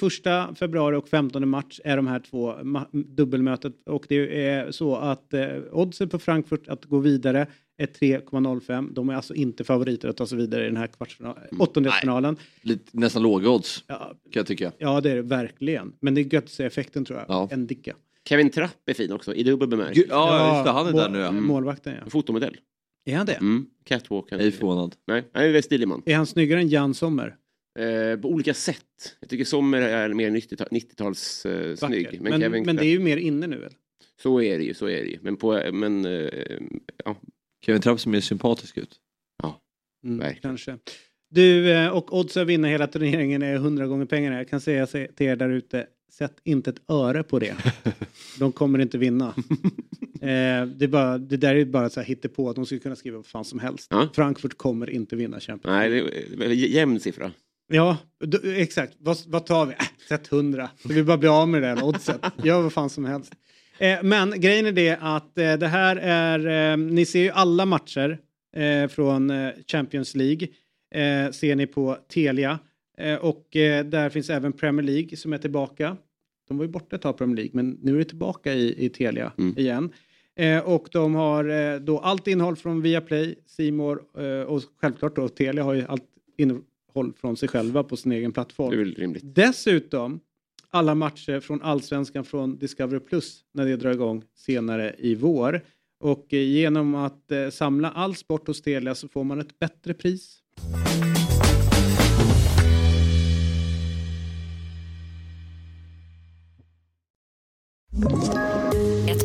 [0.59, 2.53] februari och 15 mars är de här två
[2.91, 3.73] dubbelmötet.
[3.85, 7.47] Och det är så att eh, oddsen på Frankfurt att gå vidare
[7.77, 8.93] är 3,05.
[8.93, 12.37] De är alltså inte favoriter att ta sig vidare i den här kvartsfinalen, åttondelsfinalen.
[12.61, 13.95] Lite, nästan låga odds Ja,
[14.31, 14.71] kan jag tycka.
[14.77, 15.93] ja, det är det verkligen.
[15.99, 17.25] Men det är gött att se effekten tror jag.
[17.29, 17.49] Ja.
[17.51, 17.95] En dicka.
[18.29, 20.07] Kevin Trapp är fin också, i dubbel bemärkelse.
[20.09, 21.31] Ja, just det, han är mål- där nu ja.
[21.31, 22.09] Målvakten ja.
[22.09, 22.57] Fotomodell.
[23.05, 23.33] Är han det?
[23.33, 23.65] Mm.
[23.83, 24.25] Catwalk.
[24.29, 24.95] Jag är förvånad.
[25.07, 26.01] Nej, han är väldigt stilig man.
[26.05, 27.35] Är han snyggare än Jan Sommer?
[27.79, 29.15] Eh, på olika sätt.
[29.19, 31.51] Jag tycker Sommer är mer 90-tal- 90-tals eh.
[31.61, 33.73] Men, Kevin men, Trapp- det är ju mer inne nu väl?
[34.21, 35.17] Så är det ju, så är det ju.
[35.21, 36.29] Men, på, men eh,
[37.05, 37.15] ja,
[37.65, 38.95] Kevin Trapp ser mer sympatisk ut.
[40.05, 40.41] Mm, Verkligen.
[40.41, 40.77] kanske.
[41.29, 44.37] Du, eh, och odds att vinna hela turneringen är 100 gånger pengarna.
[44.37, 47.55] Jag kan säga se- till er där ute, sätt inte ett öre på det.
[48.39, 49.33] De kommer inte vinna.
[50.21, 53.17] eh, det, är bara, det där är bara så här hittepå, de skulle kunna skriva
[53.17, 53.87] vad fan som helst.
[53.89, 54.09] Ja.
[54.15, 56.09] Frankfurt kommer inte vinna Champions nej, League.
[56.11, 57.31] det är väldigt jämn siffra.
[57.67, 58.93] Ja, du, exakt.
[58.99, 59.73] Vad, vad tar vi?
[59.73, 60.69] Äh, sätt 100.
[60.81, 62.21] Så vi bara blir av med det där oddset.
[62.43, 63.33] Gör vad fan som helst.
[63.77, 67.65] Eh, men grejen är det att eh, det här är, eh, ni ser ju alla
[67.65, 68.19] matcher
[68.87, 69.31] från
[69.67, 70.47] Champions League.
[71.31, 72.59] Ser ni på Telia.
[73.21, 73.47] Och
[73.85, 75.97] där finns även Premier League som är tillbaka.
[76.47, 78.89] De var ju borta ett tag Premier League men nu är det tillbaka i, i
[78.89, 79.57] Telia Mm.
[79.57, 79.93] igen.
[80.63, 84.01] Och de har då allt innehåll från Viaplay, Simor
[84.47, 86.03] och självklart då Telia har ju allt
[86.37, 88.95] innehåll från sig själva på sin egen plattform.
[89.23, 90.19] Dessutom
[90.75, 95.61] alla matcher från Allsvenskan från Discovery Plus när det drar igång senare i vår.
[95.99, 99.93] Och eh, genom att eh, samla all sport hos Telia så får man ett bättre
[99.93, 100.41] pris.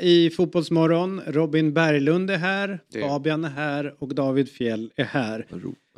[0.00, 3.00] I Fotbollsmorgon, Robin Berglund är här, Det.
[3.00, 5.46] Fabian är här och David Fjell är här.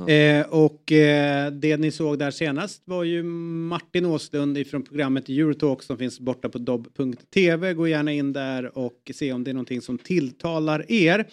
[0.08, 5.82] Eh, och eh, det ni såg där senast var ju Martin Åslund ifrån programmet Eurotalk
[5.82, 7.74] som finns borta på dobb.tv.
[7.74, 11.26] Gå gärna in där och se om det är någonting som tilltalar er.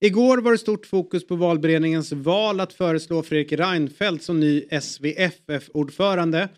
[0.00, 6.48] Igår var det stort fokus på valberedningens val att föreslå Fredrik Reinfeldt som ny SVFF-ordförande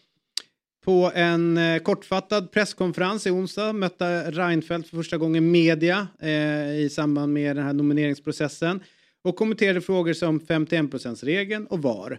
[0.84, 6.88] på en eh, kortfattad presskonferens i onsdag mötte Reinfeldt för första gången media eh, i
[6.92, 8.80] samband med den här nomineringsprocessen
[9.24, 12.18] och kommenterade frågor som 51%-regeln och VAR.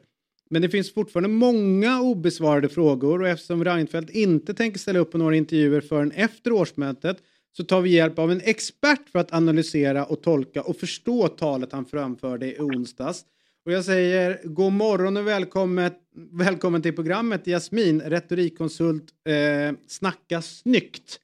[0.50, 5.18] Men det finns fortfarande många obesvarade frågor och eftersom Reinfeldt inte tänker ställa upp på
[5.18, 7.18] några intervjuer förrän efter årsmötet
[7.58, 11.72] så tar vi hjälp av en expert för att analysera och tolka och förstå talet
[11.72, 13.26] han framförde i onsdags.
[13.66, 15.92] Och jag säger god morgon och välkommen,
[16.32, 21.20] välkommen till programmet Jasmin, retorikkonsult eh, Snacka snyggt.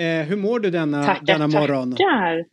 [0.00, 1.90] Eh, hur mår du denna, Tackar, denna morgon?
[1.92, 2.44] tackar.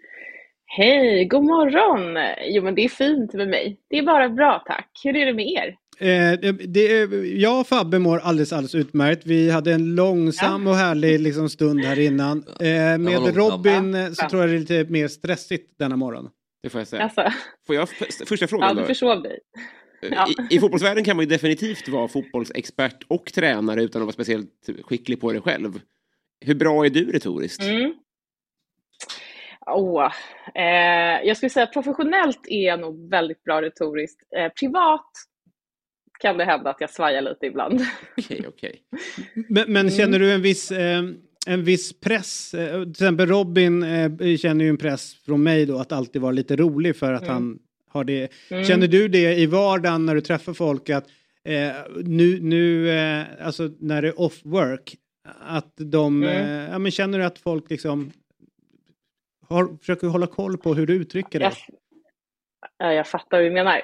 [0.66, 2.18] Hej, god morgon.
[2.48, 3.78] Jo, men det är fint med mig.
[3.90, 4.90] Det är bara bra, tack.
[5.03, 5.76] Hur är det med er?
[5.99, 9.26] Eh, det, det, jag och Fabbe mår alldeles, alldeles utmärkt.
[9.26, 12.44] Vi hade en långsam och härlig liksom, stund här innan.
[12.60, 13.36] Eh, med.
[13.36, 14.30] Robin Ja, så ja.
[14.30, 16.30] tror jag det är lite mer stressigt denna morgon.
[16.66, 17.04] Det får jag säga.
[17.04, 17.32] Alltså,
[17.68, 18.88] Får jag första ja, frågan du då?
[18.88, 19.40] försov dig.
[20.02, 20.28] Ja.
[20.52, 24.70] I, I fotbollsvärlden kan man ju definitivt vara fotbollsexpert och tränare utan att vara speciellt
[24.84, 25.82] skicklig på det själv.
[26.46, 27.64] Hur bra är du retoriskt?
[27.64, 27.94] Mm.
[29.68, 30.12] Åh,
[30.56, 34.20] eh, jag skulle säga professionellt är jag nog väldigt bra retoriskt.
[34.38, 35.06] Eh, privat
[36.20, 37.82] kan det hända att jag svajar lite ibland.
[38.18, 38.82] Okej, okej.
[39.34, 39.90] Men, men Mm.
[39.92, 41.04] känner du en viss, eh,
[41.46, 42.54] en viss press?
[42.54, 46.32] Eh, till exempel Robin eh, känner ju en press från mig då att alltid vara
[46.32, 47.34] lite rolig för att Mm.
[47.34, 47.60] han
[47.90, 48.32] har det.
[48.52, 48.64] Mm.
[48.66, 51.06] Känner du det i vardagen när du träffar folk att
[51.44, 51.72] eh,
[52.04, 54.96] nu, nu eh, alltså när det är off work,
[55.42, 56.36] att de, Mm.
[56.50, 58.12] eh, ja men känner du att folk liksom
[59.48, 61.52] har, försöker hålla koll på hur du uttrycker dig?
[62.77, 63.81] Jag, fattar vad du menar.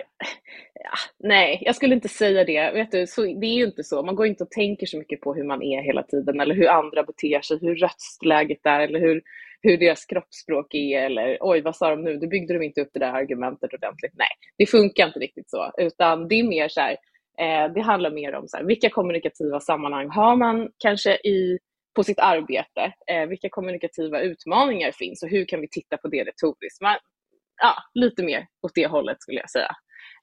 [0.73, 2.71] Ja, nej, jag skulle inte säga det.
[2.71, 4.03] Vet du, så, det är ju inte så.
[4.03, 6.67] Man går inte och tänker så mycket på hur man är hela tiden eller hur
[6.69, 9.21] andra beter sig, hur röstläget är eller hur,
[9.61, 12.17] hur deras kroppsspråk är eller oj, vad sa de nu?
[12.17, 14.13] Du byggde de inte upp det där argumentet ordentligt.
[14.15, 14.27] Nej,
[14.57, 16.97] det funkar inte riktigt så, utan det är mer så här,
[17.39, 21.59] eh, det handlar mer om så här, vilka kommunikativa sammanhang har man kanske i
[21.95, 22.93] på sitt arbete?
[23.07, 26.81] Eh, vilka kommunikativa utmaningar finns och hur kan vi titta på det retoriskt?
[26.81, 26.97] Man,
[27.61, 29.75] ja, lite mer åt det hållet skulle jag säga.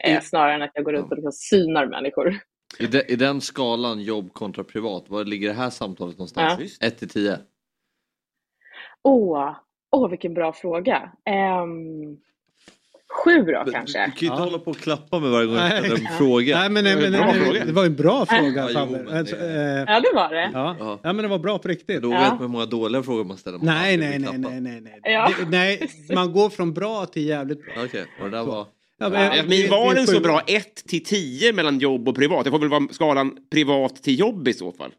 [0.05, 2.39] Eh, snarare än att jag går runt och liksom synar människor.
[2.79, 6.77] I, de, I den skalan jobb kontra privat, var ligger det här samtalet någonstans?
[6.81, 6.87] Ja.
[6.87, 7.39] 1 till 10?
[9.03, 9.57] Åh,
[9.97, 11.13] åh vilken bra fråga.
[11.25, 12.17] Ehm,
[13.25, 13.99] sju då kanske?
[13.99, 15.79] Du kan ju inte hålla på och klappa med varje gång jag Nej.
[15.85, 16.59] ställer en fråga.
[16.59, 17.65] Nej, men, men, men, men, fråga.
[17.65, 18.93] det var en bra Ja, fråga jo, Fabbe.
[19.03, 20.51] men Alltså, det- eh, Ja, det var det.
[20.53, 20.77] Ja.
[20.79, 21.01] Ja.
[21.03, 22.03] ja, men det var bra på riktigt.
[22.03, 22.19] Då Ja.
[22.21, 23.59] vet man hur många dåliga frågor man ställer.
[23.59, 25.01] Man Nej, nej, nej, nej, nej, nej.
[25.03, 25.31] Ja.
[25.39, 27.85] Det, nej, man går från bra till jävligt bra.
[27.85, 28.57] Okej, och det där var...
[28.57, 28.67] Ja,
[29.01, 32.09] Ja, det- men det- var det är den så bra 1 till 10 mellan jobb
[32.09, 32.45] och privat?
[32.45, 34.91] Det får väl vara skalan privat till jobb i så fall?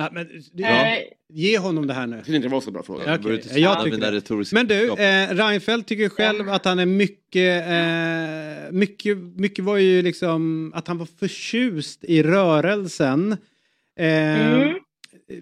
[0.00, 0.98] Ja, men, det, Eh,
[1.32, 2.16] Ge honom det här nu.
[2.16, 3.02] Jag tyckte inte det var så bra fråga.
[3.02, 4.52] Okej, Jag tycker det.
[4.52, 10.02] Men du, eh, Reinfeldt tycker själv att han är mycket, eh, mycket, mycket var ju
[10.02, 13.32] liksom att han var förtjust i rörelsen.
[13.98, 14.78] Eh, Mm.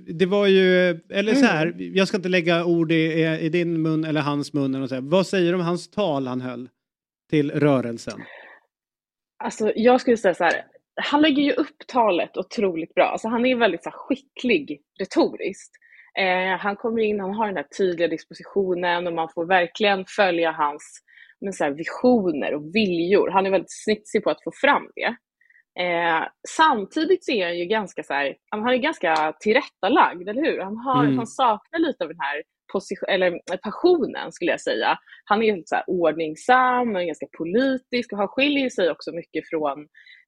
[0.08, 4.04] Det var ju, eller så här, jag ska inte lägga ord i, i din mun
[4.04, 4.74] eller hans mun.
[4.74, 5.02] Eller så här.
[5.02, 6.68] Vad säger du om hans tal han höll
[7.30, 8.20] till rörelsen?
[9.44, 10.64] Alltså, jag skulle säga så här,
[11.02, 13.04] han lägger ju upp talet otroligt bra.
[13.04, 15.72] Alltså, han är väldigt så här, skicklig retoriskt.
[16.18, 20.50] Eh, han kommer in, han har den här tydliga dispositionen och man får verkligen följa
[20.52, 21.00] hans
[21.40, 23.30] men, så här, visioner och viljor.
[23.30, 25.16] Han är väldigt snitsig på att få fram det.
[25.82, 30.60] Eh, samtidigt så är han ju ganska, så här, han är ganska tillrättalagd, eller hur?
[30.60, 31.16] Han, har, Mm.
[31.16, 32.42] han saknar lite av den här
[32.72, 34.98] position, eller, eh, passionen, skulle jag säga.
[35.24, 39.78] Han är så här, ordningsam och ganska politisk och han skiljer sig också mycket från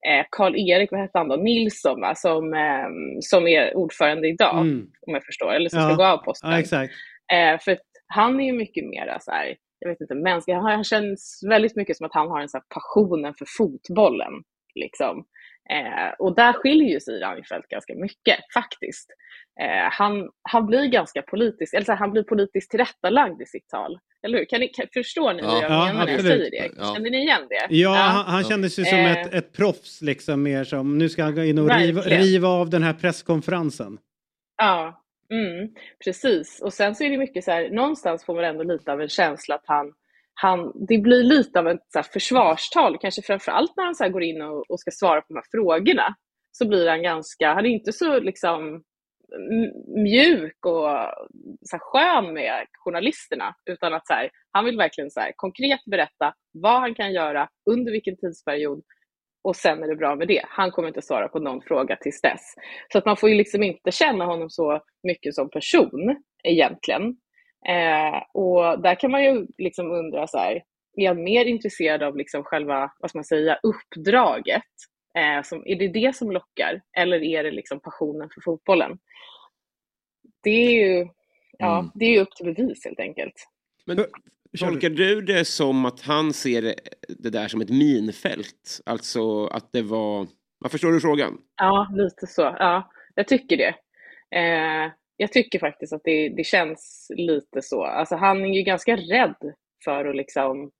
[0.08, 2.14] eh, Karl-Erik, vad hette han då, Nilsson, va?
[2.14, 2.88] Som, eh,
[3.20, 4.86] som är ordförande idag, Mm.
[5.06, 5.86] om jag förstår, eller som Ja.
[5.88, 6.50] ska gå av posten.
[6.70, 6.82] Ja.
[7.36, 10.54] Eh, för han är ju mycket mer så här, jag vet inte, mänsklig.
[10.54, 14.32] Han, han känns väldigt mycket som att han har en så här passionen för fotbollen.
[14.74, 15.24] Liksom.
[15.70, 19.10] Eh, och där skiljer ju sig Reinfeldt ganska mycket faktiskt.
[19.60, 23.68] Eh, han, han blir ganska politisk, eller så här, han blir politiskt tillrättalagd i sitt
[23.68, 23.98] tal.
[24.22, 24.44] Eller hur?
[24.44, 25.46] Kan ni, kan, förstår ni Ja.
[25.48, 26.32] vad jag Ja, menar när jag absolut.
[26.38, 26.70] säger det?
[26.78, 26.94] Ja.
[26.94, 27.66] Känner ni igen det?
[27.76, 29.20] Ja, han, han kändes ju som Eh.
[29.20, 32.70] ett, ett proffs liksom mer som nu ska han gå in och riva, riva av
[32.70, 33.98] den här presskonferensen.
[34.56, 35.68] Ja, mm,
[36.04, 36.60] precis.
[36.62, 39.08] Och sen så är det mycket så här, någonstans får man ändå lite av en
[39.08, 39.92] känsla att han,
[40.42, 44.10] han det blir lite av ett så här försvarstal, kanske framförallt när han så här
[44.10, 46.14] går in och, och ska svara på de här frågorna.
[46.52, 48.82] Så blir han ganska, han är inte så liksom
[49.96, 50.88] mjuk och
[51.62, 55.80] så här skön med journalisterna, utan att så här, han vill verkligen så här, konkret
[55.90, 58.82] berätta vad han kan göra, under vilken tidsperiod
[59.44, 60.44] och sen är det bra med det.
[60.48, 62.54] Han kommer inte svara på någon fråga tills dess.
[62.92, 67.16] Så att man får ju liksom inte känna honom så mycket som person egentligen.
[67.68, 70.62] Eh, och där kan man ju liksom undra så här,
[70.96, 74.62] är han mer intresserad av liksom själva, vad ska man säga, uppdraget
[75.14, 78.98] Eh, som, är det det som lockar eller är det liksom passionen för fotbollen?
[80.42, 81.08] Det är ju,
[81.58, 81.90] ja, Mm.
[81.94, 83.34] det är upp till bevis helt enkelt.
[83.86, 84.04] Men
[84.58, 86.62] tolkar du det som att han ser
[87.08, 88.80] det- där som ett minfält?
[88.86, 90.26] Alltså att det var...
[90.58, 91.38] Vad förstår du frågan?
[91.56, 92.42] Ja, lite så.
[92.42, 93.74] Ja, jag tycker det.
[94.38, 94.90] Eh,
[95.20, 97.84] jag tycker faktiskt att det, det känns lite så.
[97.84, 100.70] Alltså han är ju ganska rädd för att liksom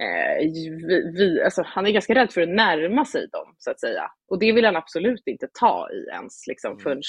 [0.00, 0.44] eh,
[0.88, 4.10] vi, vi, alltså han är ganska rädd för att närma sig dem, så att säga.
[4.28, 7.02] Och det vill han absolut inte ta i ens liksom, förrän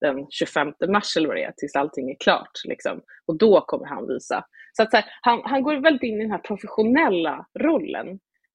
[0.00, 2.52] den 25 mars eller vad det är, tills allting är klart.
[2.64, 3.00] Liksom.
[3.26, 4.44] Och då kommer han visa.
[4.72, 8.08] Så att så här, han, han går väldigt in i den här professionella rollen.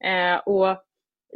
[0.03, 0.83] Eh, och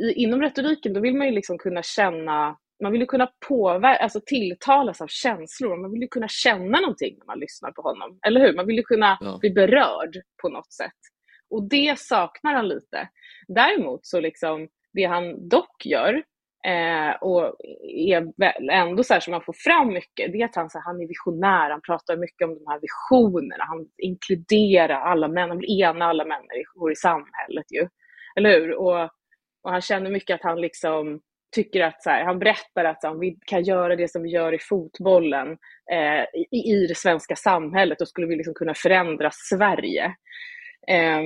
[0.04, 4.04] i, inom retoriken då vill man ju liksom kunna känna, man vill ju kunna påverka,
[4.04, 5.78] alltså tilltalas av känslor.
[5.82, 8.20] Man vill ju kunna känna någonting när man lyssnar på honom.
[8.28, 8.54] Eller hur?
[8.56, 9.38] Man vill ju kunna Ja.
[9.42, 10.92] bli berörd på något sätt.
[11.50, 13.10] Och det saknar han lite.
[13.48, 16.14] Däremot så liksom, det han dock gör,
[16.68, 20.56] eh, och är väl ändå så här som man får fram mycket, det är att
[20.56, 25.00] han, så här, han är visionär, han pratar mycket om de här visionerna, han inkluderar
[25.02, 27.88] alla män, han vill ena alla människor i samhället ju.
[28.36, 28.74] Eller hur?
[28.74, 29.04] Och,
[29.64, 31.22] och han känner mycket att han liksom
[31.52, 34.24] tycker att så här, han berättar att så här, om vi kan göra det som
[34.24, 35.48] vi gör i fotbollen
[35.92, 40.06] eh, i, i det svenska samhället, då skulle vi liksom kunna förändra Sverige.
[40.88, 41.22] Eh,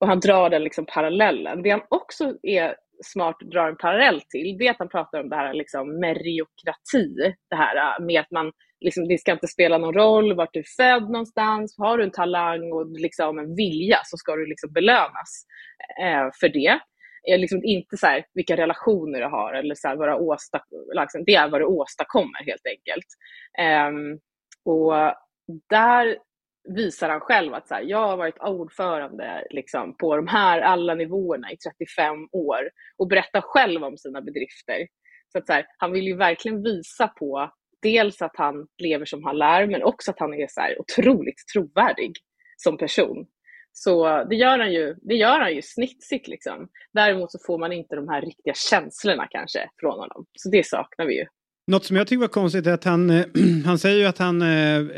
[0.00, 1.62] och han drar den liksom parallellen.
[1.62, 5.28] Det han också är smart drar en parallell till, det är att han pratar om
[5.28, 7.34] det här liksom meriokrati.
[7.50, 10.60] Det här eh, med att man, liksom, det ska inte spela någon roll vart du
[10.60, 11.74] är född någonstans.
[11.78, 15.46] Har du en talang och liksom en vilja så ska du liksom belönas
[16.02, 16.80] eh, för det
[17.26, 21.24] är liksom inte så här, vilka relationer du har eller så här, vad du liksom,
[21.26, 23.06] det är vad du åstadkommer helt enkelt.
[23.88, 24.20] Um,
[24.64, 24.92] och
[25.70, 26.18] där
[26.68, 30.94] visar han själv att så här, jag har varit ordförande liksom, på de här alla
[30.94, 34.86] nivåerna i 35 år och berättar själv om sina bedrifter.
[35.32, 37.50] Så att så här, han vill ju verkligen visa på
[37.82, 41.46] dels att han lever som han lär, men också att han är så här otroligt
[41.52, 42.12] trovärdig
[42.56, 43.26] som person.
[43.78, 46.68] Så det gör han ju, det gör han ju snitsigt liksom.
[46.92, 50.26] Däremot så får man inte de här riktiga känslorna kanske från honom.
[50.38, 51.24] Så det saknar vi ju.
[51.66, 53.26] Något som jag tycker var konstigt är att han, eh,
[53.64, 54.48] han säger ju att han eh,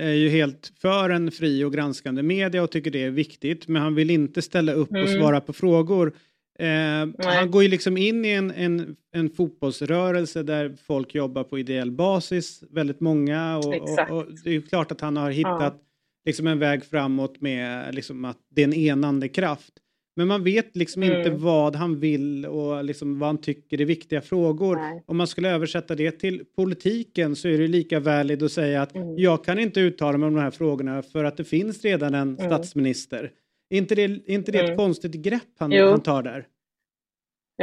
[0.09, 3.69] är ju helt för en fri och granskande media och tycker det är viktigt.
[3.69, 5.19] Men han vill inte ställa upp och Mm.
[5.21, 6.13] svara på frågor.
[6.59, 11.59] Eh, han går ju liksom in i en, en, en fotbollsrörelse där folk jobbar på
[11.59, 13.57] ideell basis, väldigt många.
[13.57, 15.83] Och, och, och det är ju klart att han har hittat
[16.29, 19.73] liksom en väg framåt med liksom att det är en enande kraft.
[20.17, 21.43] Men man vet liksom inte Mm.
[21.43, 24.79] vad han vill och liksom vad han tycker är viktiga frågor.
[25.07, 28.95] Om man skulle översätta det till politiken så är det lika valid att säga att
[28.95, 29.19] Mm.
[29.19, 32.37] jag kan inte uttala mig om de här frågorna för att det finns redan en
[32.39, 32.51] Mm.
[32.51, 33.33] statsminister.
[33.71, 34.77] Är inte det, är inte det ett Mm.
[34.77, 36.47] konstigt grepp han, han tar där?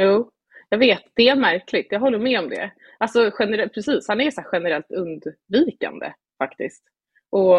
[0.00, 0.30] Jo,
[0.68, 1.02] jag vet.
[1.14, 1.86] Det är märkligt.
[1.90, 2.72] Jag håller med om det.
[2.98, 6.82] Alltså, generellt, precis, han är så generellt undvikande faktiskt.
[7.30, 7.54] Och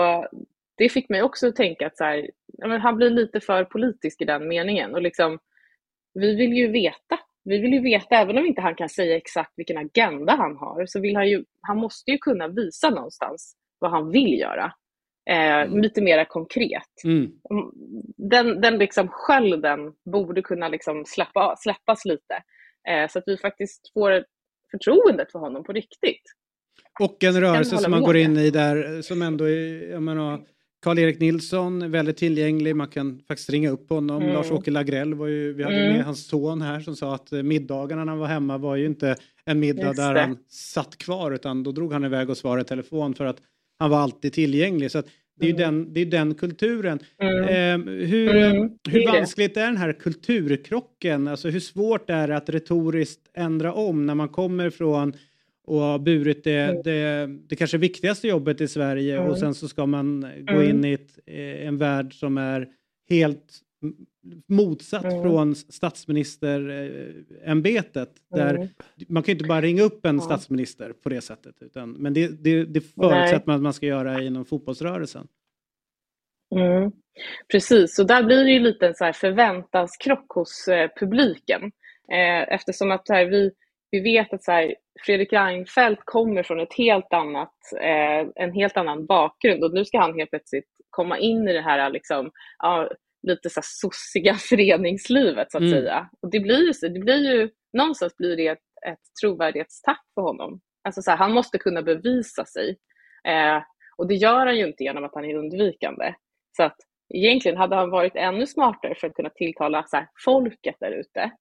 [0.78, 2.30] det fick mig också att tänka att så här,
[2.80, 4.96] han blir lite för politisk i den meningen.
[4.96, 5.40] Och liksom,
[6.14, 7.20] vi vill ju veta.
[7.44, 10.86] Vi vill ju veta, även om inte han kan säga exakt vilken agenda han har,
[10.86, 14.74] så vill han ju, han måste ju kunna visa någonstans vad han vill göra.
[15.30, 17.04] Eh, Lite mer konkret.
[17.04, 17.32] Mm.
[18.18, 19.80] Den, den liksom skölden
[20.12, 22.44] borde kunna liksom släppa, släppas lite.
[22.90, 24.26] Eh, så att vi faktiskt får
[24.72, 26.24] förtroendet för honom på riktigt.
[27.00, 30.42] Och en rörelse som man går in i där som ändå är, jag menar,
[30.80, 34.22] Karl-Erik Nilsson, väldigt tillgänglig, man kan faktiskt ringa upp honom.
[34.22, 34.34] Mm.
[34.34, 35.94] Lars-Åke Lagrell var ju, vi hade Mm.
[35.98, 38.86] med hans son här som sa att eh, middagarna när han var hemma var ju
[38.86, 40.20] inte en middag Just där det.
[40.22, 43.38] han satt kvar utan då drog han iväg och svarade i telefon för att
[43.80, 44.92] han var alltid tillgänglig.
[44.92, 45.04] Så
[45.40, 47.00] det är ju den, det är den kulturen.
[47.22, 47.44] Mm.
[47.82, 51.28] Eh, hur Mm, hur vanskligt är den här kulturkrocken?
[51.28, 55.14] Alltså hur svårt är det att retoriskt ändra om när man kommer från
[55.68, 59.30] och har burit det, det, det kanske viktigaste jobbet i Sverige Mm.
[59.30, 60.70] och sen så ska man gå Mm.
[60.70, 62.68] in i ett, eh, en värld som är
[63.10, 63.60] helt
[64.50, 65.22] motsatt Mm.
[65.24, 68.10] från statsministerämbetet.
[68.36, 68.68] Där Mm.
[69.08, 71.56] Man kan ju inte bara ringa upp en statsminister på det sättet.
[71.62, 75.28] Utan, men det, det, det förutsätter man att man ska göra inom fotbollsrörelsen.
[76.56, 76.92] Mm.
[77.52, 81.62] Precis, och där blir det ju lite en så här förväntanskrock hos eh, publiken.
[82.12, 83.52] Eh, eftersom att här, vi,
[83.92, 84.76] vi vet att så här,
[85.06, 90.00] Fredrik Reinfeldt kommer från ett helt annat, eh, en helt annan bakgrund och nu ska
[90.00, 92.90] han helt plötsligt komma in i det här liksom, ja,
[93.28, 95.74] lite så här sossiga föreningslivet så att Mm.
[95.74, 96.10] säga.
[96.22, 100.60] Och det blir ju, det blir ju, någonstans blir det ett, ett trovärdighetstapp för honom.
[100.84, 102.78] Alltså så här, han måste kunna bevisa sig.
[103.28, 103.62] Eh,
[103.98, 106.14] och det gör han ju inte genom att han är undvikande.
[106.58, 106.76] Så att
[107.14, 111.32] egentligen hade han varit ännu smartare för att kunna tilltala så här, folket där ute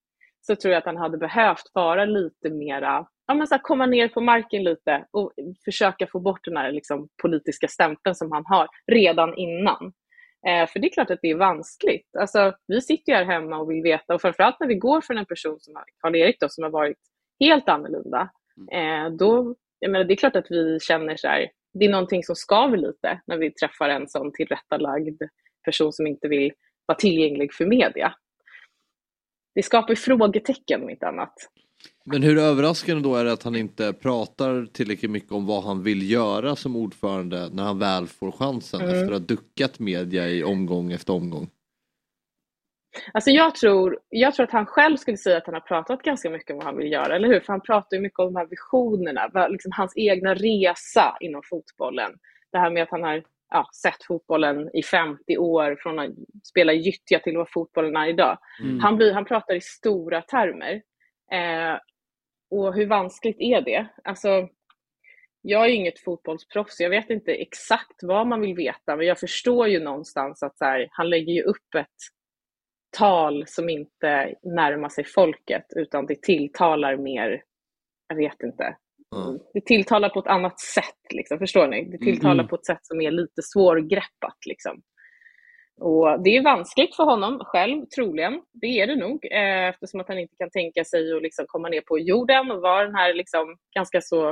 [0.40, 3.86] så tror jag att han hade behövt vara lite mera, ja men så här, komma
[3.86, 5.32] ner på marken lite och
[5.64, 9.92] försöka få bort den här liksom, politiska stämpeln som han har redan innan.
[10.46, 12.16] Eh, för det är klart att det är vanskligt.
[12.18, 15.18] Alltså, vi sitter ju här hemma och vill veta, och framförallt när vi går från
[15.18, 16.98] en person som Karl-Erik då, som har varit
[17.40, 18.30] helt annorlunda,
[18.72, 22.24] eh, då, jag menar, det är klart att vi känner så här, det är någonting
[22.24, 25.22] som skaver lite när vi träffar en sån tillrättalagd
[25.64, 26.52] person som inte vill
[26.86, 28.14] vara tillgänglig för media.
[29.54, 31.34] Det skapar frågetecken om inte annat.
[32.04, 35.82] Men hur överraskande då är det att han inte pratar tillräckligt mycket om vad han
[35.82, 38.92] vill göra som ordförande när han väl får chansen Mm.
[38.92, 41.50] efter att ha duckat media i omgång efter omgång?
[43.12, 46.30] Alltså jag tror, jag tror att han själv skulle säga att han har pratat ganska
[46.30, 47.40] mycket om vad han vill göra, eller hur?
[47.40, 52.12] För han pratar ju mycket om de här visionerna, liksom hans egna resa inom fotbollen.
[52.52, 56.10] Det här med att han har ja, sett fotbollen i 50 år, från att
[56.44, 58.38] spela i gyttja till vad fotbollen är idag.
[58.62, 58.80] Mm.
[58.80, 60.82] Han, blir, han pratar i stora termer.
[61.32, 61.78] Eh,
[62.50, 63.86] och hur vanskligt är det?
[64.04, 64.48] Alltså,
[65.42, 69.68] jag är inget fotbollsproffs, jag vet inte exakt vad man vill veta, men jag förstår
[69.68, 71.86] ju någonstans att så här, han lägger ju upp ett
[72.98, 77.42] tal som inte närmar sig folket, utan det tilltalar mer,
[78.08, 78.76] jag vet inte,
[79.54, 81.84] det tilltalar på ett annat sätt, liksom, förstår ni?
[81.90, 82.48] Det tilltalar Mm.
[82.48, 84.38] på ett sätt som är lite svårgreppat.
[84.46, 84.82] Liksom.
[85.80, 88.42] Och det är vanskligt för honom själv, troligen.
[88.52, 91.68] Det är det nog, eh, eftersom att han inte kan tänka sig att liksom komma
[91.68, 94.28] ner på jorden och vara den här liksom ganska så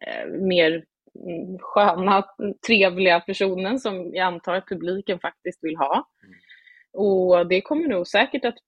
[0.00, 0.84] eh, mer
[1.28, 2.24] mm, sköna,
[2.66, 6.08] trevliga personen som jag antar att publiken faktiskt vill ha.
[6.92, 8.58] Och det kommer nog säkert att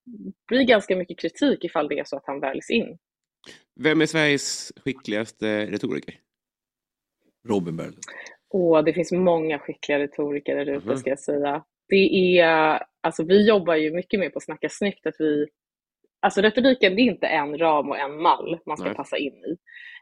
[0.48, 2.98] bli ganska mycket kritik ifall det är så att han väljs in.
[3.80, 6.14] Vem är Sveriges skickligaste retoriker?
[7.48, 8.02] Robin Berglund.
[8.50, 10.96] Och det finns många skickliga retoriker där ute Mhm.
[10.96, 11.64] ska jag säga.
[11.90, 15.46] Det är, alltså vi jobbar ju mycket mer på att snacka snyggt, att vi
[16.22, 18.96] Alltså retoriken, det är inte en ram och en mall man ska Nej.
[18.96, 19.56] passa in i.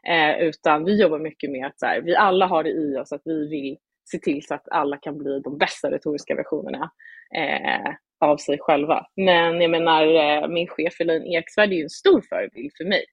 [0.09, 3.11] Eh, utan vi jobbar mycket med att så här, vi alla har det i oss
[3.11, 3.77] att vi vill
[4.11, 6.91] se till så att alla kan bli de bästa retoriska versionerna
[7.35, 9.05] eh, av sig själva.
[9.15, 13.03] Men jag menar, eh, min chef Elaine Eksvärd är ju en stor förebild för mig.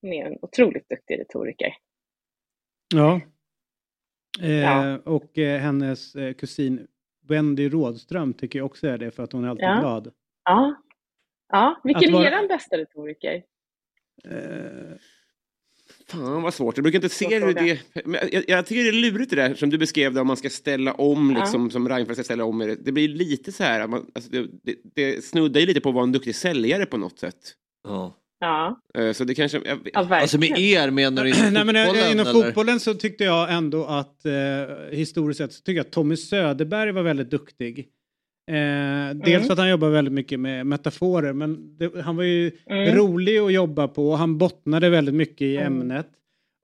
[0.00, 1.74] Hon är en otroligt duktig retoriker.
[2.94, 3.20] Ja.
[4.42, 4.98] Eh, Ja.
[5.04, 6.86] Och eh, hennes eh, kusin
[7.28, 9.80] Wendy Rådström tycker jag också är det för att hon är alltid Ja.
[9.80, 10.12] glad.
[10.44, 10.74] Ja.
[11.52, 11.80] ja.
[11.84, 13.42] Vilken Att vara- är er bästa retoriker?
[16.08, 17.80] Fan vad svårt, jag brukar inte se hur det...
[18.32, 20.50] Jag, jag tycker det är lurigt det där som du beskrev det om man ska
[20.50, 21.40] ställa om, Ja.
[21.40, 22.58] liksom, som Reinfeldt ska ställa om.
[22.58, 25.88] Det Det blir lite så här, man, alltså, det, det, det snuddar ju lite på
[25.88, 27.54] att vara en duktig säljare på något sätt.
[27.84, 28.14] Ja.
[28.42, 28.80] Ja.
[28.98, 29.60] Eh, Så det kanske...
[29.64, 32.12] Jag, Alltså med er menar du inom Nej, men fotbollen?
[32.12, 32.32] inom eller?
[32.42, 34.32] fotbollen så tyckte jag ändå att eh,
[34.90, 37.78] historiskt sett så tycker jag att Tommy Söderberg var väldigt duktig.
[38.50, 39.42] Eh, dels Mm.
[39.42, 42.94] för att han jobbar väldigt mycket med metaforer men det, han var ju Mm.
[42.96, 45.66] rolig att jobba på och han bottnade väldigt mycket i Mm.
[45.80, 46.06] ämnet.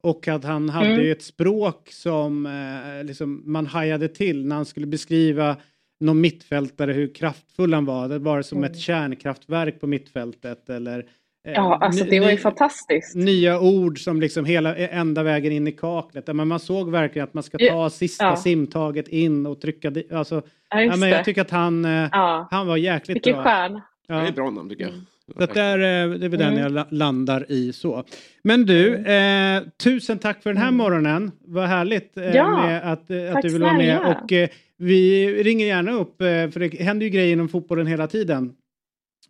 [0.02, 1.04] Och att han hade Mm.
[1.04, 5.56] ju ett språk som eh, liksom man hajade till när han skulle beskriva
[6.00, 8.08] någon mittfältare hur kraftfull han var.
[8.08, 8.70] Det var som Mm.
[8.70, 11.06] ett kärnkraftverk på mittfältet eller
[11.54, 13.14] Ja, alltså det var ju fantastiskt.
[13.14, 16.26] nya ord som liksom hela ända vägen in i kaklet.
[16.26, 18.36] Där man, såg verkligen att man ska Ja, ta sista ja.
[18.36, 22.48] simtaget in och trycka di- alltså, Ja, ja, men Jag tycker att han, eh, Ja.
[22.50, 23.42] han var jäkligt Vilken bra.
[23.44, 23.82] stjärna.
[24.08, 24.30] Det är Ja.
[24.32, 24.92] bra namn tycker jag.
[25.36, 26.58] Så att där, eh, det är väl den Mm.
[26.62, 28.04] jag la- landar i så.
[28.42, 31.30] Men du, eh, tusen tack för den här morgonen.
[31.46, 32.36] Vad härligt eh, Mm.
[32.36, 33.98] Ja, med att, eh, att tack du vill vara med.
[34.00, 34.48] Och eh,
[34.78, 38.52] vi ringer gärna upp, eh, för det händer ju grejer inom fotbollen hela tiden.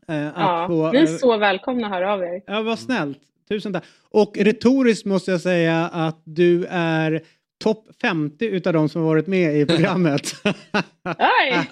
[0.09, 0.65] Eh, att Ja.
[0.69, 2.41] få, Ni är så välkomna att höra av er.
[2.47, 3.19] Ja, vad snällt.
[3.49, 3.85] Tusen tack.
[4.11, 7.21] Och retoriskt måste jag säga att du är
[7.65, 10.23] topp 50 utav de som har varit med i programmet.
[11.05, 11.69] Oj!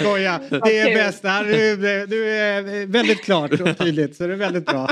[0.00, 1.24] Skoja, det är bäst.
[1.24, 4.88] Är- Du är väldigt klart och tydligt, så det är väldigt bra.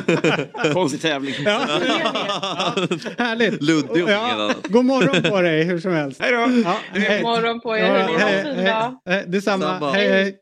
[0.73, 1.35] Konstig tävling.
[1.44, 1.59] Ja.
[3.19, 3.62] Härligt.
[3.62, 4.51] Luddig ja.
[4.69, 6.23] God morgon på dig hur som helst.
[6.23, 6.39] Hej då!
[6.39, 7.81] Ja, God morgon på er.
[7.85, 8.99] Ja, Hörni, ha hej, en fin hej, dag.
[9.07, 9.24] hej.
[9.27, 9.65] Detsamma.
[9.65, 9.93] Samma.
[9.93, 10.36] Hej, hej.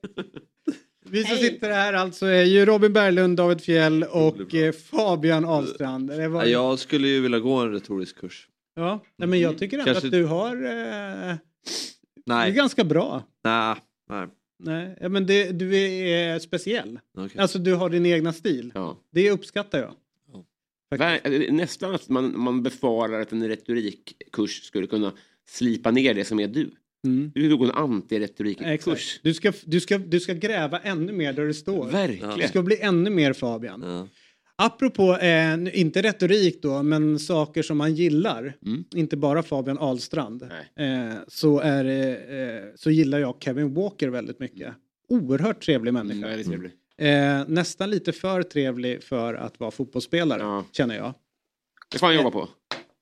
[1.10, 1.44] Vi som Hej.
[1.44, 6.10] sitter här alltså är ju Robin Berglund, David Fjell och eh, Fabian Ahlstrand.
[6.10, 6.42] Det var...
[6.44, 8.48] Ja, jag skulle ju vilja gå en retorisk kurs.
[8.74, 10.56] Ja, nej, men jag tycker ändå Kanske- att du har...
[10.56, 11.38] Eh, du är
[12.26, 13.22] Nej, ganska bra.
[13.44, 13.74] nej,
[14.10, 14.26] nej.
[14.62, 16.98] Nej, ja, men det, du är speciell.
[17.18, 17.40] Okej.
[17.40, 18.72] Alltså du har din egna stil.
[18.74, 18.98] Ja.
[19.12, 19.94] Det uppskattar jag.
[20.98, 25.12] Ver- Nästan att man, man befarar att en retorikkurs skulle kunna
[25.48, 26.70] slipa ner det som är du.
[27.06, 27.30] Mm.
[27.34, 29.20] Du vill gå en antiretorikkurs.
[29.22, 31.86] Du ska, du, ska, du ska gräva ännu mer där det står.
[31.86, 32.38] Verkligen.
[32.38, 33.82] Du ska bli ännu mer Fabian.
[33.82, 34.08] Ja.
[34.56, 38.56] Apropå, eh, inte retorik då, men saker som man gillar.
[38.66, 38.84] Mm.
[38.94, 40.42] Inte bara Fabian Ahlstrand.
[40.42, 44.74] Eh, så, är, eh, så gillar jag Kevin Walker väldigt mycket.
[45.08, 46.28] Oerhört trevlig människa.
[46.28, 46.70] Mm, trevlig.
[46.98, 51.14] Eh, nästan lite för trevlig för att vara fotbollsspelare, känner jag.
[51.92, 52.48] Det får han jobba på.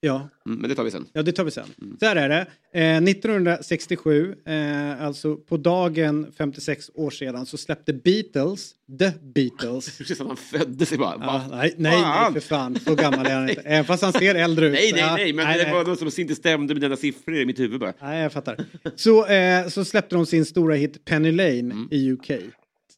[0.01, 0.29] Ja.
[0.47, 1.07] Mm, men det tar vi sen.
[1.13, 1.67] Ja, det tar vi sen.
[2.01, 2.47] Så här är det.
[2.81, 9.99] Eh, 1967, eh, alltså på dagen 56 år sedan, så släppte Beatles, The Beatles.
[9.99, 11.15] Precis som han föddes i bara.
[11.21, 12.79] Ja, nej, nej, nej, för fan.
[12.81, 13.61] Så gammal är han inte.
[13.65, 14.73] Även fast han ser äldre ut.
[14.73, 17.59] Nej, nej, nej, men det var något som inte stämde med dina siffror i mitt
[17.59, 17.93] huvud bara.
[18.03, 18.65] Nej, jag fattar.
[18.97, 21.89] Så, eh, så släppte de sin stora hit Penny Lane Mm.
[21.91, 22.31] i UK.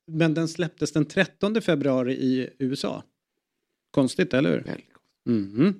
[0.06, 3.02] Men den släpptes den 13 februari i USA.
[3.90, 4.64] Konstigt, eller hur?
[5.34, 5.74] Mhm.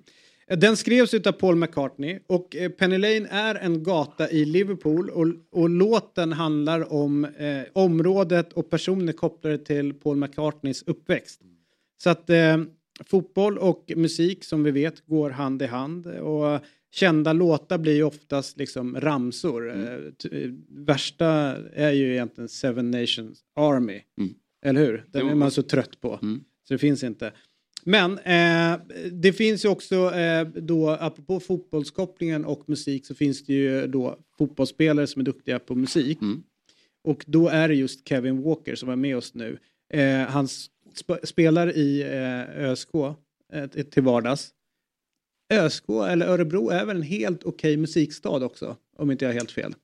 [0.56, 5.26] Den skrevs utav Paul McCartney och eh, Penny Lane är en gata i Liverpool och,
[5.50, 11.40] och låten handlar om eh, området och personer kopplade till Paul McCartneys uppväxt.
[12.02, 12.58] Så att eh,
[13.04, 16.60] fotboll och musik som vi vet går hand i hand och
[16.92, 19.70] kända låtar blir oftast liksom ramsor.
[19.70, 21.26] Eh, t- eh, värsta
[21.74, 24.00] är ju egentligen Seven Nations Army.
[24.64, 25.04] Eller hur?
[25.08, 26.18] Den är man så trött på.
[26.68, 27.32] Så det finns inte.
[27.84, 28.80] Men eh,
[29.12, 34.18] det finns ju också eh, då, apropå fotbollskopplingen och musik så finns det ju då
[34.38, 36.18] fotbollsspelare som är duktiga på musik.
[37.04, 39.58] Och då är det just Kevin Walker som var med oss nu.
[39.92, 42.94] Eh, han sp- spelar i eh, ÖSK
[43.52, 44.50] eh, till vardags.
[45.52, 49.50] ÖSK eller Örebro är väl en helt okej musikstad också, om inte jag har helt
[49.50, 49.74] fel.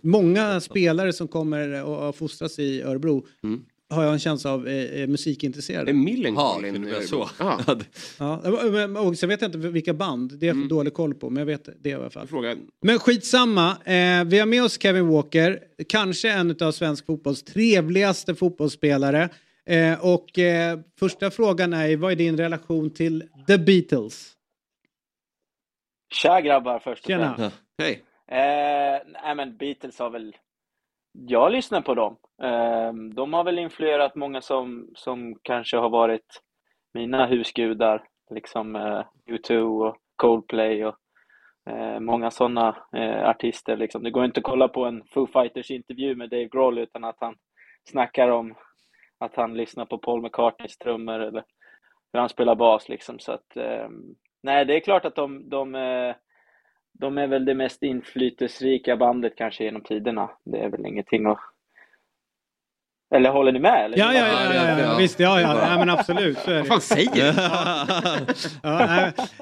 [0.00, 3.26] Många spelare som kommer och har fostrats i Örebro
[3.90, 5.90] har jag en känsla av är, är musikintresserade.
[5.90, 7.28] Är Millencolin Ja, så.
[7.38, 7.60] Ja.
[8.18, 8.40] Ja,
[8.70, 11.30] men- och sen vet jag inte vilka band, det är jag för dålig koll på,
[11.30, 12.26] men jag vet det i alla fall.
[12.26, 12.56] Fråga.
[12.82, 18.34] Men skitsamma, eh, vi har med oss Kevin Walker, kanske en av svensk fotbolls trevligaste
[18.34, 19.28] fotbollsspelare.
[19.66, 24.32] Eh, och eh, första frågan är, vad är din relation till The Beatles?
[26.14, 27.36] Tja grabbar först och Tjena.
[27.36, 27.56] främst.
[27.78, 28.02] Hej.
[28.30, 30.36] Eh, nej men Beatles har väl...
[31.18, 32.16] Jag lyssnar på dem.
[32.42, 36.42] Ehm, de har väl influerat många som, som kanske har varit
[36.94, 38.04] mina husgudar.
[38.30, 40.96] Liksom eh, U2 och Coldplay och
[41.70, 43.76] eh, många sådana eh, artister.
[43.76, 44.02] Liksom.
[44.02, 47.16] Det går inte att kolla på en Foo Fighters intervju med Dave Grohl utan att
[47.20, 47.34] han
[47.84, 48.54] snackar om
[49.18, 51.44] att han lyssnar på Paul McCartneys trummor eller
[52.12, 52.88] hur han spelar bas.
[52.88, 53.18] Liksom.
[53.18, 55.74] Så att, ehm, nej, det är klart att de, de
[56.98, 60.30] de är väl det mest inflytelserika bandet kanske genom tiderna.
[60.44, 61.38] Det är väl ingenting att...
[63.14, 63.84] Eller håller ni med?
[63.84, 63.98] Eller?
[63.98, 66.38] Ja, ja, ja, ja, ja, visst, ja, ja, nej, men absolut.
[66.46, 67.32] Vad fan säger du?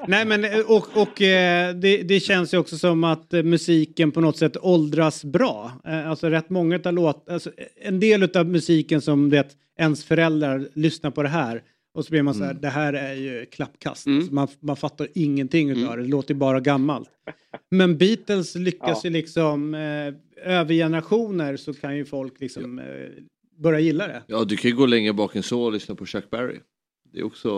[0.07, 4.21] Nej, men och, och eh, det, det känns ju också som att eh, musiken på
[4.21, 5.71] något sätt åldras bra.
[5.85, 7.51] Eh, Alltså rätt många av låt, alltså
[7.81, 11.61] en del av musiken som det ens föräldrar lyssnar på det här
[11.95, 14.07] och så blir man så här, det här är ju klappkast.
[14.07, 14.27] Mm.
[14.27, 17.09] Så Man, man fattar ingenting utav det, det låter bara gammalt.
[17.71, 20.13] Men Beatles lyckas ju liksom, eh,
[20.59, 22.85] över generationer så kan ju folk liksom eh,
[23.57, 24.23] börja gilla det.
[24.27, 26.59] Ja, du kan ju gå längre bak än så och lyssna på Chuck Berry.
[27.13, 27.51] Det är också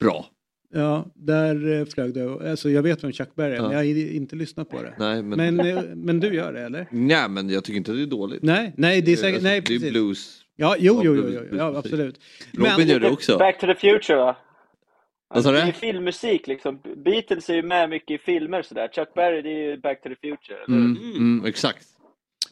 [0.00, 0.26] bra.
[0.74, 2.50] Ja, där eh, flög det.
[2.50, 3.62] Alltså, jag vet vem Chuck Berry är, Ja.
[3.62, 4.94] men jag har inte lyssnat på det.
[4.98, 5.56] Nej, men...
[5.56, 6.86] Men, eh, men du gör det, eller?
[6.90, 8.42] Nej, men jag tycker inte det är dåligt.
[8.42, 9.90] Nej, nej, det är säkert, Alltså, nej, det är precis.
[9.92, 10.41] blues.
[10.56, 12.20] Ja, jo, jo, jo, jo, ja, absolut.
[12.52, 13.38] Robin gör det också.
[13.38, 14.36] Back to the future va?
[15.42, 16.80] Sa Det är ju filmmusik liksom.
[17.04, 18.88] Beatles är ju med mycket i filmer sådär.
[18.88, 20.58] Chuck Berry det är ju Back to the future.
[20.66, 20.74] hur?
[20.76, 21.86] Mm, mm, exakt.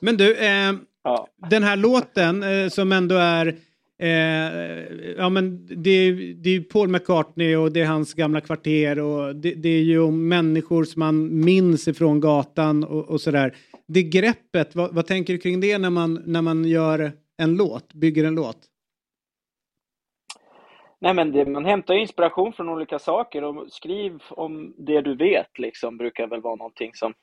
[0.00, 0.72] Men du, eh,
[1.04, 1.28] Ja.
[1.50, 3.56] den här låten eh, som ändå är
[4.02, 4.82] Eh,
[5.16, 8.98] ja men det är, det är ju Paul McCartney och det är hans gamla kvarter
[8.98, 13.56] och det, det är ju om människor som man minns ifrån gatan och, och sådär.
[13.88, 17.92] Det greppet, vad, vad tänker du kring det när man, när man gör en låt,
[17.94, 18.58] bygger en låt?
[21.00, 25.58] Nej men det, man hämtar inspiration från olika saker och skriv om det du vet
[25.58, 27.14] liksom brukar väl vara någonting som,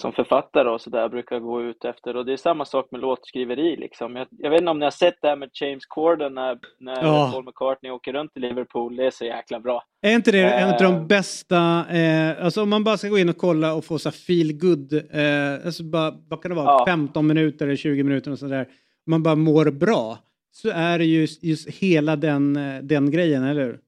[0.00, 3.76] som författare och sådär brukar gå ut efter och det är samma sak med låtskriveri
[3.76, 4.16] liksom.
[4.16, 7.04] Jag, jag vet inte om ni har sett det här med James Corden när, när
[7.04, 7.30] Ja.
[7.32, 9.82] Paul McCartney åker runt i Liverpool, det är så jäkla bra.
[10.02, 11.06] Är inte det en av de Eh.
[11.06, 14.52] bästa, eh, alltså om man bara ska gå in och kolla och få så feel
[14.52, 16.84] good, eh, alltså bara, vad kan det vara, Ja.
[16.86, 18.66] 15 minuter eller 20 minuter och sådär,
[19.06, 20.18] man bara mår bra,
[20.50, 23.80] så är det just, just hela den, eh, den grejen, eller hur?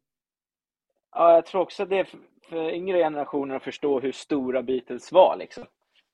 [1.14, 5.12] Ja, jag tror också det är för, för yngre generationer att förstå hur stora Beatles
[5.12, 5.64] var liksom.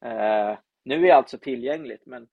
[0.04, 2.26] Eh, nu är allt så tillgängligt, men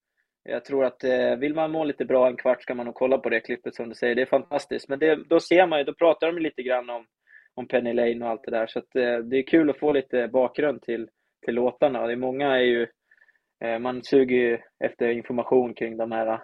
[0.44, 3.18] jag tror att eh, vill man må lite bra en kvart ska man nog kolla
[3.18, 4.16] på det klippet som du säger.
[4.16, 4.90] Det är fantastiskt.
[4.90, 7.06] Men det, då ser man ju, då pratar de lite grann om,
[7.54, 8.68] om Penny Lane och allt det där.
[8.68, 11.10] Så att, eh, det är kul att få lite bakgrund till,
[11.46, 12.08] till låtarna.
[12.08, 12.88] Det är många är ju,
[13.64, 16.40] eh, man suger ju efter information kring de här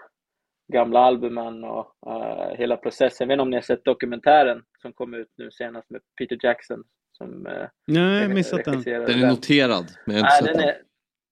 [0.72, 3.26] gamla albumen och eh, hela processen.
[3.26, 6.38] Jag vet inte om ni har sett dokumentären som kom ut nu senast med Peter
[6.44, 6.84] Jackson.
[7.12, 8.82] Som, eh, Nej, missat den.
[8.82, 10.78] Den är noterad, men jag har inte Nej, sett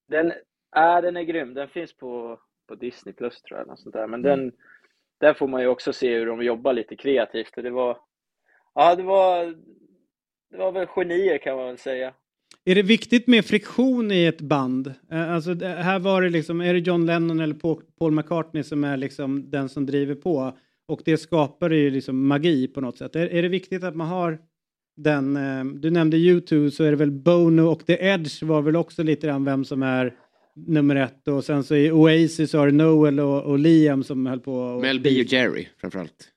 [0.08, 0.32] den är, den,
[0.76, 1.54] ja, den är grym.
[1.54, 3.68] Den finns på, på Disney Plus tror jag.
[3.68, 4.06] Något sånt där.
[4.06, 4.38] Men Mm.
[4.38, 4.52] den,
[5.20, 7.56] där får man ju också se hur de jobbar lite kreativt.
[7.56, 7.98] Och det var,
[8.74, 9.44] ja, det var,
[10.50, 12.14] det var väl genier kan man väl säga.
[12.64, 14.94] Är det viktigt med friktion i ett band?
[15.12, 18.96] Eh, Alltså här var det liksom, är det John Lennon eller Paul- McCartney som är
[18.96, 20.58] liksom den som driver på?
[20.88, 23.16] Och det skapar ju liksom magi på något sätt.
[23.16, 24.38] Är, är det viktigt att man har
[24.96, 28.76] den, eh, du nämnde U2 så är det väl Bono och The Edge var väl
[28.76, 30.14] också lite grann vem som är
[30.66, 34.40] nummer ett och sen så i Oasis har det Noel och, och Liam som höll
[34.40, 34.54] på.
[34.54, 36.28] Och Mel B och Jerry framförallt.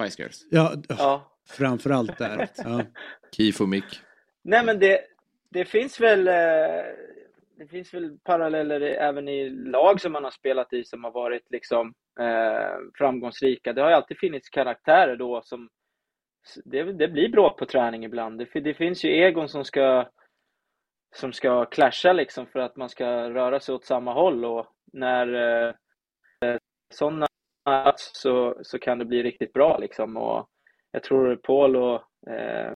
[0.00, 0.46] Spice Girls.
[0.50, 1.32] Ja, Ja.
[1.50, 2.48] framförallt där.
[2.64, 2.82] Ja.
[3.36, 3.84] Kif och Mick.
[4.44, 4.98] Nej men det,
[5.50, 6.84] det finns väl eh,
[7.58, 11.50] det finns väl paralleller även i lag som man har spelat i som har varit
[11.50, 13.72] liksom eh, framgångsrika.
[13.72, 15.68] Det har ju alltid funnits karaktärer då som
[16.64, 18.38] det, det blir bråk på träning ibland.
[18.38, 20.08] Det, det finns ju egon som ska
[21.14, 25.34] som ska clasha liksom för att man ska röra sig åt samma håll och när
[25.34, 25.74] eh,
[26.94, 27.26] sådana
[27.96, 30.48] så, så kan det bli riktigt bra liksom och
[30.90, 32.72] jag tror Paul och eh,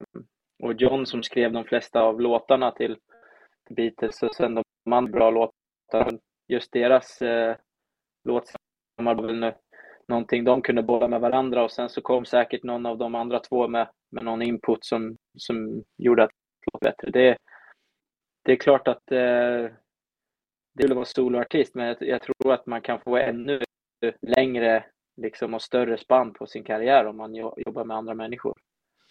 [0.62, 2.97] och John som skrev de flesta av låtarna till
[3.70, 6.18] Beatles och sen de andra bra låtarna.
[6.48, 7.56] Just deras eh,
[8.24, 8.52] låt
[8.97, 9.55] var väl nu
[10.09, 13.40] någonting de kunde bolla med varandra och sen så kom säkert någon av de andra
[13.40, 17.10] två med, med någon input som, som gjorde att det låt bättre.
[17.10, 17.36] Det,
[18.44, 19.70] det är klart att eh,
[20.74, 23.60] det skulle vara soloartist men jag, jag tror att man kan få ännu
[24.20, 24.84] längre
[25.16, 28.55] liksom, och större spann på sin karriär om man jo- jobbar med andra människor.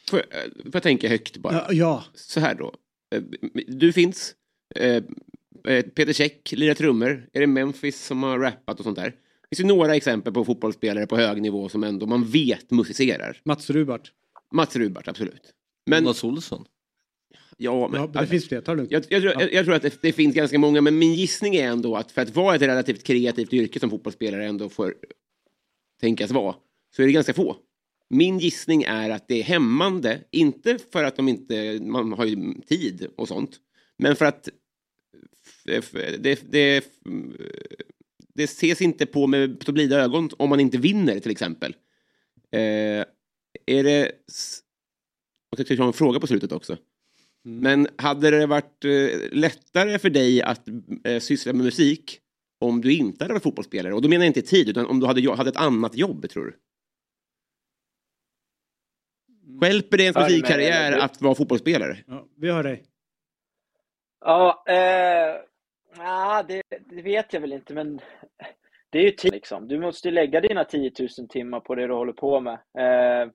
[0.10, 1.53] Får jag, eh, får jag tänka högt bara?
[1.53, 2.03] Ja, ja.
[2.14, 2.73] Så här då.
[3.15, 3.22] Eh,
[3.68, 4.36] Du finns.
[4.76, 5.03] Eh,
[5.84, 7.30] Peter Käck lirar trummor.
[7.34, 9.15] Är det Memphis som har rappat och sånt där?
[9.49, 13.41] Finns det några exempel på fotbollsspelare på hög nivå som ändå man vet musicerar?
[13.44, 14.11] Mats Rubart.
[14.53, 15.53] Mats Rubart, absolut.
[15.86, 16.65] Men, Jonas Olsson.
[17.57, 18.91] ja, men, Ja, det finns fler, ta det lugnt.
[18.91, 21.56] jag, jag, tror, jag, jag tror att det, det finns ganska många, men min gissning
[21.56, 24.95] är ändå att för att vara ett relativt kreativt yrke som fotbollsspelare ändå får
[26.02, 26.56] tänkas vara,
[26.95, 27.56] så är det ganska få.
[28.13, 32.53] Min gissning är att det är hämmande, inte för att de inte, man har ju
[32.67, 33.59] tid och sånt,
[33.97, 34.49] men för att
[36.19, 36.85] det, det,
[38.33, 41.75] det ses inte på med så blida ögon om man inte vinner till exempel.
[42.51, 43.05] Eh,
[43.65, 44.11] är det...
[45.49, 46.77] Jag tänkte ha en fråga på slutet också.
[47.43, 50.67] Men hade det varit eh, lättare för dig att
[51.03, 52.19] eh, syssla med musik
[52.59, 53.93] om du inte hade varit fotbollsspelare?
[53.93, 56.45] Och då menar jag inte tid, utan om du hade, hade ett annat jobb, tror
[56.45, 56.55] du?
[59.61, 61.98] Hjälper det ens musikkarriär att vara fotbollsspelare?
[62.07, 62.84] Ja, vi hör dig.
[64.26, 65.36] Ja, eh,
[65.98, 68.02] ja det, det vet jag väl inte, men
[68.90, 69.68] det är ju tid liksom.
[69.68, 72.53] Du måste ju lägga dina 10 000 timmar på det du håller på med.
[72.53, 73.32] Eh,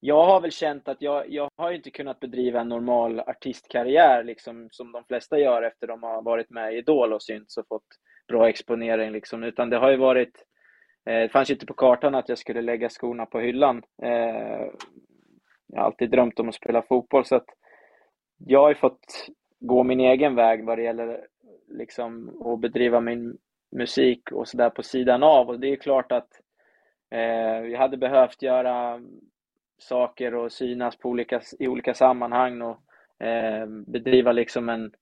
[0.00, 4.24] jag har väl känt att jag, jag har ju inte kunnat bedriva en normal artistkarriär
[4.24, 7.66] liksom, som de flesta gör efter de har varit med i Idol och synts och
[7.68, 7.86] fått
[8.28, 10.44] bra exponering liksom, utan det har ju varit
[11.06, 13.82] eh, det fanns ju inte på kartan att jag skulle lägga skorna på hyllan.
[14.02, 14.66] Eh,
[15.72, 17.48] jag har alltid drömt om att spela fotboll så att
[18.38, 19.28] jag har ju fått
[19.60, 21.26] gå min egen väg vad det gäller
[21.68, 23.38] liksom att bedriva min
[23.76, 26.28] musik och sådär på sidan av och det är klart att
[27.10, 29.00] eh, jag hade behövt göra
[29.78, 32.78] saker och synas på olika, i olika sammanhang och
[33.26, 34.92] eh, bedriva liksom en,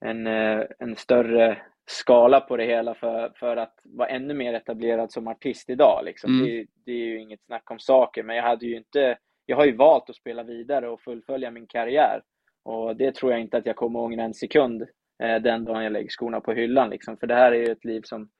[0.00, 5.12] en, eh, en större skala på det hela för, för att vara ännu mer etablerad
[5.12, 6.04] som artist idag.
[6.04, 6.30] Liksom.
[6.30, 6.46] Mm.
[6.46, 9.64] Det, det är ju inget snack om saker, men jag hade ju inte, jag har
[9.64, 12.22] ju valt att spela vidare och fullfölja min karriär.
[12.64, 14.82] Och det tror jag inte att jag kommer ångra en sekund
[15.22, 16.90] eh, den dagen jag lägger skorna på hyllan.
[16.90, 17.16] Liksom.
[17.16, 18.30] För det här är ju ett liv som,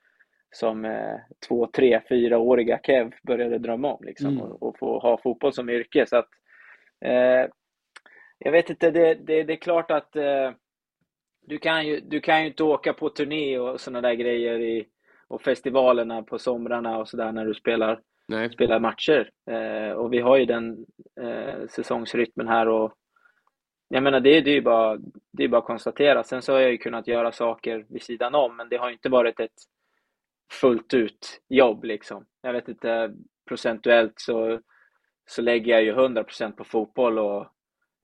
[0.50, 1.16] som eh,
[1.48, 4.04] två, tre, fyraåriga Kev började drömma om.
[4.04, 4.42] Liksom, Mm.
[4.42, 6.06] och, och få ha fotboll som yrke.
[6.06, 6.28] Så att,
[7.04, 7.46] eh,
[8.38, 10.50] jag vet inte, det, det, det är klart att eh,
[11.46, 14.86] du, kan ju, du kan ju inte åka på turné och sådana där grejer i,
[15.28, 18.51] och festivalerna på somrarna och sådär när du spelar, Nej.
[18.51, 19.31] spelar matcher.
[19.51, 20.86] Eh, och vi har ju den
[21.20, 22.94] eh, säsongsrytmen här och
[23.89, 24.99] jag menar det, det är ju bara,
[25.32, 26.24] det är bara att konstatera.
[26.24, 29.09] Sen så har jag ju kunnat göra saker vid sidan om, men det har inte
[29.09, 29.53] varit ett
[30.53, 32.27] fullt ut jobb liksom.
[32.43, 33.15] Jag vet inte,
[33.49, 34.61] procentuellt så,
[35.27, 37.40] så lägger jag ju 100% på fotboll och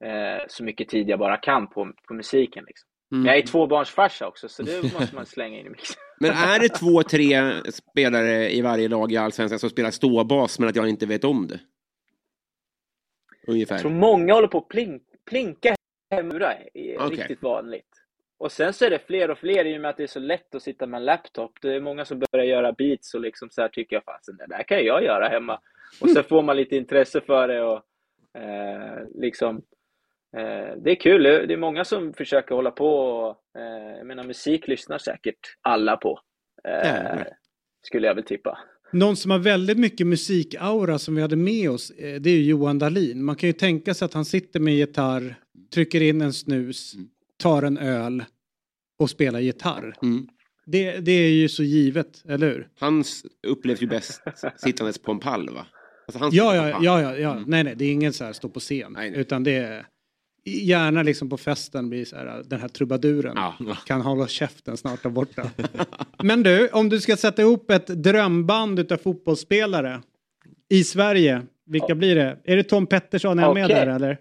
[0.07, 2.63] eh, så mycket tid jag bara kan på, på musiken.
[2.67, 2.89] Liksom.
[3.11, 3.23] Mm.
[3.23, 6.01] Men jag är tvåbarnsfarsa också, så det måste man slänga in i mixen.
[6.19, 10.69] Men är det två, tre spelare i varje lag i Allsvenskan som spelar ståbas men
[10.69, 11.59] att jag inte vet om det?
[13.47, 13.75] Ungefär.
[13.75, 15.75] Jag tror många håller på att plink, plinka
[16.11, 17.17] hemura är Okej.
[17.17, 17.85] riktigt vanligt.
[18.37, 20.19] Och sen så är det fler och fler i och med att det är så
[20.19, 21.51] lätt att sitta med en laptop.
[21.61, 24.47] Det är många som börjar göra beats och liksom så här tycker jag fasen det
[24.47, 25.59] där kan jag göra hemma.
[26.01, 27.81] Och så får man lite intresse för det och
[28.41, 29.61] eh, liksom
[30.83, 31.23] det är kul.
[31.23, 33.29] Det är många som försöker hålla på och
[33.61, 36.19] eh, jag menar musik lyssnar säkert alla på.
[36.63, 37.27] Eh, Jävlar.
[37.85, 38.59] skulle jag väl tippa.
[38.91, 42.43] Någon som har väldigt mycket musikaura som vi hade med oss, eh, det är ju
[42.43, 43.23] Johan Dahlin.
[43.23, 45.35] Man kan ju tänka sig att han sitter med gitarr,
[45.73, 46.93] trycker in en snus,
[47.37, 48.23] tar en öl
[48.99, 49.95] och spelar gitarr.
[50.65, 52.67] Det, det är ju så givet, eller hur?
[52.79, 53.03] Han
[53.47, 54.21] upplevs ju bäst
[54.57, 55.65] sittandes på en pall va?
[56.07, 56.85] Alltså, han Ja, ja, pall.
[56.85, 57.43] ja, ja, ja.
[57.47, 58.95] Nej, nej, det är ingen så här stå på scen.
[58.97, 59.85] Utan det är
[60.45, 63.37] gärna liksom på festen blir så här, den här trubaduren
[63.85, 65.43] kan hålla käften snart där borta.
[66.23, 70.01] Men du, om du ska sätta ihop ett drömband utav fotbollsspelare
[70.69, 72.37] i Sverige, vilka blir det?
[72.43, 73.75] Är det Tom Pettersson, är han med Okej.
[73.75, 74.17] där eller?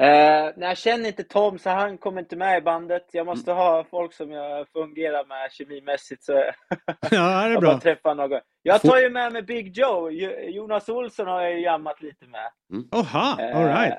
[0.00, 3.06] Eh, nej, jag känner inte Tom, så han kommer inte med i bandet.
[3.12, 6.24] Jag måste ha folk som jag fungerar med kemimässigt.
[6.24, 6.32] Så
[7.00, 7.70] Ja, det är jag bra.
[7.70, 8.40] bara träffar någon.
[8.62, 10.10] Jag tar ju med mig Big Joe.
[10.10, 12.50] Jo- Jonas Olsson har jag ju jammat lite med.
[12.92, 13.92] Oha, Eh, all right.
[13.92, 13.98] Eh,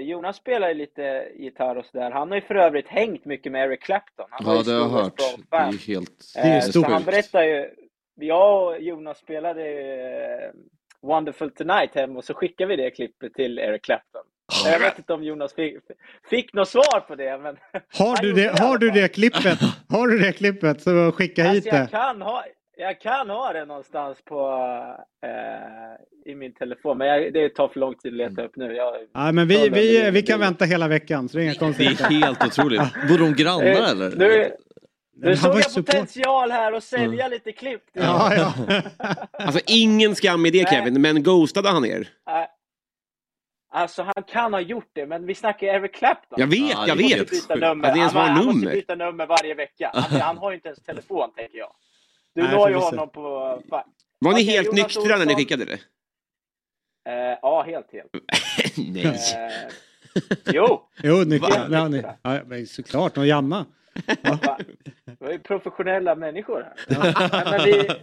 [0.00, 2.10] Jonas spelar ju lite gitarr och sådär.
[2.10, 4.26] Han har ju för övrigt hängt mycket med Eric Clapton.
[4.30, 5.16] Han Ja, det har jag hört.
[5.16, 5.72] Det är Brom-fan.
[5.72, 6.34] ju helt...
[6.36, 7.70] Eh, så han berättar ju,
[8.14, 10.50] jag och Jonas spelade eh,
[11.02, 14.22] Wonderful Tonight hem och så skickade vi det klippet till Eric Clapton.
[14.64, 15.76] Jag vet inte om Jonas fick,
[16.30, 17.56] fick något svar på det, men
[17.98, 19.58] Har du det, har du det klippet?
[19.88, 21.90] Har du det klippet så skicka hit alltså, jag, det.
[21.90, 22.44] kan ha,
[22.78, 24.40] jag kan ha det någonstans på,
[25.26, 28.72] eh, i min telefon, men jag, det tar för lång tid att leta upp nu.
[28.74, 31.58] Jag, Ja, men vi, vi, vi kan vänta hela veckan så det är inga Det
[31.58, 32.04] konstigheter.
[32.04, 32.80] är helt otroligt.
[33.08, 34.10] Bor de grannar Eh, eller?
[34.16, 34.50] Nu,
[35.16, 37.82] nu såg jag potential här och sälja lite klipp.
[37.92, 38.52] Ja, ja.
[39.32, 40.72] Alltså ingen skam i det Nej.
[40.72, 42.08] Kevin, men ghostade han er?
[43.70, 46.40] Alltså han kan ha gjort det, men vi snackar ju Eric Clapton.
[46.40, 47.30] Jag vet, jag måste vet.
[47.30, 47.92] Byta Att nummer.
[47.92, 48.72] det ens han, han måste nummer.
[48.72, 49.90] byta nummer varje vecka.
[49.94, 51.70] Han, han har ju inte ens telefon, tänker jag.
[52.38, 53.20] Du Nej, når ju honom på...
[54.18, 55.36] Var ni Okej, helt Jonas nyktra när ni Olsson.
[55.36, 55.78] skickade det?
[57.10, 58.10] Eh, ja, helt, helt.
[58.94, 59.04] Nej.
[59.06, 59.72] Eh,
[60.54, 61.48] jo, Jo, nyktra.
[61.48, 61.66] Va?
[61.70, 63.66] Ja, ni, ja, men såklart, och jamma.
[65.06, 66.74] vi var ju professionella människor här.
[67.32, 67.88] Nej, men vi...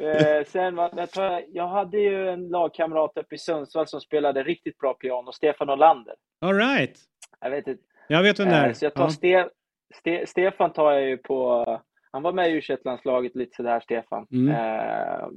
[0.00, 4.00] Eh, sen var, jag, tror jag, jag hade ju en lagkamrat uppe i Sundsvall som
[4.00, 6.14] spelade riktigt bra piano, Stefan Olander.
[6.40, 6.98] All right.
[7.40, 7.82] Jag vet inte.
[8.08, 8.72] Jag vet vem det Eh, är.
[8.72, 9.10] Så jag tar Ja.
[9.10, 9.48] Ste
[9.94, 11.64] Ste Stefan tar jag ju på...
[12.12, 14.26] Han var med i u landslaget lite sådär, Stefan.
[14.32, 14.54] Mm.
[14.54, 15.28] Eh,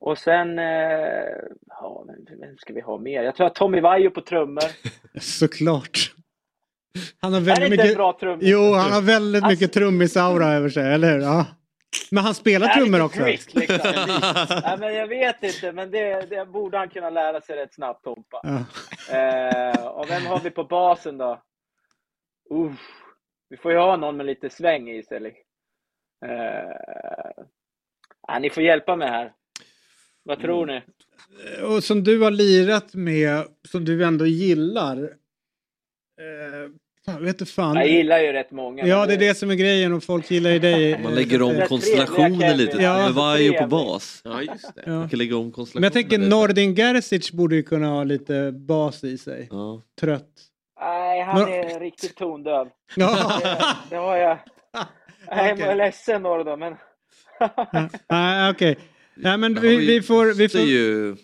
[0.00, 0.58] och sen...
[0.58, 0.64] Eh,
[1.66, 2.04] ja,
[2.40, 3.22] vem, ska vi ha mer?
[3.22, 4.64] Jag tror att Tommy Vaiho på trummor.
[5.20, 6.14] Såklart.
[7.20, 7.96] Han har Är det väldigt en mycket...
[7.96, 8.44] bra trummis?
[8.48, 11.20] Jo, han har väldigt Alltså- mycket trummis-aura över sig, eller hur?
[11.20, 11.46] Ja.
[12.10, 13.22] Men han spelar trummor också.
[13.22, 13.78] prick, liksom?
[14.62, 18.04] Nej, men jag vet inte, men det, det borde han kunna lära sig rätt snabbt,
[18.04, 18.40] Tompa.
[18.42, 18.58] Ja.
[19.16, 21.42] Eh, och vem har vi på basen då?
[22.50, 22.80] Uff,
[23.48, 25.43] vi får ju ha någon med lite sväng i sig.
[26.26, 27.44] Eh,
[28.28, 29.32] ja, ni får hjälpa mig här.
[30.22, 30.82] Vad tror ni?
[31.62, 35.02] Och som du har lirat med, som du ändå gillar.
[36.20, 36.70] Eh,
[37.06, 37.76] fan, vet du fan.
[37.76, 38.86] Jag gillar ju rätt många.
[38.86, 41.02] Ja, men det är det som är grejen och folk gillar ju dig.
[41.02, 42.82] Man lägger om Rätt konstellationen lite.
[42.82, 42.98] Ja.
[42.98, 44.20] Med Vaiho på bas.
[44.24, 44.82] Ja, just det.
[44.86, 44.92] Ja.
[44.92, 46.30] Man kan lägga om Men konstellationen jag tänker.
[46.30, 49.48] Nordin Gerzic borde ju kunna ha lite bas i sig.
[49.50, 49.82] Ja.
[50.00, 50.30] Trött.
[50.80, 52.68] Nej, han Men- är riktigt tondöv.
[52.96, 53.40] Ja.
[53.42, 54.38] Det, det har jag.
[55.30, 56.76] Jag är ledsen Nordo, men...
[58.10, 58.78] Nej, okej.
[59.14, 60.38] Nej, men Ja, vi, vi får...
[60.38, 61.16] Vi får ju...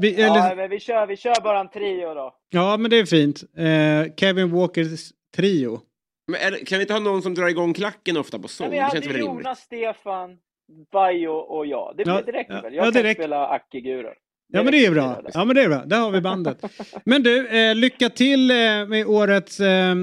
[0.00, 2.34] vi, Ja, eller, men vi, kör, vi kör bara en trio då.
[2.50, 3.42] ja, men det är fint.
[3.56, 5.80] Eh, Kevin Walkers trio.
[6.32, 8.64] Men är, det- kan vi inte ha någon som drar igång klacken ofta på sång?
[8.64, 9.44] Men vi Det hade känns väl rimligt?
[9.44, 10.38] Jonas, Stefan,
[10.92, 11.94] Bajo och jag.
[11.96, 12.74] Det, Ja, det räcker ja, väl?
[12.74, 13.22] ja, Jag det kan räcker.
[13.22, 14.14] spela Acke-gurer.
[14.54, 15.20] Ja men det är bra.
[15.34, 15.84] Ja men det är bra.
[15.84, 16.64] Där har vi bandet.
[17.04, 19.94] Men du, eh, lycka till eh, med årets eh,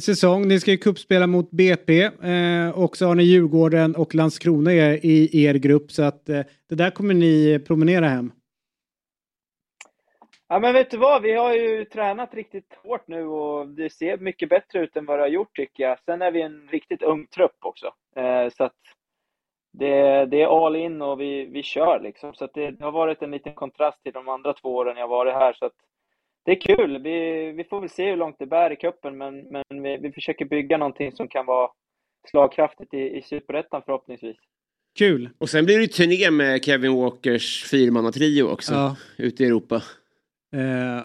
[0.00, 0.48] säsong.
[0.48, 5.30] Ni ska ju cupspela mot BP eh, och så har ni Djurgården och Landskrona i,
[5.32, 8.32] i er grupp så att eh, det där kommer ni promenera hem.
[10.48, 14.18] Ja men vet du vad, vi har ju tränat riktigt hårt nu och det ser
[14.18, 15.98] mycket bättre ut än vad det har gjort tycker jag.
[16.04, 17.86] Sen är vi en riktigt ung trupp också.
[18.16, 18.76] Eh, så att
[19.78, 22.34] det, det är all in och vi, vi kör liksom.
[22.34, 25.08] Så att det, det har varit en liten kontrast till de andra två åren jag
[25.08, 25.52] varit här.
[25.52, 25.72] Så att
[26.44, 27.02] det är kul.
[27.02, 30.12] Vi, vi får väl se hur långt det bär i cupen men, men vi, vi
[30.12, 31.70] försöker bygga någonting som kan vara
[32.30, 34.36] slagkraftigt i, i Superettan förhoppningsvis.
[34.98, 35.30] Kul.
[35.38, 38.74] Och sen blir det turné med Kevin Walkers fyrmannatrio också.
[38.74, 38.96] Ja.
[39.18, 39.82] Ute i Europa.
[40.56, 40.60] Eh,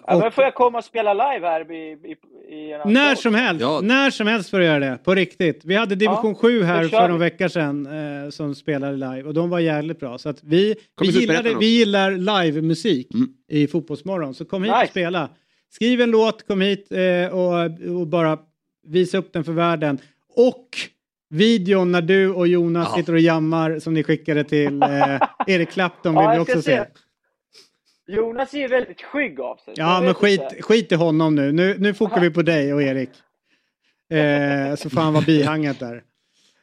[0.06, 2.16] Ja, och men får jag komma och spela live här i, i,
[2.54, 4.98] i en när som helst, när som helst får du göra det.
[5.04, 5.60] På riktigt.
[5.64, 7.86] Vi hade division Ja, 7 här för några veckor sedan
[8.24, 10.18] eh, som spelade live och de var jävligt bra.
[10.18, 12.10] Så att vi, vi, Superettan vi gillar
[12.42, 13.08] live-musik
[13.48, 14.34] i Fotbollsmorgon.
[14.34, 14.90] Så kom hit och Nice.
[14.90, 15.28] spela.
[15.70, 18.38] Skriv en låt, kom hit eh, och, och bara
[18.86, 19.98] visa upp den för världen.
[20.36, 20.68] Och
[21.30, 22.96] videon när du och Jonas Ja.
[22.96, 26.76] sitter och jammar som ni skickade till eh, Erik Clapton vill Ja, vi också se.
[26.76, 26.84] se.
[28.06, 29.74] Jonas är ju väldigt skygg av sig.
[29.76, 30.62] Ja, men skit, inte.
[30.62, 31.52] skit i honom nu.
[31.52, 33.10] Nu, nu fokar vi på dig och Erik.
[34.10, 36.02] Eh, så får han vara bihanget där.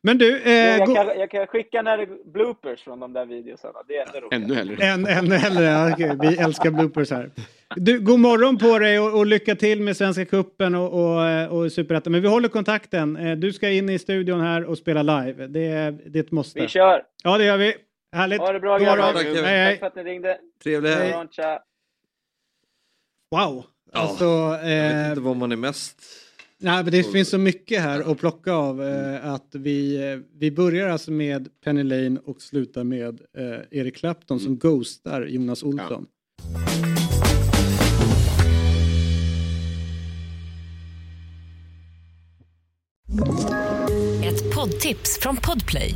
[0.03, 3.79] Men du, eh, jag, kan, jag kan skicka när det bloopers från de där videosarna.
[3.87, 4.33] Det är ändå roligt.
[4.33, 4.85] Ännu hellre.
[4.85, 7.29] En, ännu hellre, ja, okej, vi älskar bloopers här.
[7.75, 11.53] Du, god morgon på dig och, och lycka till med Svenska Cupen och, och, eh,
[11.53, 12.11] och Superettan.
[12.11, 13.17] Men vi håller kontakten.
[13.17, 15.47] Eh, Du ska in i studion här och spela live.
[15.47, 16.61] Det är, det är ett måste.
[16.61, 17.03] Vi kör!
[17.23, 17.73] Ja, det gör vi.
[18.11, 18.39] Härligt.
[18.41, 19.43] Ha det bra grabbar!
[19.43, 19.71] Hej.
[19.71, 20.37] Tack för att ni ringde.
[20.63, 21.13] Trevlig helg.
[23.31, 23.65] Wow.
[23.93, 26.01] Alltså, Jag vet eh, inte vad man är mest...
[26.57, 28.83] nej, men det finns så mycket här att plocka av.
[28.83, 33.95] Eh, att vi, eh, vi börjar alltså med Penny Lane och slutar med eh, Eric
[33.95, 36.05] Clapton som ghostar Jonas Olsson.
[44.23, 45.95] Ett poddtips från Podplay.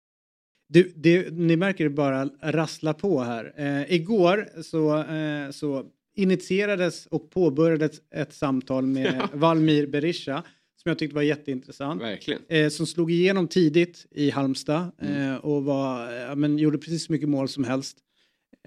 [0.73, 3.53] Du, det, ni märker det bara rassla på här.
[3.57, 5.85] Eh, igår så, eh, så
[6.15, 10.43] initierades och påbörjades ett samtal med Valmir Berisha
[10.81, 12.01] som jag tyckte var jätteintressant.
[12.49, 15.31] Eh, som slog igenom tidigt i Halmstad Mm.
[15.31, 17.97] eh, och var, ja, men, gjorde precis så mycket mål som helst.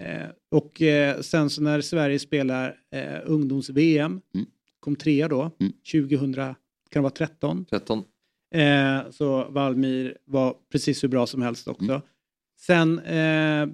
[0.01, 2.75] Eh, och eh, sen så när Sverige spelar
[3.25, 4.45] ungdoms-VM, Mm.
[4.79, 5.51] kom trea då,
[5.91, 6.53] 2000, kan
[6.91, 7.65] det vara 13?
[7.69, 8.03] 13.
[8.55, 12.01] Eh, så Valmir var precis hur bra som helst också.
[12.59, 13.67] Sen, eh,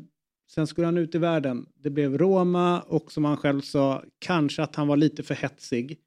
[0.52, 1.66] sen skulle han ut i världen.
[1.76, 5.99] Det blev Roma och som han själv sa, kanske att han var lite för hetsig.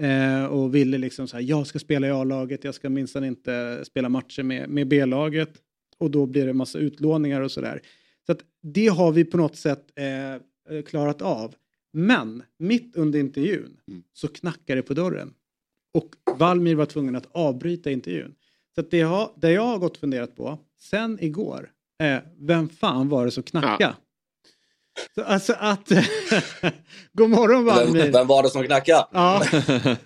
[0.00, 3.84] Eh, och ville liksom så här, jag ska spela i A-laget, jag ska minsann inte
[3.84, 5.52] spela matcher med, med B-laget.
[5.98, 7.80] Och då blir det massa utlåningar och sådär.
[8.26, 11.54] Så att det har vi på något sätt eh, klarat av.
[11.92, 13.76] Men mitt under intervjun
[14.12, 15.34] så knackar det på dörren.
[15.94, 18.34] Och Valmir var tvungen att avbryta intervjun.
[18.74, 23.08] Så det, jag, det jag har gått och funderat på sen igår är vem fan
[23.08, 23.94] var det som knackade?
[25.14, 25.88] Så, alltså att...
[27.12, 28.02] God morgon Valmir!
[28.02, 29.06] Vem, vem var det som knackade?
[29.12, 29.44] Ja.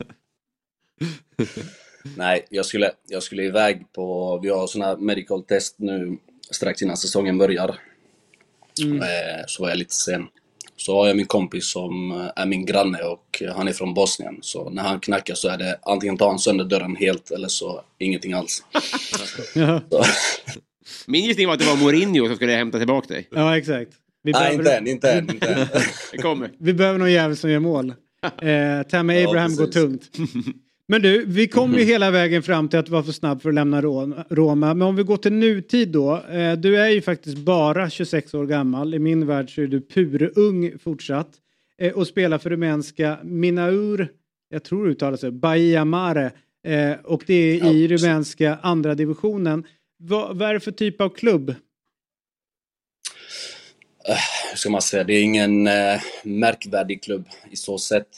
[2.17, 4.39] Nej, jag skulle, jag skulle iväg på...
[4.43, 6.19] Vi har såna här medical test nu
[6.51, 7.81] strax innan säsongen börjar.
[8.83, 9.03] Mm.
[9.03, 10.27] Eh, Så var jag lite sen.
[10.85, 14.39] Så har jag min kompis som eh, är min granne och han är från Bosnien.
[14.41, 17.81] Så när han knackar så är det antingen tar han sönder dörren helt eller så
[17.99, 18.65] ingenting alls.
[21.07, 23.29] Min gissning var att det var Mourinho som skulle hämta tillbaka dig.
[23.35, 23.91] Ja, exakt.
[24.23, 25.67] Vi Nej, behöver- inte än, inte än, inte än.
[26.13, 26.51] Det kommer.
[26.59, 27.95] Vi behöver någon jävel som gör mål.
[28.43, 29.83] Eh, Tammy Ja, Abraham går precis.
[29.83, 30.11] tungt.
[30.89, 33.55] Men du, vi kom ju hela vägen fram till att vara för snabb för att
[33.55, 34.75] lämna Ro- Roma.
[34.75, 36.23] Men om vi går till nutid då.
[36.23, 38.95] Eh, du är ju faktiskt bara 26 år gammal.
[38.95, 41.29] I min värld så är du purung fortsatt.
[41.79, 44.09] Eh, och spelar för rumänska Minaur,
[44.51, 46.31] jag tror det uttalas så, Bahia Mare.
[46.67, 49.65] Eh, och det är i rumänska andra divisionen.
[49.99, 51.55] Vad, vad är det för typ av klubb?
[54.51, 55.63] Hur ska man säga, det är ingen
[56.25, 58.09] märkvärdig klubb i så sätt.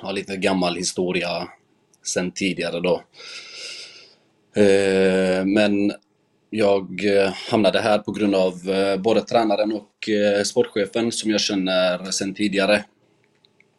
[0.00, 1.48] Har lite gammal historia
[2.02, 3.02] sen tidigare då.
[4.54, 5.92] Eh, men
[6.50, 10.08] jag eh, hamnade här på grund av eh, både tränaren och
[10.44, 12.84] sportchefen som jag känner sen tidigare.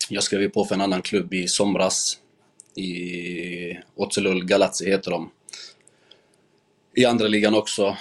[0.10, 2.18] Jag skrev på för en annan klubb i somras.
[2.76, 5.32] I Otselul Galazzi heter de.
[6.96, 7.98] I andra ligan också.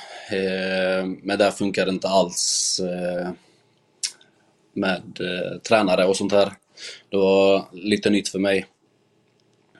[1.22, 2.80] Men där funkar det inte alls
[4.72, 5.02] med
[5.68, 6.52] tränare och sånt här.
[7.10, 8.66] Det var lite nytt för mig.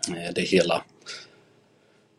[0.08, 0.84] Eh, det hela.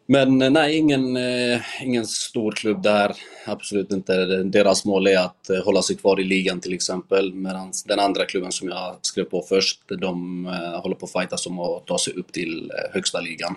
[0.05, 3.15] Men eh, nej, ingen, eh, ingen stor klubb där.
[3.45, 4.25] Absolut inte.
[4.43, 7.33] Deras mål är att hålla sig kvar i ligan till exempel.
[7.33, 10.45] Medan den andra klubben som jag skrev på först, de
[10.83, 13.55] håller på att fightas om att ta sig upp till högsta ligan.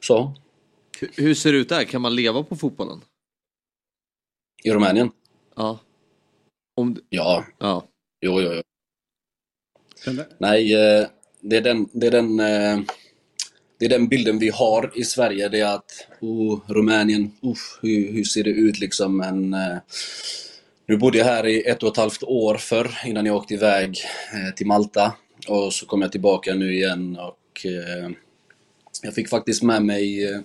[0.00, 0.32] Så,
[1.00, 1.84] Hur- Hur ser det ut där?
[1.84, 3.00] Kan man leva på fotbollen?
[4.64, 5.10] i Rumänien?
[5.56, 5.78] Ja.
[6.76, 7.00] Om du...
[7.08, 7.44] Ja.
[7.58, 7.84] ja.
[8.20, 8.62] Jo, jo, jo.
[10.38, 11.06] Nej, eh,
[11.40, 12.80] det är den, det är den, eh,
[13.78, 15.48] det är den bilden vi har i Sverige.
[15.48, 19.16] Det är att, oh, Rumänien, uff, hur, hur ser det ut liksom?
[19.16, 19.76] Men eh,
[20.86, 23.98] nu bodde jag här i ett och ett halvt år förr innan jag åkte iväg
[24.32, 25.14] eh, till Malta.
[25.48, 28.10] Och så kom jag tillbaka nu igen och eh,
[29.02, 30.40] jag fick faktiskt med mig eh,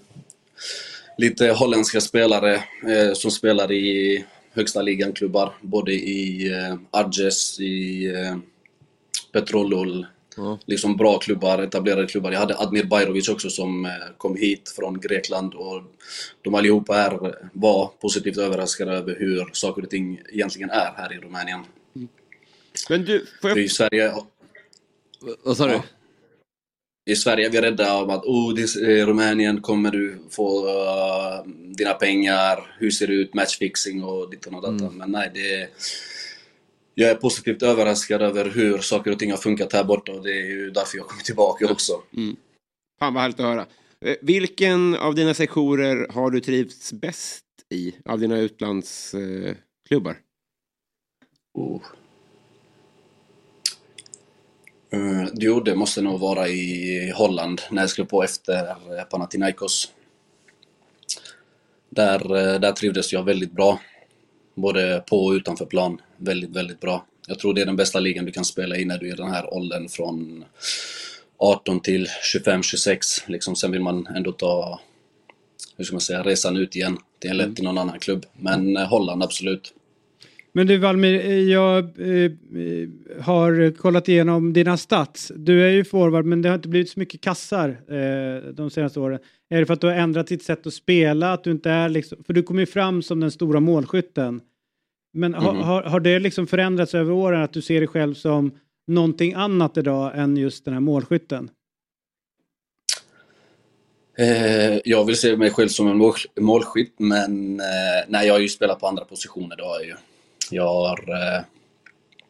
[1.17, 2.55] lite holländska spelare
[2.87, 5.53] eh, som spelar i högsta ligan-klubbar.
[5.61, 8.37] Både i eh, Arges, i eh,
[10.35, 12.31] Petrolul liksom bra klubbar, etablerade klubbar.
[12.31, 15.83] Jag hade Admir Bajrovic också som eh, kom hit från Grekland och
[16.41, 21.17] de allihopa här var positivt överraskade över hur saker och ting egentligen är här i
[21.17, 21.59] Rumänien.
[22.89, 23.57] Men du, får jag...
[23.57, 24.13] För I Sverige...
[25.43, 25.81] Vad sa du?
[27.05, 31.51] I Sverige är vi rädda om att oh, är, eh, Rumänien kommer du få uh,
[31.75, 34.89] dina pengar, hur ser det ut, matchfixing och ditt och detta.
[34.89, 35.69] Men nej, det
[36.95, 40.31] jag är positivt överraskad över hur saker och ting har funkat här borta och det
[40.31, 42.01] är ju därför jag kommer tillbaka också.
[42.17, 42.35] Mm.
[42.99, 43.65] Fan vad härligt att höra.
[44.05, 50.17] Eh, Vilken av dina sektorer har du trivts bäst i av dina utlandsklubbar?
[51.53, 51.81] Oh.
[54.93, 59.91] Uh, jo, det måste nog vara i Holland när jag skrev på efter eh, Panathinaikos.
[61.89, 63.79] Där, eh, där trivdes jag väldigt bra.
[64.55, 66.01] Både på och utanför plan.
[66.17, 67.05] Väldigt, väldigt bra.
[67.27, 69.17] Jag tror det är den bästa ligan du kan spela i när du är i
[69.17, 70.45] den här åldern från
[71.37, 73.27] 18 till 25, 26.
[73.27, 74.79] Liksom, sen vill man ändå ta,
[75.77, 78.25] hur ska man säga, resan ut igen till, eller till någon annan klubb.
[78.33, 79.73] Men eh, Holland, absolut.
[80.55, 82.31] Men du Valmir, eh, jag eh,
[83.21, 85.31] har kollat igenom dina stats.
[85.35, 88.99] Du är ju forward men det har inte blivit så mycket kassar eh, de senaste
[88.99, 89.19] åren.
[89.49, 91.33] Är det för att du har ändrat ditt sätt att spela?
[91.33, 94.41] Att du inte är liksom, för du kommer ju fram som den stora målskytten.
[95.13, 95.61] Men ha, Mhm.
[95.61, 98.51] har, har det liksom förändrats över åren att du ser dig själv som
[98.87, 101.49] någonting annat idag än just den här målskytten?
[104.17, 107.65] Eh, jag vill se mig själv som en mål, målskytt, men eh,
[108.07, 109.93] nej, jag har ju spelat på andra positioner, det har jag ju.
[110.53, 111.43] Jag har eh,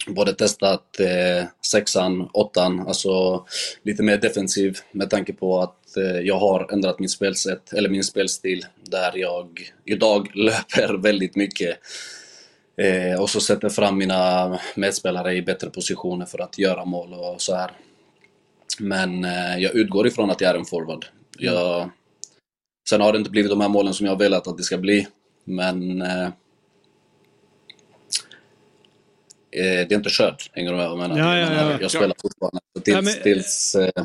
[0.07, 3.45] både testat eh, sexan, åttan, alltså
[3.83, 8.03] lite mer defensiv med tanke på att eh, jag har ändrat mitt spelsätt, eller min
[8.03, 11.79] spelstil, där jag idag löper väldigt mycket.
[12.77, 17.41] Eh, och så sätter fram mina medspelare i bättre positioner för att göra mål och
[17.41, 17.71] så här.
[18.79, 21.05] Men eh, jag utgår ifrån att jag är en forward.
[21.37, 21.89] Jag,
[22.89, 24.77] sen har det inte blivit de här målen som jag har velat att det ska
[24.77, 25.07] bli.
[25.43, 26.29] Men eh, eh,
[29.55, 31.19] det är inte kört, hänger du med vad jag menar?
[31.19, 31.77] Ja, ja, ja.
[31.81, 32.59] jag spelar fortfarande.
[32.83, 34.03] Tills, Ja, men- tills, eh,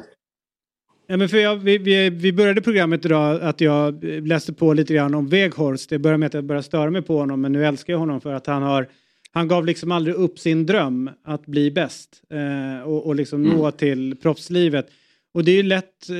[1.11, 4.95] Ja, men för jag, vi, vi, vi började programmet idag att jag läste på lite
[4.95, 5.91] grann om Weghorst.
[5.91, 8.20] Det började med att jag började störa mig på honom men nu älskar jag honom
[8.20, 8.89] för att han har
[9.33, 13.57] han gav liksom aldrig upp sin dröm att bli bäst eh, och, och liksom Mm.
[13.57, 14.87] nå till proffslivet.
[15.35, 16.16] Och det är ju lätt, eh,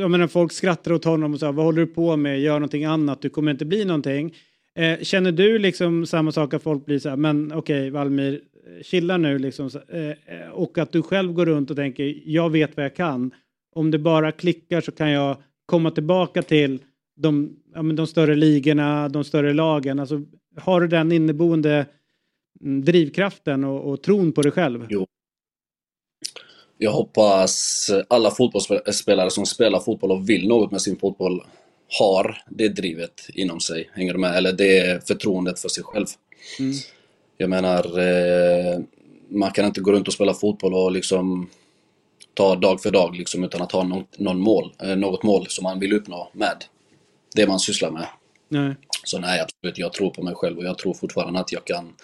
[0.00, 2.84] jag menar folk skrattar åt honom och säger vad håller du på med, gör någonting
[2.84, 4.34] annat, du kommer inte bli någonting.
[4.76, 8.40] Eh, känner du liksom samma sak att folk blir så här, men okej Valmir,
[8.82, 9.70] chilla nu liksom.
[9.70, 12.96] så- eh, eh, och att du själv går runt och tänker, jag vet vad jag
[12.96, 13.30] kan.
[13.74, 15.36] Om det bara klickar så kan jag
[15.66, 16.78] komma tillbaka till
[17.16, 19.98] de, ja, men de större ligorna, de större lagen.
[20.00, 20.22] Alltså,
[20.56, 21.86] har du den inneboende
[22.60, 24.86] mm, drivkraften och, och tron på dig själv?
[24.88, 25.06] Jo.
[26.78, 31.42] Jag hoppas alla fotbollsspelare som spelar fotboll och vill något med sin fotboll
[31.88, 33.90] har det drivet inom sig.
[33.92, 34.36] Hänger du med?
[34.36, 36.06] Eller det förtroendet för sig själv.
[36.58, 36.72] Mm.
[37.36, 38.80] Jag menar, eh,
[39.28, 41.50] man kan inte gå runt och spela fotboll och liksom
[42.34, 45.62] ta dag för dag liksom, utan att ha något, någon mål, eh, något mål som
[45.62, 46.64] man vill uppnå med
[47.34, 48.06] det man sysslar med.
[48.48, 48.74] Nej.
[49.04, 51.94] Så nej, absolut, jag tror på mig själv och jag tror fortfarande att jag kan...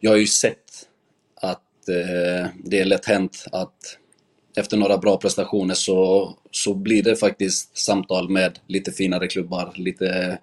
[0.00, 0.88] Jag har ju sett
[1.34, 3.98] att eh, det är lätt hänt att
[4.56, 10.38] efter några bra prestationer så, så blir det faktiskt samtal med lite finare klubbar, lite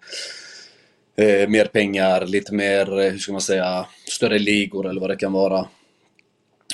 [1.18, 5.16] eh, mer pengar, lite mer, eh, hur ska man säga, större ligor eller vad det
[5.16, 5.68] kan vara.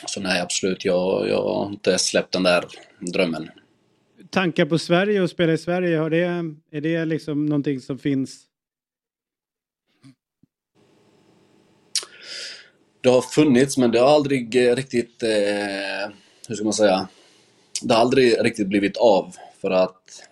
[0.07, 2.66] Så nej, absolut, jag, jag har inte släppt den där
[2.99, 3.49] drömmen.
[4.30, 6.24] Tankar på Sverige och spela i Sverige, har det,
[6.72, 8.41] är det liksom någonting som finns?
[13.02, 15.30] Det har funnits, men det har aldrig eh, riktigt, eh,
[16.48, 17.07] hur ska man säga,
[17.81, 20.30] det har aldrig riktigt blivit av för att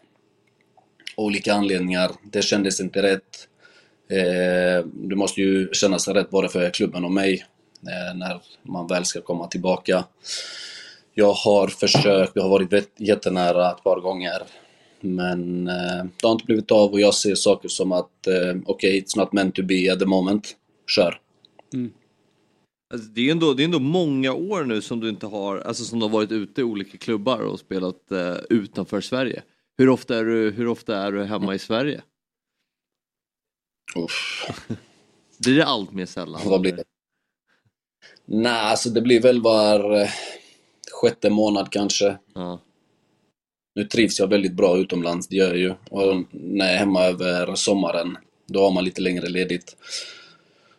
[1.16, 3.48] olika anledningar, det kändes inte rätt.
[4.10, 7.46] Eh, det måste ju kännas rätt både för klubben och mig
[7.88, 10.04] eh, när man väl ska komma tillbaka.
[11.14, 14.44] Jag har försökt, jag har varit jättenära ett par gånger.
[15.02, 19.02] Men eh, det har inte blivit av och jag ser saker som att eh, okej,
[19.02, 20.56] it's not meant to be at the moment.
[20.88, 21.20] Kör.
[21.74, 21.92] Mm.
[22.94, 25.84] Alltså, det, är ändå, det är ändå många år nu som du inte har, alltså
[25.84, 29.44] som du har varit ute i olika klubbar och spelat eh, utanför Sverige.
[29.78, 32.02] Hur ofta, är du, hur ofta är du hemma i Sverige?
[35.44, 36.42] Blir det allt mer sällan?
[36.46, 36.84] Vad blir det?
[38.26, 40.10] Nej, alltså det blir väl var eh,
[40.92, 42.18] sjätte månad kanske.
[43.76, 45.74] Nu trivs jag väldigt bra utomlands, det gör jag ju.
[45.90, 48.18] Och när jag är hemma över sommaren,
[48.48, 49.76] då har man lite längre ledigt.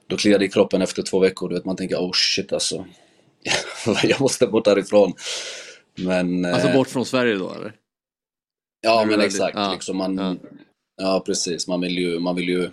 [0.07, 2.87] Då kliar det i kroppen efter två veckor, du vet, man tänker oh shit alltså.
[4.03, 5.13] jag måste bort därifrån.
[5.99, 7.75] Men, Alltså eh, bort från Sverige då eller?
[8.81, 9.55] Ja, Är men exakt.
[9.57, 10.39] ja, Liksom man,
[10.97, 11.23] ja.
[11.27, 11.69] precis.
[11.69, 12.71] Man vill ju, man vill ju,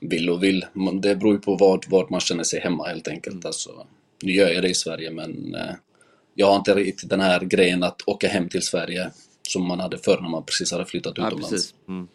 [0.00, 0.66] vill och vill.
[0.72, 3.44] Man- Det beror ju på vart, vart man känner sig hemma helt enkelt.
[3.44, 3.86] Alltså,
[4.22, 5.74] nu gör jag det i Sverige, men eh,
[6.34, 9.10] jag har inte riktigt den här grejen att åka hem till Sverige
[9.48, 11.50] som man hade förr när man precis hade flyttat Ja, utomlands.
[11.50, 11.74] precis.
[11.88, 12.08] Mm.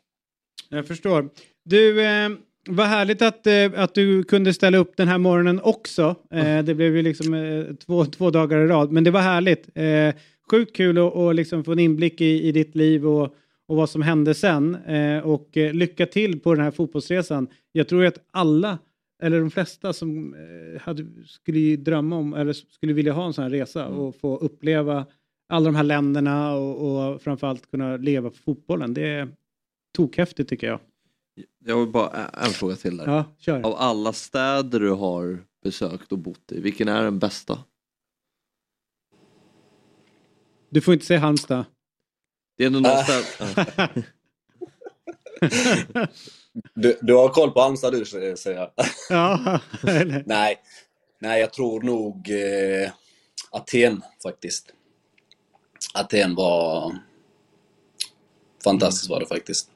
[0.69, 1.30] Jag förstår.
[1.69, 2.30] Du, eh,
[2.68, 6.16] vad härligt att, eh, att du kunde ställa upp den här morgonen också.
[6.32, 9.70] Eh, det blev ju liksom eh, två, två dagar i rad, men det var härligt.
[10.52, 13.36] Sjukt kul att och liksom få en inblick i, i ditt liv och,
[13.68, 14.78] och vad som hände sen.
[15.24, 17.48] Och lycka till på den här fotbollsresan.
[17.72, 18.80] Jag tror att alla,
[19.24, 20.36] eller de flesta som
[20.82, 25.06] hade, skulle drömma om, eller skulle vilja ha en sån här resa och få uppleva
[25.50, 28.94] alla de här länderna och, och framförallt kunna leva på fotbollen.
[28.94, 29.28] Det är
[29.98, 30.80] tokhäftigt tycker jag.
[31.66, 33.07] Jag vill bara en fråga till där.
[33.07, 33.62] Ja, kör.
[33.66, 37.60] Av alla städer du har besökt och bott i, vilken är den bästa?
[40.70, 41.66] Du får inte säga Halmstad.
[42.57, 44.03] Det är ändå någon städ...
[46.74, 48.72] Du, du har koll på Halmstad du, säger jag.
[49.10, 49.60] Ja,
[50.26, 50.57] nej,
[51.20, 52.91] nej, jag tror nog eh,
[53.52, 54.74] Aten faktiskt.
[55.94, 56.95] Aten var
[58.64, 59.70] fantastiskt var det faktiskt.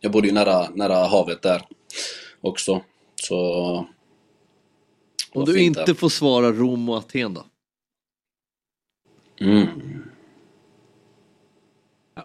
[0.00, 1.62] Jag bodde ju nära, nära havet där
[2.40, 2.82] också.
[3.22, 3.88] Så...
[5.32, 5.94] Om du inte där.
[5.94, 7.44] får svara Rom och Aten då?
[9.40, 9.66] Mm.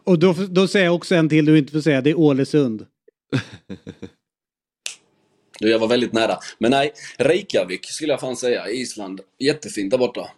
[0.03, 2.85] Och då, då säger jag också en till du inte får säga, det är Ålesund.
[5.59, 6.37] Du, jag var väldigt nära.
[6.57, 8.69] Men nej, Reykjavik skulle jag fan säga.
[8.69, 9.21] Island.
[9.39, 10.31] Jättefint där borta.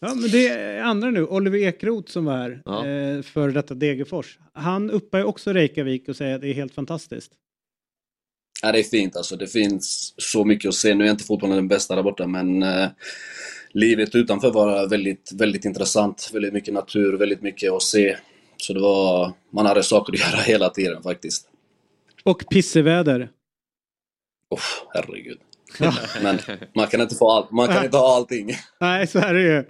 [0.00, 2.86] Ja, men det är andra nu, Oliver Ekroth som var här, Ja.
[2.86, 4.38] eh, för detta Degerfors.
[4.52, 7.32] Han uppar ju också Reykjavik och säger att det är helt fantastiskt.
[8.62, 9.36] Ja, det är fint alltså.
[9.36, 10.94] Det finns så mycket att se.
[10.94, 12.88] Nu är inte fotbollen den bästa där borta, men eh,
[13.70, 16.30] livet utanför var väldigt, väldigt intressant.
[16.32, 18.16] Väldigt mycket natur, väldigt mycket att se.
[18.56, 19.32] Så det var...
[19.52, 21.48] Man hade saker att göra hela tiden faktiskt.
[22.22, 23.30] Och pisseväder.
[24.50, 24.60] Oh,
[24.94, 25.38] herregud.
[26.22, 26.38] Men
[26.74, 27.50] man kan inte få allt.
[27.50, 28.50] Man kan inte ha allting.
[28.80, 29.64] Nej, så är det ju.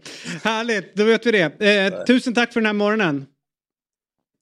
[0.44, 1.60] Härligt, då vet vi det.
[1.60, 3.26] Eh, tusen tack för den här morgonen.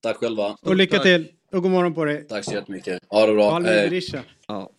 [0.03, 0.57] Tack själva.
[0.63, 1.29] Och lycka till.
[1.53, 2.27] Och god morgon på dig.
[2.29, 3.03] Tack så jättemycket.
[3.09, 3.61] Ha det bra.
[3.61, 4.23] Berisha.
[4.49, 4.71] Ja.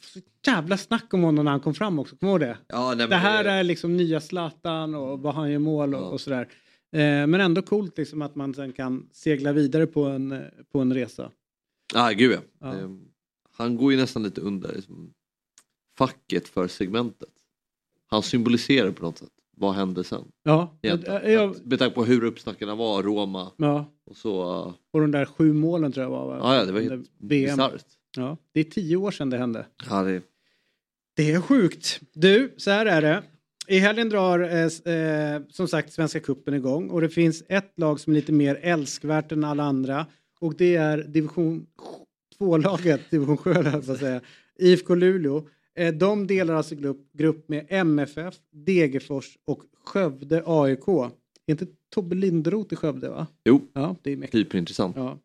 [0.00, 2.58] Så jävla snack om honom när han kom fram också, kommer du ihåg det?
[2.68, 6.12] Ja, nej, det här det- är liksom nya Zlatan och vad han gör mål och,
[6.12, 6.48] och sådär.
[6.92, 10.38] Eh, men ändå coolt liksom att man sen kan segla vidare på en, eh,
[10.72, 11.30] på en resa.
[11.94, 12.38] Ah, gud ja.
[12.60, 12.74] Ja.
[12.78, 13.00] Ehm,
[13.58, 15.12] Han går ju nästan lite under liksom,
[15.98, 17.28] facket för segmentet.
[18.06, 19.28] Han symboliserar på något sätt.
[19.56, 20.24] Vad hände sen?
[20.42, 21.14] Ja, Egentligen.
[21.14, 23.92] jag- jag- Med tanke på hur uppsnackarna var, Roma Ja.
[24.06, 24.42] och så.
[24.66, 26.26] uh, Och de där sju målen tror jag var.
[26.26, 26.38] va?
[26.42, 27.84] Ja, ja, det var helt bisarrt.
[28.16, 29.66] Ja, det är tio år sedan det hände.
[29.90, 30.22] Ja, det...
[31.16, 32.00] Det är sjukt.
[32.12, 33.22] Du, så här är det.
[33.66, 38.00] I helgen drar eh, eh, som sagt Svenska Kuppen igång och det finns ett lag
[38.00, 40.06] som är lite mer älskvärt än alla andra
[40.40, 41.66] och det är division
[42.38, 44.20] 2-laget, division 7 höll jag på att säga,
[44.58, 45.48] IFK Luleå.
[45.74, 46.74] Eh, de delar alltså
[47.12, 50.88] grupp, med MFF, Degerfors och Skövde AIK.
[50.88, 51.10] Är
[51.46, 53.26] inte Tobbe Linderoth i Skövde va?
[53.44, 54.96] Jo, Ja, det är hyperintressant.
[54.96, 55.18] Ja.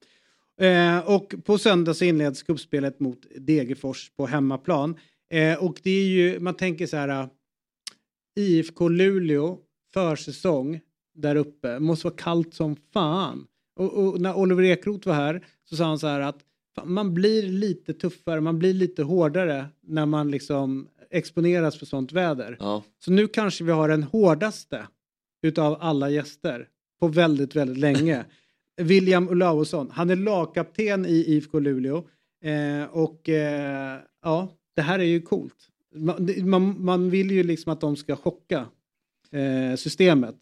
[0.65, 4.95] Eh, och på söndag så inleds kuppspelet mot Degerfors på hemmaplan.
[5.29, 7.29] Eh, och det är ju, man tänker så här,
[8.35, 9.57] IFK Luleå
[9.93, 10.79] försäsong
[11.15, 13.47] där uppe, måste vara kallt som fan.
[13.75, 16.39] Och, och när Oliver Ekroth var här så sa han så här att
[16.85, 22.57] man blir lite tuffare, man blir lite hårdare när man liksom exponeras för sånt väder.
[22.59, 22.83] Ja.
[22.99, 24.87] Så nu kanske vi har den hårdaste
[25.41, 26.67] utav alla gäster
[26.99, 28.25] på väldigt, väldigt länge.
[28.81, 32.03] William Olausson, han är lagkapten i IFK Luleå.
[32.43, 35.69] Eh, och eh, ja, det här är ju coolt.
[35.95, 38.65] Man, man, man vill ju liksom att de ska chocka
[39.31, 40.35] eh, systemet.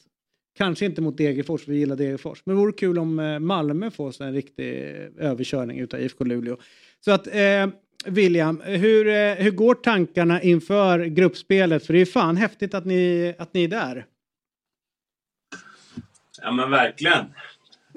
[0.57, 2.41] Kanske inte mot Degerfors, vi gillar Degerfors.
[2.45, 6.23] Men det vore kul om eh, Malmö får sig en riktig eh, överkörning utav IFK
[6.23, 6.57] Luleå.
[6.99, 7.67] Så att eh,
[8.05, 11.85] William, hur, eh, hur går tankarna inför gruppspelet?
[11.85, 14.05] För det är fan häftigt att ni, att ni är där.
[16.41, 17.25] Ja men verkligen.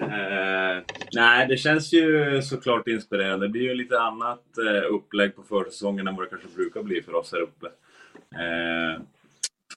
[0.00, 0.82] Eh,
[1.12, 3.46] nej, det känns ju såklart inspirerande.
[3.46, 7.02] Det blir ju lite annat eh, upplägg på försäsongen än vad det kanske brukar bli
[7.02, 7.66] för oss här uppe.
[8.34, 9.02] Eh,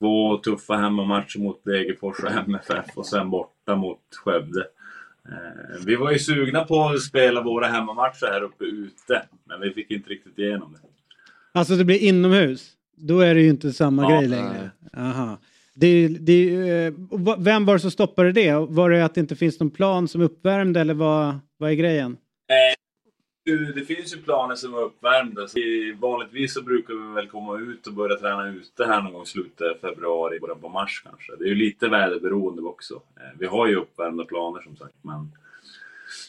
[0.02, 4.60] två tuffa hemmamatcher mot Degerfors och MFF och sen borta mot Skövde.
[5.30, 9.74] Eh, vi var ju sugna på att spela våra hemmamatcher här uppe ute, men vi
[9.74, 10.80] fick inte riktigt igenom det.
[11.60, 12.72] Alltså det blir inomhus.
[12.98, 14.72] Då är det ju inte samma Ja, grej längre.
[14.98, 15.38] Aha.
[15.74, 16.56] Det, det,
[16.86, 16.94] eh,
[17.38, 18.54] vem var det som stoppade det?
[18.54, 22.18] Var det att det inte finns någon plan som uppvärmd eller vad, vad är grejen?
[23.76, 25.48] Det finns ju planer som är uppvärmda.
[25.48, 25.58] Så
[26.00, 29.26] vanligtvis så brukar vi väl komma ut och börja träna ute här någon gång i
[29.26, 31.36] slutet av februari, början på mars kanske.
[31.36, 33.02] Det är ju lite väderberoende också.
[33.16, 35.32] Eh, Vi har ju uppvärmda planer som sagt, men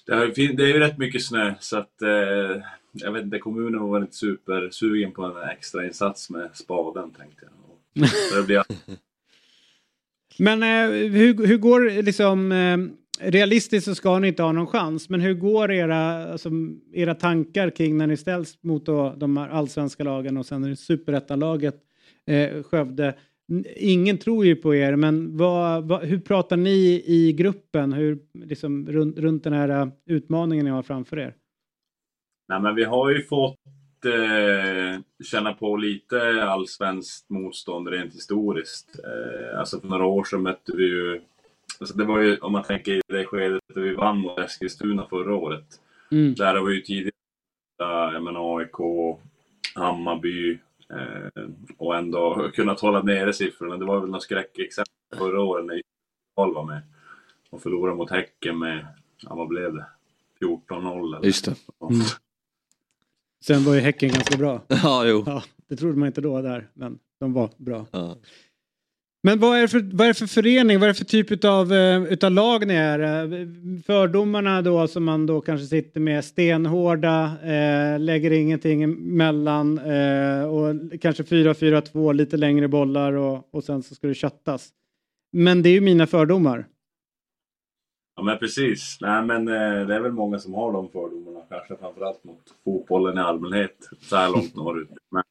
[0.06, 0.26] det, har,
[0.56, 2.62] det är ju rätt mycket snö så att eh,
[2.92, 7.52] jag vet inte, kommunen var inte supersugen på en extra insats med spaden tänkte jag.
[8.04, 8.62] Och, så det blir
[10.38, 12.52] Men eh, hur, hur går liksom...
[12.52, 12.78] Eh,
[13.20, 16.50] realistiskt så ska ni inte ha någon chans, men hur går era, alltså,
[16.92, 20.68] era tankar kring när ni ställs mot då, de här allsvenska lagen och sen är
[20.68, 21.76] det superettanlaget
[22.26, 23.14] eh, Skövde?
[23.76, 28.86] Ingen tror ju på er, men vad, vad, hur pratar ni i gruppen hur, liksom,
[28.86, 31.34] runt, runt den här eh, utmaningen ni har framför er?
[32.48, 33.58] Nej, men vi har ju fått
[34.04, 39.00] eh, känna på lite allsvenskt motstånd rent historiskt.
[39.04, 41.20] Eh, alltså för några år sedan mötte vi ju,
[41.80, 45.06] alltså det var ju om man tänker i det skedet där vi vann mot Eskilstuna
[45.06, 45.80] förra året.
[46.10, 46.34] Mm.
[46.34, 47.12] Där var ju tidigare,
[47.82, 48.76] eh, jag menar AIK,
[49.74, 50.58] Hammarby
[50.90, 51.42] eh,
[51.76, 53.76] och ändå kunnat hålla nere siffrorna.
[53.76, 55.82] Det var väl något skräckexempel förra året när
[56.36, 56.82] Karl var med
[57.50, 58.86] och förlorade mot Häcken med,
[59.22, 59.86] ja vad blev det?
[60.40, 61.26] 14-0 eller?
[61.26, 61.54] Just det.
[61.90, 62.02] Mm.
[63.44, 64.62] Sen var ju Häcken ganska bra.
[64.68, 65.22] Ja, jo.
[65.26, 67.86] Ja, det trodde man inte då där, men de var bra.
[69.24, 71.44] Men vad är, det för, vad är det för förening, vad är det för typ
[71.44, 72.98] av uh, eh, utav lag ni är?
[73.00, 73.48] Eh,
[73.86, 81.00] fördomarna då som man då kanske sitter med stenhårda, eh, lägger ingenting emellan eh, och
[81.00, 84.68] kanske 4-4-2, lite längre bollar och, och sen så ska det köttas.
[85.32, 86.66] Men det är ju mina fördomar.
[88.16, 88.98] Ja men precis.
[89.00, 91.40] Nej men eh, det är väl många som har de fördomarna.
[91.48, 93.88] Kanske framförallt mot fotbollen i allmänhet.
[94.00, 94.88] Så här långt norrut.
[95.10, 95.22] Men,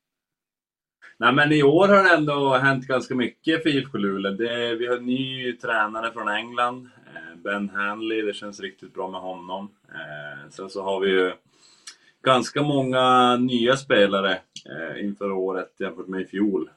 [1.22, 4.32] nej men i år har det ändå hänt ganska mycket för IFK Luleå.
[4.32, 6.90] Det, vi har en ny tränare från England.
[7.16, 8.22] eh, Ben Hanley.
[8.22, 9.70] Det känns riktigt bra med honom.
[9.90, 11.32] Eh, Sen så har vi ju
[12.24, 14.32] ganska många nya spelare
[14.66, 16.70] eh, inför året jämfört med i fjol.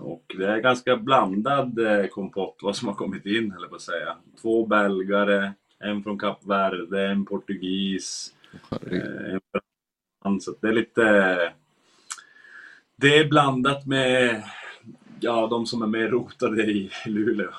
[0.00, 1.78] Och det är ganska blandad
[2.10, 4.16] kompott vad som har kommit in, eller på att säga.
[4.42, 8.34] Två belgare, en från Kap Verde, en portugis,
[8.70, 10.40] en fransman.
[10.40, 11.52] Så det är lite...
[12.96, 14.42] Det är blandat med
[15.20, 17.50] ja, de som är mer rotade i Luleå.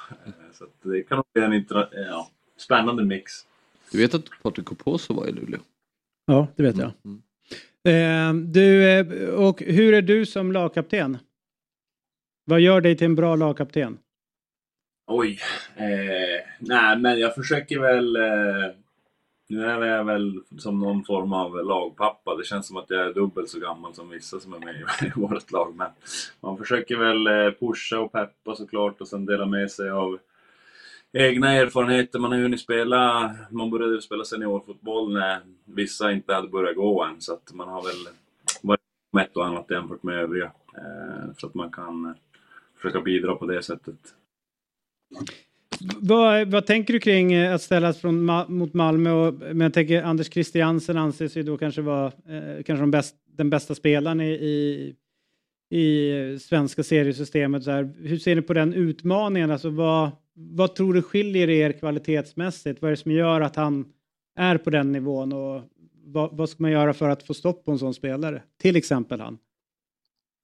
[0.53, 3.31] Så att det kan bli en intra, ja, spännande mix.
[3.91, 5.59] Du vet att Patrik Koposo var i Luleå?
[6.25, 6.91] Ja, det vet jag.
[7.83, 11.17] Eh, du, eh, och hur är du som lagkapten?
[12.45, 13.97] Vad gör dig till en bra lagkapten?
[15.07, 15.39] Oj.
[15.75, 18.15] Eh, nej, men jag försöker väl...
[18.15, 18.75] Eh,
[19.49, 22.35] nu är jag väl som någon form av lagpappa.
[22.35, 25.11] Det känns som att jag är dubbelt så gammal som vissa som är med i,
[25.15, 25.75] vårt lag.
[25.75, 25.91] Men
[26.39, 30.19] man försöker väl eh, pusha och peppa såklart och sen dela med sig av
[31.13, 32.19] egna erfarenheter.
[32.19, 37.21] Man har hunnit spela, man började spela seniorfotboll när vissa inte hade börjat gå än.
[37.21, 38.13] Så att man har väl
[38.61, 40.51] varit med ett och annat jämfört med övriga.
[40.77, 42.11] Eh, så att man kan eh,
[42.75, 44.13] försöka bidra på det sättet.
[45.97, 49.11] Vad, vad tänker du kring eh, att ställas från mot Malmö?
[49.11, 53.15] Och, men jag tänker Anders Christiansen anses ju då kanske vara eh, kanske de bäst,
[53.37, 54.95] den bästa spelaren i, i,
[55.77, 57.63] i svenska seriesystemet.
[57.63, 57.93] Så här.
[58.01, 59.51] Hur ser ni på den utmaningen?
[59.51, 62.81] Alltså, vad, vad tror du skiljer er kvalitetsmässigt?
[62.81, 63.85] Vad är det som gör att han
[64.35, 65.33] är på den nivån?
[65.33, 65.61] Och
[66.05, 68.43] vad, vad ska man göra för att få stopp på en sån spelare?
[68.61, 69.37] Till exempel han.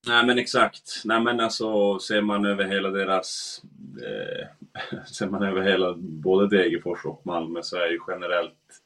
[0.07, 1.01] Nej men exakt.
[1.05, 3.61] Nej men alltså ser man över hela deras...
[3.97, 4.47] Eh,
[5.05, 8.81] ser man över hela både Degerfors och Malmö så är ju generellt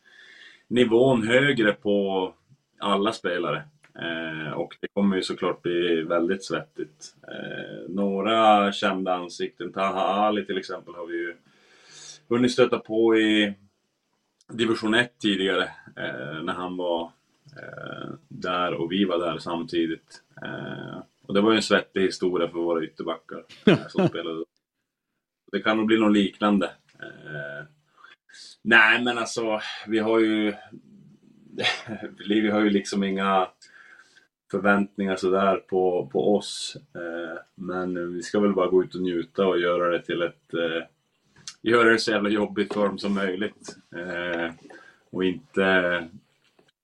[0.67, 2.33] nivån högre på
[2.79, 3.63] alla spelare.
[3.99, 7.15] Eh, och det kommer ju såklart bli väldigt svettigt.
[7.27, 11.35] Eh, några kända ansikten, Taha Ali till exempel har vi ju
[12.29, 13.53] hunnit stöta på i
[14.49, 15.63] division 1 tidigare
[15.95, 17.11] eh, när han var
[17.57, 20.21] eh, där och vi var där samtidigt.
[20.41, 24.43] Eh, och det var ju en svettig historia för våra ytterbackar eh, som spelade.
[25.51, 26.65] Det kan nog bli något liknande.
[26.99, 27.65] Eh,
[28.61, 30.53] nej men alltså, vi har ju...
[32.29, 33.47] vi har ju liksom inga
[34.51, 36.77] förväntningar sådär på, på oss.
[36.95, 40.53] Eh, men vi ska väl bara gå ut och njuta och göra det till ett...
[40.53, 40.83] Eh,
[41.61, 43.77] göra det så jävla jobbigt för dem som möjligt.
[43.95, 44.51] Eh,
[45.09, 46.07] och inte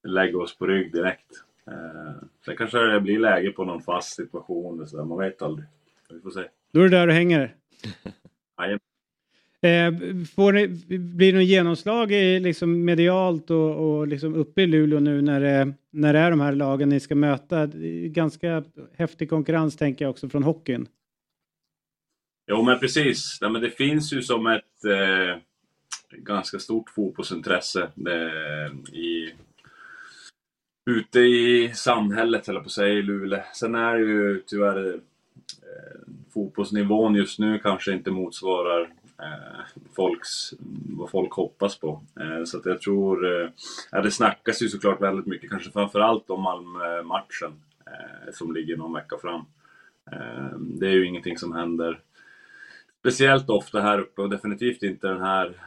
[0.03, 1.43] lägga oss på rygg direkt.
[1.67, 4.81] Eh, sen kanske det blir läge på någon fast situation.
[4.81, 5.03] och Så där.
[5.03, 5.67] Man vet aldrig.
[6.09, 6.43] Vi får se.
[6.71, 7.55] Då är det där du hänger.
[9.63, 9.93] Eh,
[10.35, 10.67] får ni,
[10.97, 15.39] blir det något genomslag i, liksom medialt och, och liksom uppe i Luleå nu när
[15.39, 17.67] det, när det är de här lagen ni ska möta?
[17.67, 18.63] Det Ganska
[18.97, 20.87] häftig konkurrens tänker jag också från hockeyn.
[22.47, 23.37] Jo men precis.
[23.41, 25.37] Nej, men det finns ju som ett eh,
[26.17, 28.31] ganska stort fotbollsintresse det,
[28.93, 29.33] i,
[30.91, 33.41] ute i samhället, eller på säga, i Luleå.
[33.53, 34.99] Sen är det ju tyvärr eh,
[35.61, 38.81] Eh, fotbollsnivån just nu kanske inte motsvarar
[39.19, 40.53] eh, folks,
[40.97, 42.01] vad folk hoppas på.
[42.19, 43.49] Eh, så att jag tror, eh,
[43.91, 47.53] ja, det snackas ju såklart väldigt mycket, kanske framförallt om Malmö-matchen
[47.85, 49.45] eh, som ligger någon vecka fram.
[50.11, 51.99] Eh, det är ju ingenting som händer
[52.99, 55.61] speciellt ofta här uppe och definitivt inte den här,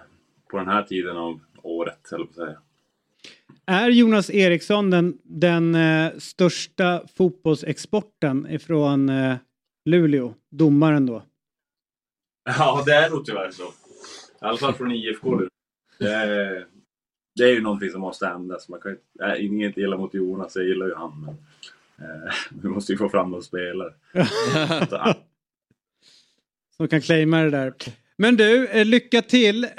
[0.50, 2.58] på den här tiden av året, eller på säga.
[3.66, 9.36] Är Jonas Eriksson den, den eh, största fotbollsexporten ifrån eh,
[9.86, 10.34] Luleå?
[10.50, 11.22] Domaren då?
[12.58, 13.62] Ja, det är nog tyvärr så.
[13.62, 13.68] I
[14.38, 15.48] alla fall från IFK Luleå.
[15.98, 16.66] Det är,
[17.36, 18.68] det är ju någonting som måste ändras.
[18.68, 21.20] Man kan äh, inget illa mot Jonas, jag gillar ju han.
[21.20, 21.34] Men,
[22.08, 22.32] eh,
[22.62, 23.92] vi måste ju få fram någon spelare.
[26.76, 27.74] Som kan claima det där.
[28.18, 29.70] Men du, eh, lycka till eh,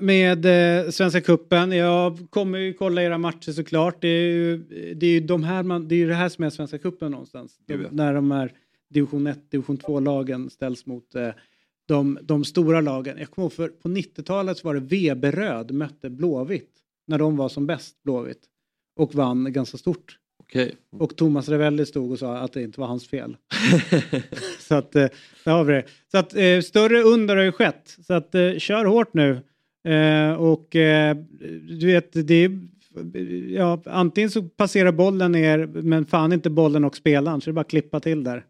[0.00, 1.72] med eh, Svenska Kuppen.
[1.72, 4.00] Jag kommer ju kolla era matcher såklart.
[4.00, 4.58] Det är ju
[4.94, 7.10] det, är ju de här man, det, är ju det här som är Svenska Kuppen
[7.10, 7.58] någonstans.
[7.66, 8.52] De, när de här
[8.94, 11.30] division 1, division 2-lagen ställs mot eh,
[11.88, 13.18] de, de stora lagen.
[13.18, 16.70] Jag kommer ihåg för på 90-talet så var det Veberöd mötte Blåvitt
[17.06, 18.42] när de var som bäst Blåvitt
[18.96, 20.18] och vann ganska stort.
[20.42, 20.76] Okej.
[20.90, 23.36] Och Thomas Ravelli stod och sa att det inte var hans fel.
[24.58, 25.08] så att, eh,
[25.44, 25.84] där har vi det.
[26.10, 27.96] Så att eh, större under har ju skett.
[28.06, 29.40] Så att eh, kör hårt nu.
[29.88, 31.16] Eh, och eh,
[31.68, 32.60] du vet, det är,
[33.48, 37.54] ja, antingen så passerar bollen ner men fan inte bollen och spelaren så det är
[37.54, 38.44] bara att klippa till där.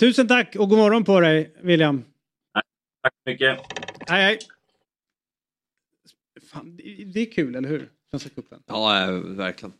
[0.00, 2.04] Tusen tack och god morgon på dig William.
[3.02, 3.58] Tack så mycket.
[4.08, 4.38] Hej hej.
[6.50, 7.90] Fan, det- är kul, eller hur?
[8.10, 8.62] Svenska cupen.
[8.66, 9.72] Ja, eh, verkligen.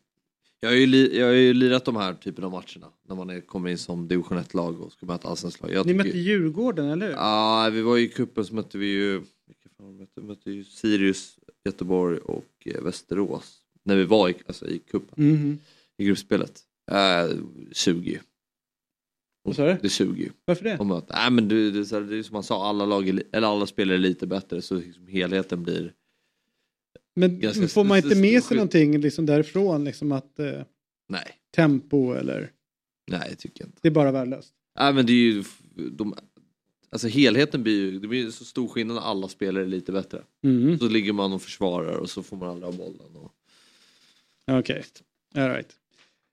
[0.61, 3.31] Jag har, ju li- jag har ju lirat de här typen av matcherna när man
[3.31, 5.73] är, kommer in som division 1-lag och ska möta allsvenskt lag.
[5.73, 7.13] Jag Ni tycker- mötte Djurgården, eller hur?
[7.15, 9.23] Ja, vi var ju i cupen så mötte vi ju,
[9.99, 13.59] mötte, mötte ju Sirius, Göteborg och eh, Västerås.
[13.83, 15.59] När vi var i, alltså, i cupen, Mhm.
[15.97, 16.61] i gruppspelet.
[16.91, 17.37] Äh,
[17.73, 18.21] 20.
[19.57, 19.77] Vad du?
[19.83, 20.31] Det 20.
[20.45, 20.79] Varför det?
[20.79, 21.15] Och möta.
[21.15, 23.23] Nej men det, det, är så här, det är som man sa, alla, lag är,
[23.33, 25.93] eller alla spelare är lite bättre så liksom helheten blir
[27.15, 29.85] Men ganska får man inte med sig någonting liksom därifrån?
[29.85, 30.63] Liksom att, eh,
[31.09, 31.39] Nej.
[31.57, 32.51] Tempo eller?
[33.11, 33.79] Nej, jag tycker inte.
[33.83, 34.55] Det är bara värdelöst.
[34.79, 35.45] Nej men det är ju,
[35.75, 36.15] de,
[36.91, 40.23] alltså helheten blir ju, det blir så stor skillnad när alla spelare är lite bättre.
[40.45, 40.79] Mm.
[40.79, 43.17] Så ligger man och försvarar och så får man aldrig ha bollen.
[43.17, 43.33] Och...
[44.59, 44.85] Okej,
[45.35, 45.77] all right.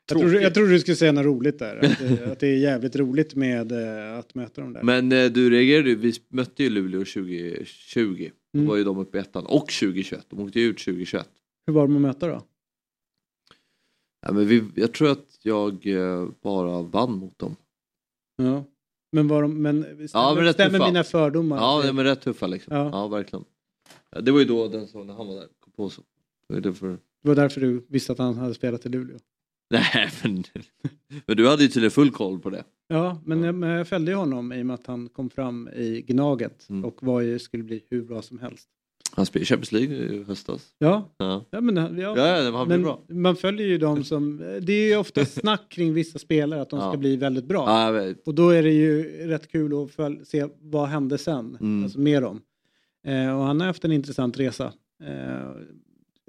[0.09, 1.75] Jag trodde, jag trodde du skulle säga något roligt där.
[1.85, 4.83] Att det, att det är jävligt roligt med eh, att möta dem där.
[4.83, 8.29] Men eh, du reagerade ju, vi mötte ju Luleå 2020.
[8.53, 8.67] Då Mm.
[8.69, 9.45] var ju de uppe i ettan.
[9.45, 11.29] Och 2021, de åkte ju ut 2021.
[11.67, 12.41] Hur var de att möta då?
[14.25, 17.55] Ja, men vi, jag tror att jag eh, bara vann mot dem.
[18.37, 18.63] Ja.
[19.11, 20.87] Men var de, men stämmer, Ja, men rätt stämmer tuffa.
[20.91, 21.57] mina fördomar?
[21.57, 22.75] Ja, Det- men rätt tuffa liksom.
[22.75, 22.89] Ja.
[22.91, 23.45] Ja, verkligen.
[24.21, 26.01] Det var ju då den som, när han var där, kom på så.
[26.47, 26.89] Det var.
[26.89, 26.97] Det
[27.29, 29.17] var därför du visste att han hade spelat i Luleå.
[29.69, 30.43] Nej, men,
[31.27, 32.63] men du hade ju tydligen full koll på det.
[32.87, 35.69] Ja, men jag, men jag följde ju honom i och med att han kom fram
[35.75, 36.85] i Gnaget Mm.
[36.85, 38.67] och var ju, skulle bli hur bra som helst.
[39.15, 40.67] Han spelade i Champions League i höstas.
[40.77, 41.45] Ja, Ja.
[41.51, 43.01] ja men, ja, Ja, ja, han men bra.
[43.09, 46.79] man följer ju dem som, det är ju ofta snack kring vissa spelare att de
[46.79, 46.97] ska Ja.
[46.97, 47.65] bli väldigt bra.
[47.95, 48.13] Ja.
[48.25, 51.83] Och då är det ju rätt kul att följ, se vad hände sen, Mm.
[51.83, 52.41] alltså med dem.
[53.07, 54.73] Eh, och han har haft en intressant resa.
[55.03, 55.49] Eh,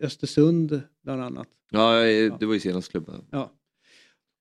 [0.03, 1.49] Östersund bland annat.
[1.71, 2.01] Ja,
[2.41, 3.25] det var ju senast klubben.
[3.31, 3.53] Ja.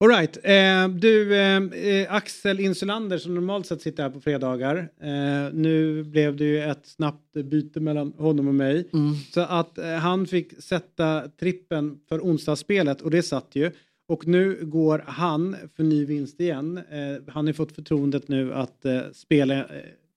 [0.00, 0.36] All right.
[0.42, 4.76] Eh, du, eh, eh, Axel Insulander som normalt sett sitter här på fredagar.
[5.00, 8.90] Eh, nu blev det ju ett snabbt byte mellan honom och mig.
[9.34, 13.70] Så att eh, han fick sätta trippen för onsdagsspelet och det satt ju.
[14.08, 16.78] Och nu går han för ny vinst igen.
[16.78, 19.64] Eh, han har fått förtroendet nu att eh, spela eh,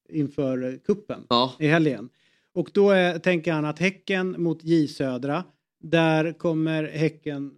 [0.09, 1.19] inför kuppen
[1.59, 2.09] i helgen.
[2.59, 5.43] Och då eh, tänker han att Häcken mot J Södra,
[5.83, 7.51] där kommer Häcken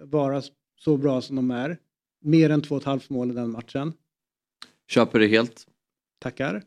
[0.00, 0.42] eh, vara
[0.80, 1.78] så bra som de är.
[2.20, 3.92] Mer än två och ett halvt mål i den matchen.
[4.88, 5.66] Köper det helt.
[6.18, 6.62] Tackar,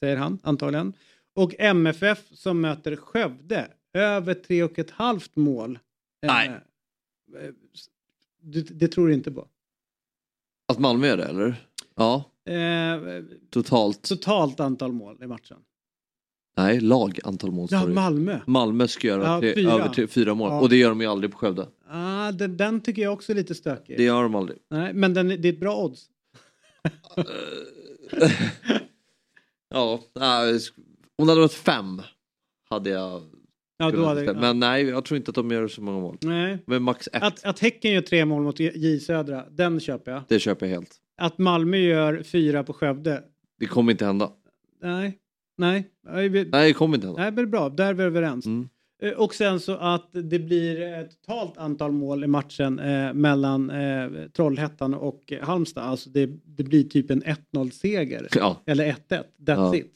[0.00, 0.92] säger han antagligen.
[1.34, 5.78] Och MFF som möter Skövde, över tre och ett halvt mål.
[6.22, 6.48] Nej.
[6.48, 7.50] Eh, eh,
[8.70, 9.48] Det, tror du inte på?
[10.72, 11.68] Att Malmö är det eller?
[11.94, 14.02] Ja, Eh, totalt.
[14.02, 15.58] totalt antal mål i matchen.
[16.56, 17.68] Nej, lag antal mål.
[17.70, 17.92] Ja, du.
[17.92, 18.38] Malmö.
[18.46, 19.72] Malmö ska göra Ja, tre, fyra.
[19.72, 20.50] över tre, fyra mål.
[20.50, 20.60] Ja.
[20.60, 21.68] Och det gör de ju aldrig på Skövde.
[21.90, 23.96] Ah, den, den tycker jag också är lite stökig.
[23.96, 24.58] Det gör de aldrig.
[24.70, 26.06] Nej, men den, det är ett bra odds.
[29.74, 30.58] Ja, nej,
[31.18, 32.02] om det hade varit fem
[32.70, 33.22] hade jag
[33.76, 34.34] Ja, då hade-.
[34.34, 36.16] Men nej, jag tror inte att de gör så många mål.
[36.20, 36.58] Nej.
[36.66, 40.22] Men max ett, Att, att Häcken gör tre mål mot J Södra, den köper jag.
[40.28, 40.96] det köper jag helt.
[41.16, 43.22] Att Malmö gör fyra på Skövde,
[43.58, 44.30] Det kommer inte hända.
[44.82, 45.18] nej.
[45.58, 45.90] Nej.
[46.12, 47.22] Vi, Nej, det kommer inte hända.
[47.22, 48.46] nej men bra, där är vi överens.
[48.46, 48.68] Mm.
[49.02, 53.70] Eh, Och sen så att det blir ett totalt antal mål i matchen eh, mellan
[53.70, 55.84] eh, Trollhättan och Halmstad.
[55.84, 58.28] Alltså det, det blir typ en 1-0-seger.
[58.34, 58.56] Ja.
[58.66, 59.76] Eller 1-1, that's Ja.
[59.76, 59.92] it.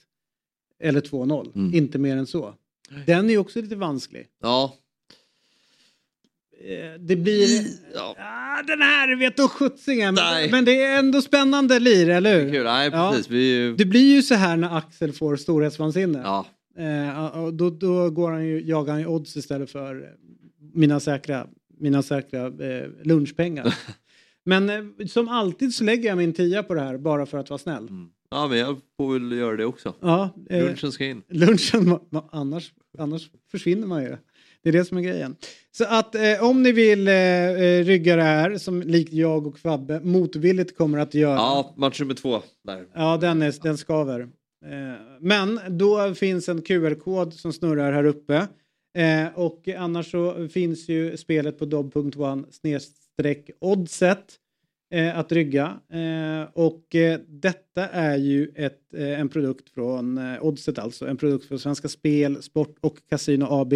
[0.80, 1.74] Eller 2-0, Mm.
[1.74, 2.54] inte mer än så.
[3.06, 4.26] Den är också lite vansklig.
[4.42, 4.74] Ja.
[6.60, 7.60] Eh, Det blir...
[8.18, 10.14] Ah, den här vet du sjuttsingen.
[10.14, 12.50] Men, men det är ändå spännande lir, eller hur?
[12.52, 12.64] Kul.
[12.64, 13.10] Nej, Ja.
[13.10, 13.30] precis.
[13.30, 13.76] Vi är ju...
[13.76, 16.20] Det blir ju så här när Axel får storhetsvansinne.
[16.24, 16.46] Ja.
[16.78, 20.10] Eh, och då, då går han ju, jagar han ju odds istället för
[20.74, 21.46] mina säkra,
[21.80, 23.74] mina säkra eh, lunchpengar.
[24.44, 27.50] Men eh, som alltid så lägger jag min tia på det här bara för att
[27.50, 27.88] vara snäll.
[28.30, 29.94] Ja, men jag får väl göra det också.
[30.00, 31.22] Ja, eh, Lunchen ska in.
[31.28, 31.98] Lunchen,
[32.32, 34.16] annars, annars försvinner man ju.
[34.66, 35.36] Det är det som är grejen.
[35.72, 39.58] Så att eh, om ni vill eh, eh, rygga det här, som likt jag och
[39.58, 41.34] Fabbe motvilligt kommer att göra.
[41.34, 42.42] Ja, match nummer två.
[42.64, 42.86] Där.
[42.94, 44.20] Ja, den, är, den skaver.
[44.20, 48.46] Eh, men då finns en QR-kod som snurrar här uppe.
[48.98, 54.34] Eh, och annars så finns ju spelet på dob.one snedstreck oddset
[54.94, 55.80] eh, att rygga.
[56.52, 56.82] Och
[57.26, 61.06] detta är ju ett, en produkt från Oddset alltså.
[61.06, 63.74] En produkt från Svenska Spel, Sport och Casino AB.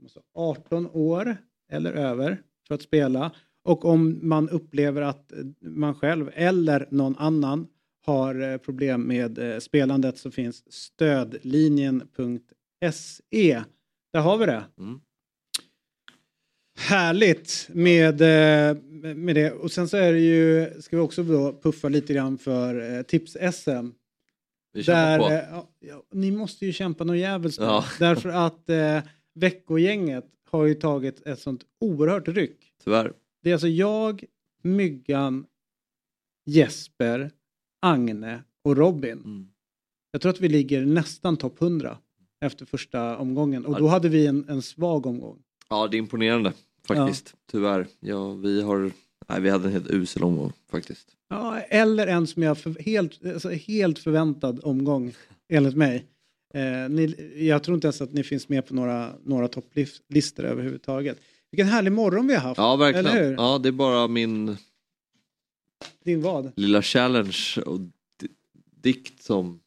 [0.00, 1.36] Måste ha 18 år
[1.72, 3.32] eller över för att spela.
[3.64, 7.66] Och om man upplever att man själv eller någon annan
[8.06, 13.62] har eh, problem med eh, spelandet så finns stödlinjen.se.
[14.12, 14.64] Där har vi det.
[14.78, 15.00] Mm.
[16.78, 18.76] Härligt med, eh,
[19.14, 19.52] med det.
[19.52, 23.92] Och sen så är det ju, ska vi också då puffa lite grann för tips-SM.
[24.72, 25.30] Vi kämpar på.
[25.78, 27.58] ja, ni måste ju kämpa något jävligt.
[27.58, 27.84] Ja.
[27.98, 28.68] Därför att
[29.34, 32.72] veckogänget har ju tagit ett sånt oerhört ryck.
[32.84, 33.12] Tyvärr.
[33.42, 34.24] Det är alltså jag,
[34.62, 35.46] Myggan,
[36.46, 37.30] Jesper,
[37.80, 39.12] Agne och Robin.
[39.12, 39.48] Mm.
[40.12, 41.98] Jag tror att vi ligger nästan topp 100
[42.40, 43.66] efter första omgången.
[43.66, 43.78] Och Ja.
[43.78, 45.42] då hade vi en, en svag omgång.
[45.68, 46.52] Ja, det är imponerande
[46.86, 47.34] faktiskt.
[47.50, 47.86] Tyvärr.
[48.00, 48.92] Ja, vi har...
[49.28, 51.16] Nej, vi hade en helt usel omgång faktiskt.
[51.28, 55.14] Ja, eller en som jag för, helt, alltså, helt förväntad omgång
[55.48, 56.06] enligt mig.
[56.54, 57.14] Eh, ni,
[57.48, 61.18] jag tror inte ens att ni finns med på några, några topplistor överhuvudtaget.
[61.50, 62.58] Vilken härlig morgon vi har haft.
[62.58, 63.06] Ja, verkligen.
[63.06, 63.32] Eller hur?
[63.32, 64.56] Ja, det är bara min
[66.04, 66.52] Din vad?
[66.56, 68.28] lilla challenge och di-
[68.82, 69.60] dikt som...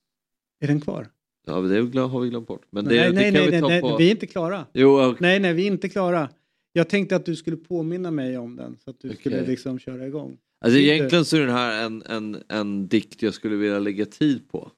[0.59, 1.07] Är den kvar?
[1.45, 2.65] Ja, det har vi glömt bort.
[2.69, 3.97] Men det, nej, det nej, kan nej, vi ta nej, på...
[3.97, 4.65] vi är inte klara.
[4.73, 6.29] Jo, och- Nej, nej, vi är inte klara.
[6.73, 9.47] Jag tänkte att du skulle påminna mig om den så att du skulle Okej.
[9.47, 10.37] liksom köra igång.
[10.61, 14.49] Alltså egentligen så är den här en, en, en dikt jag skulle vilja lägga tid
[14.51, 14.71] på.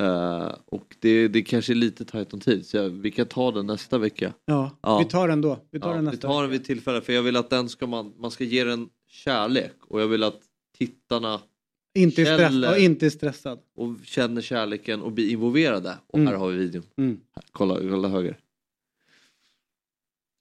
[0.00, 3.50] Eh, och det, det kanske är lite tajt om tid så jag, vi kan ta
[3.52, 4.34] den nästa vecka.
[4.44, 4.98] Ja, Ja.
[4.98, 5.64] vi tar den då.
[5.70, 7.68] Vi tar Ja, den vi nästa tar den vid tillfälle för jag vill att den
[7.68, 10.40] ska man, man ska ge den kärlek och jag vill att
[10.78, 11.40] tittarna
[11.94, 13.58] Inte, stress, känner- ja, inte stressad.
[13.74, 15.98] och känner kärleken och blir involverade.
[16.06, 16.28] Och Mm.
[16.32, 16.82] här har vi videon.
[16.96, 17.20] Mm.
[17.34, 18.38] Här, kolla, kolla höger.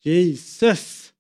[0.04, 1.14] Jesus!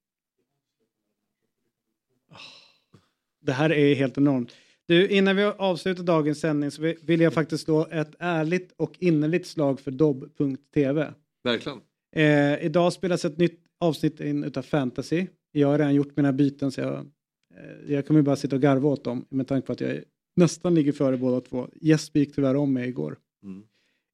[3.42, 4.52] Det här är helt enormt.
[4.90, 9.48] Du, innan vi avslutar dagens sändning så vill jag faktiskt slå ett ärligt och innerligt
[9.48, 11.14] slag för dobb.tv.
[11.44, 11.80] Verkligen.
[12.16, 15.28] Eh, idag spelas ett nytt avsnitt in utav Fantasy.
[15.52, 18.90] Jag har redan gjort mina byten så jag, eh, jag kommer bara sitta och garva
[18.90, 20.00] åt dem med tanke på att jag
[20.36, 21.68] nästan ligger före båda två.
[21.82, 23.18] Jesper gick tyvärr om mig igår.
[23.44, 23.64] Mm.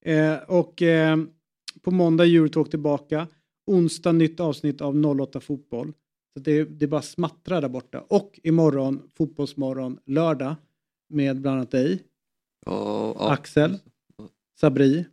[0.06, 1.18] Eh, och eh,
[1.82, 3.28] på måndag Eurotalk tillbaka.
[3.68, 5.94] Onsdag nytt avsnitt av 08 fotboll.
[6.34, 8.02] Så det, det bara smattrar där borta.
[8.08, 10.56] Och imorgon fotbollsmorgon lördag
[11.10, 12.04] med bland annat dig,
[12.66, 13.32] Ja, ja.
[13.32, 13.80] Axel,
[14.60, 15.06] Sabri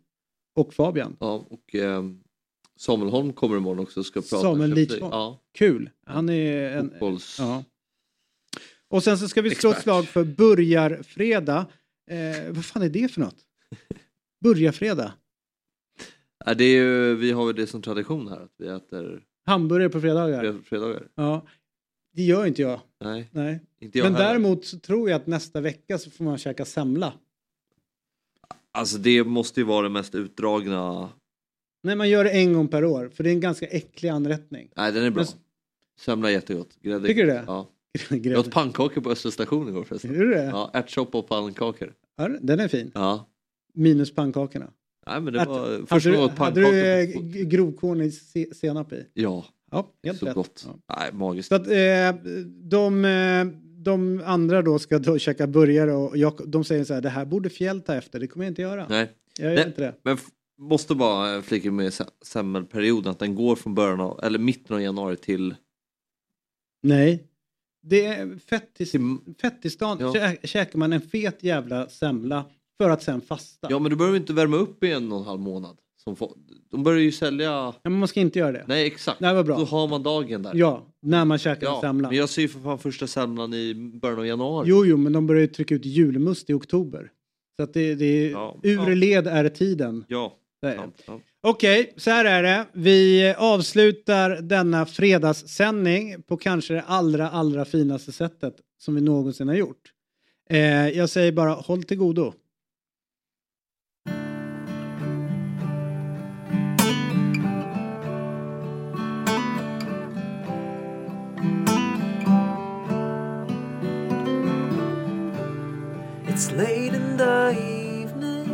[0.54, 1.16] och Fabian.
[1.20, 2.20] Ja, och ehm,
[2.76, 4.70] Samuel Holm kommer imorgon också och ska prata Samuel.
[4.74, 4.98] League.
[5.00, 5.90] Ja, Kul.
[6.06, 6.90] Han är en...
[6.90, 7.36] fotbolls...
[7.38, 7.64] Ja.
[8.88, 11.64] Och sen så ska vi slå ett slag för Börjarfredag.
[12.10, 13.36] Eh, vad fan är det för något?
[14.44, 15.12] Börjarfredag.
[16.44, 19.88] Ja, det är ju, vi har ju det som tradition här att vi äter Hamburgare
[19.90, 20.40] på fredagar.
[20.42, 21.08] fred- fredagar.
[21.14, 21.46] Ja.
[22.12, 22.80] Det gör inte jag.
[23.00, 23.60] Nej, Nej.
[23.80, 24.28] inte jag Men heller.
[24.28, 27.12] däremot så tror jag att nästa vecka så får man käka semla.
[28.72, 31.08] Alltså det måste ju vara det mest utdragna.
[31.82, 33.08] Nej, man gör det en gång per år.
[33.14, 34.70] För det är en ganska äcklig anrättning.
[34.76, 35.22] Nej, den är bra.
[35.22, 35.32] Men-
[36.00, 36.68] Semla är jättegott.
[36.82, 37.06] Grädde.
[37.06, 37.44] Tycker du det?
[37.46, 37.66] Ja.
[38.10, 38.28] Grädde.
[38.28, 40.10] Jag åt pannkakor på Östra station igår förresten.
[40.14, 40.44] Gjorde du det?
[40.44, 41.94] Ja, ärtsoppa och pannkakor.
[42.16, 42.90] Ja, den är fin.
[42.94, 43.28] Ja.
[43.74, 44.70] Minus pannkakorna.
[45.06, 49.06] Nej men det Ärt- var hade du, hade du eh, grovkornig se- senap i?
[49.14, 50.34] Ja, Ja, helt så rätt.
[50.34, 50.66] gott.
[50.88, 50.96] Ja.
[50.98, 51.48] Nej, magiskt.
[51.48, 52.22] Så att, eh,
[52.62, 53.44] de, eh,
[53.82, 57.24] de andra då ska då käka burgare och jag, de säger så här, det här
[57.24, 58.86] borde Fjäll ta efter, det kommer jag inte göra.
[58.88, 59.10] Nej.
[59.38, 59.94] Jag gör Nej, inte det.
[60.02, 60.18] Men
[60.58, 64.76] måste bara eh, flika med se- semmelperioden att den går från början av, eller mitten
[64.76, 65.54] av januari till...
[66.82, 67.28] Nej.
[67.82, 68.92] Det är fettis,
[69.40, 70.12] fettisdagen Ja.
[70.12, 72.44] kä, käkar man en fet jävla semla
[72.80, 73.66] för att sen fasta.
[73.70, 75.78] ja men du behöver inte värma upp i en och en halv månad.
[76.04, 76.32] Som får,
[76.70, 77.44] de börjar ju sälja...
[77.46, 78.64] Ja, men man ska inte göra det.
[78.68, 79.20] Nej exakt.
[79.20, 79.58] Vad bra.
[79.58, 80.52] Då har man dagen där.
[80.54, 82.08] Ja, när man käkar en Ja, semla.
[82.08, 84.68] men jag ser ju för fan första semlan i början av januari.
[84.68, 87.10] Jo, jo, men de börjar ju trycka ut julmust i oktober.
[87.56, 90.04] Så att det, det är, ur led är tiden.
[90.08, 90.38] Ja.
[90.62, 91.20] Det är det.
[91.42, 92.66] Okej, så här är det.
[92.72, 99.54] Vi avslutar denna fredagssändning på kanske det allra, allra finaste sättet som vi någonsin har
[99.54, 99.92] gjort.
[100.50, 102.32] Eh, jag säger bara håll till godo.
[116.42, 118.48] It's late in the evening.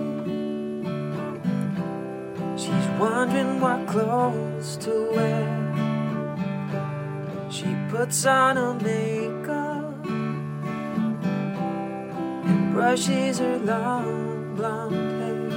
[2.58, 5.48] She's wondering what clothes to wear.
[7.50, 10.04] She puts on her makeup
[12.44, 15.48] and brushes her long blonde hair.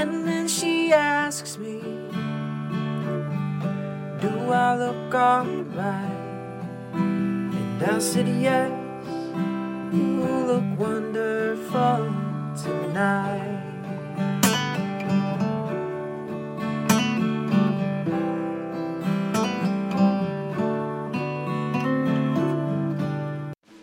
[0.00, 1.78] And then she asks me,
[4.20, 6.10] Do I look alright?
[6.92, 8.85] And I said, Yes.
[9.92, 12.12] You look wonderful
[12.64, 13.56] tonight.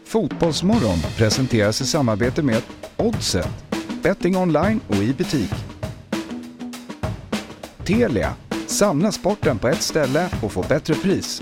[0.06, 2.62] Fotbollsmorgon presenteras i samarbete med
[2.98, 3.50] Oddset,
[4.04, 5.54] betting online och i butik.
[7.86, 8.34] Telia,
[8.68, 11.42] samla sporten på ett ställe och få bättre pris.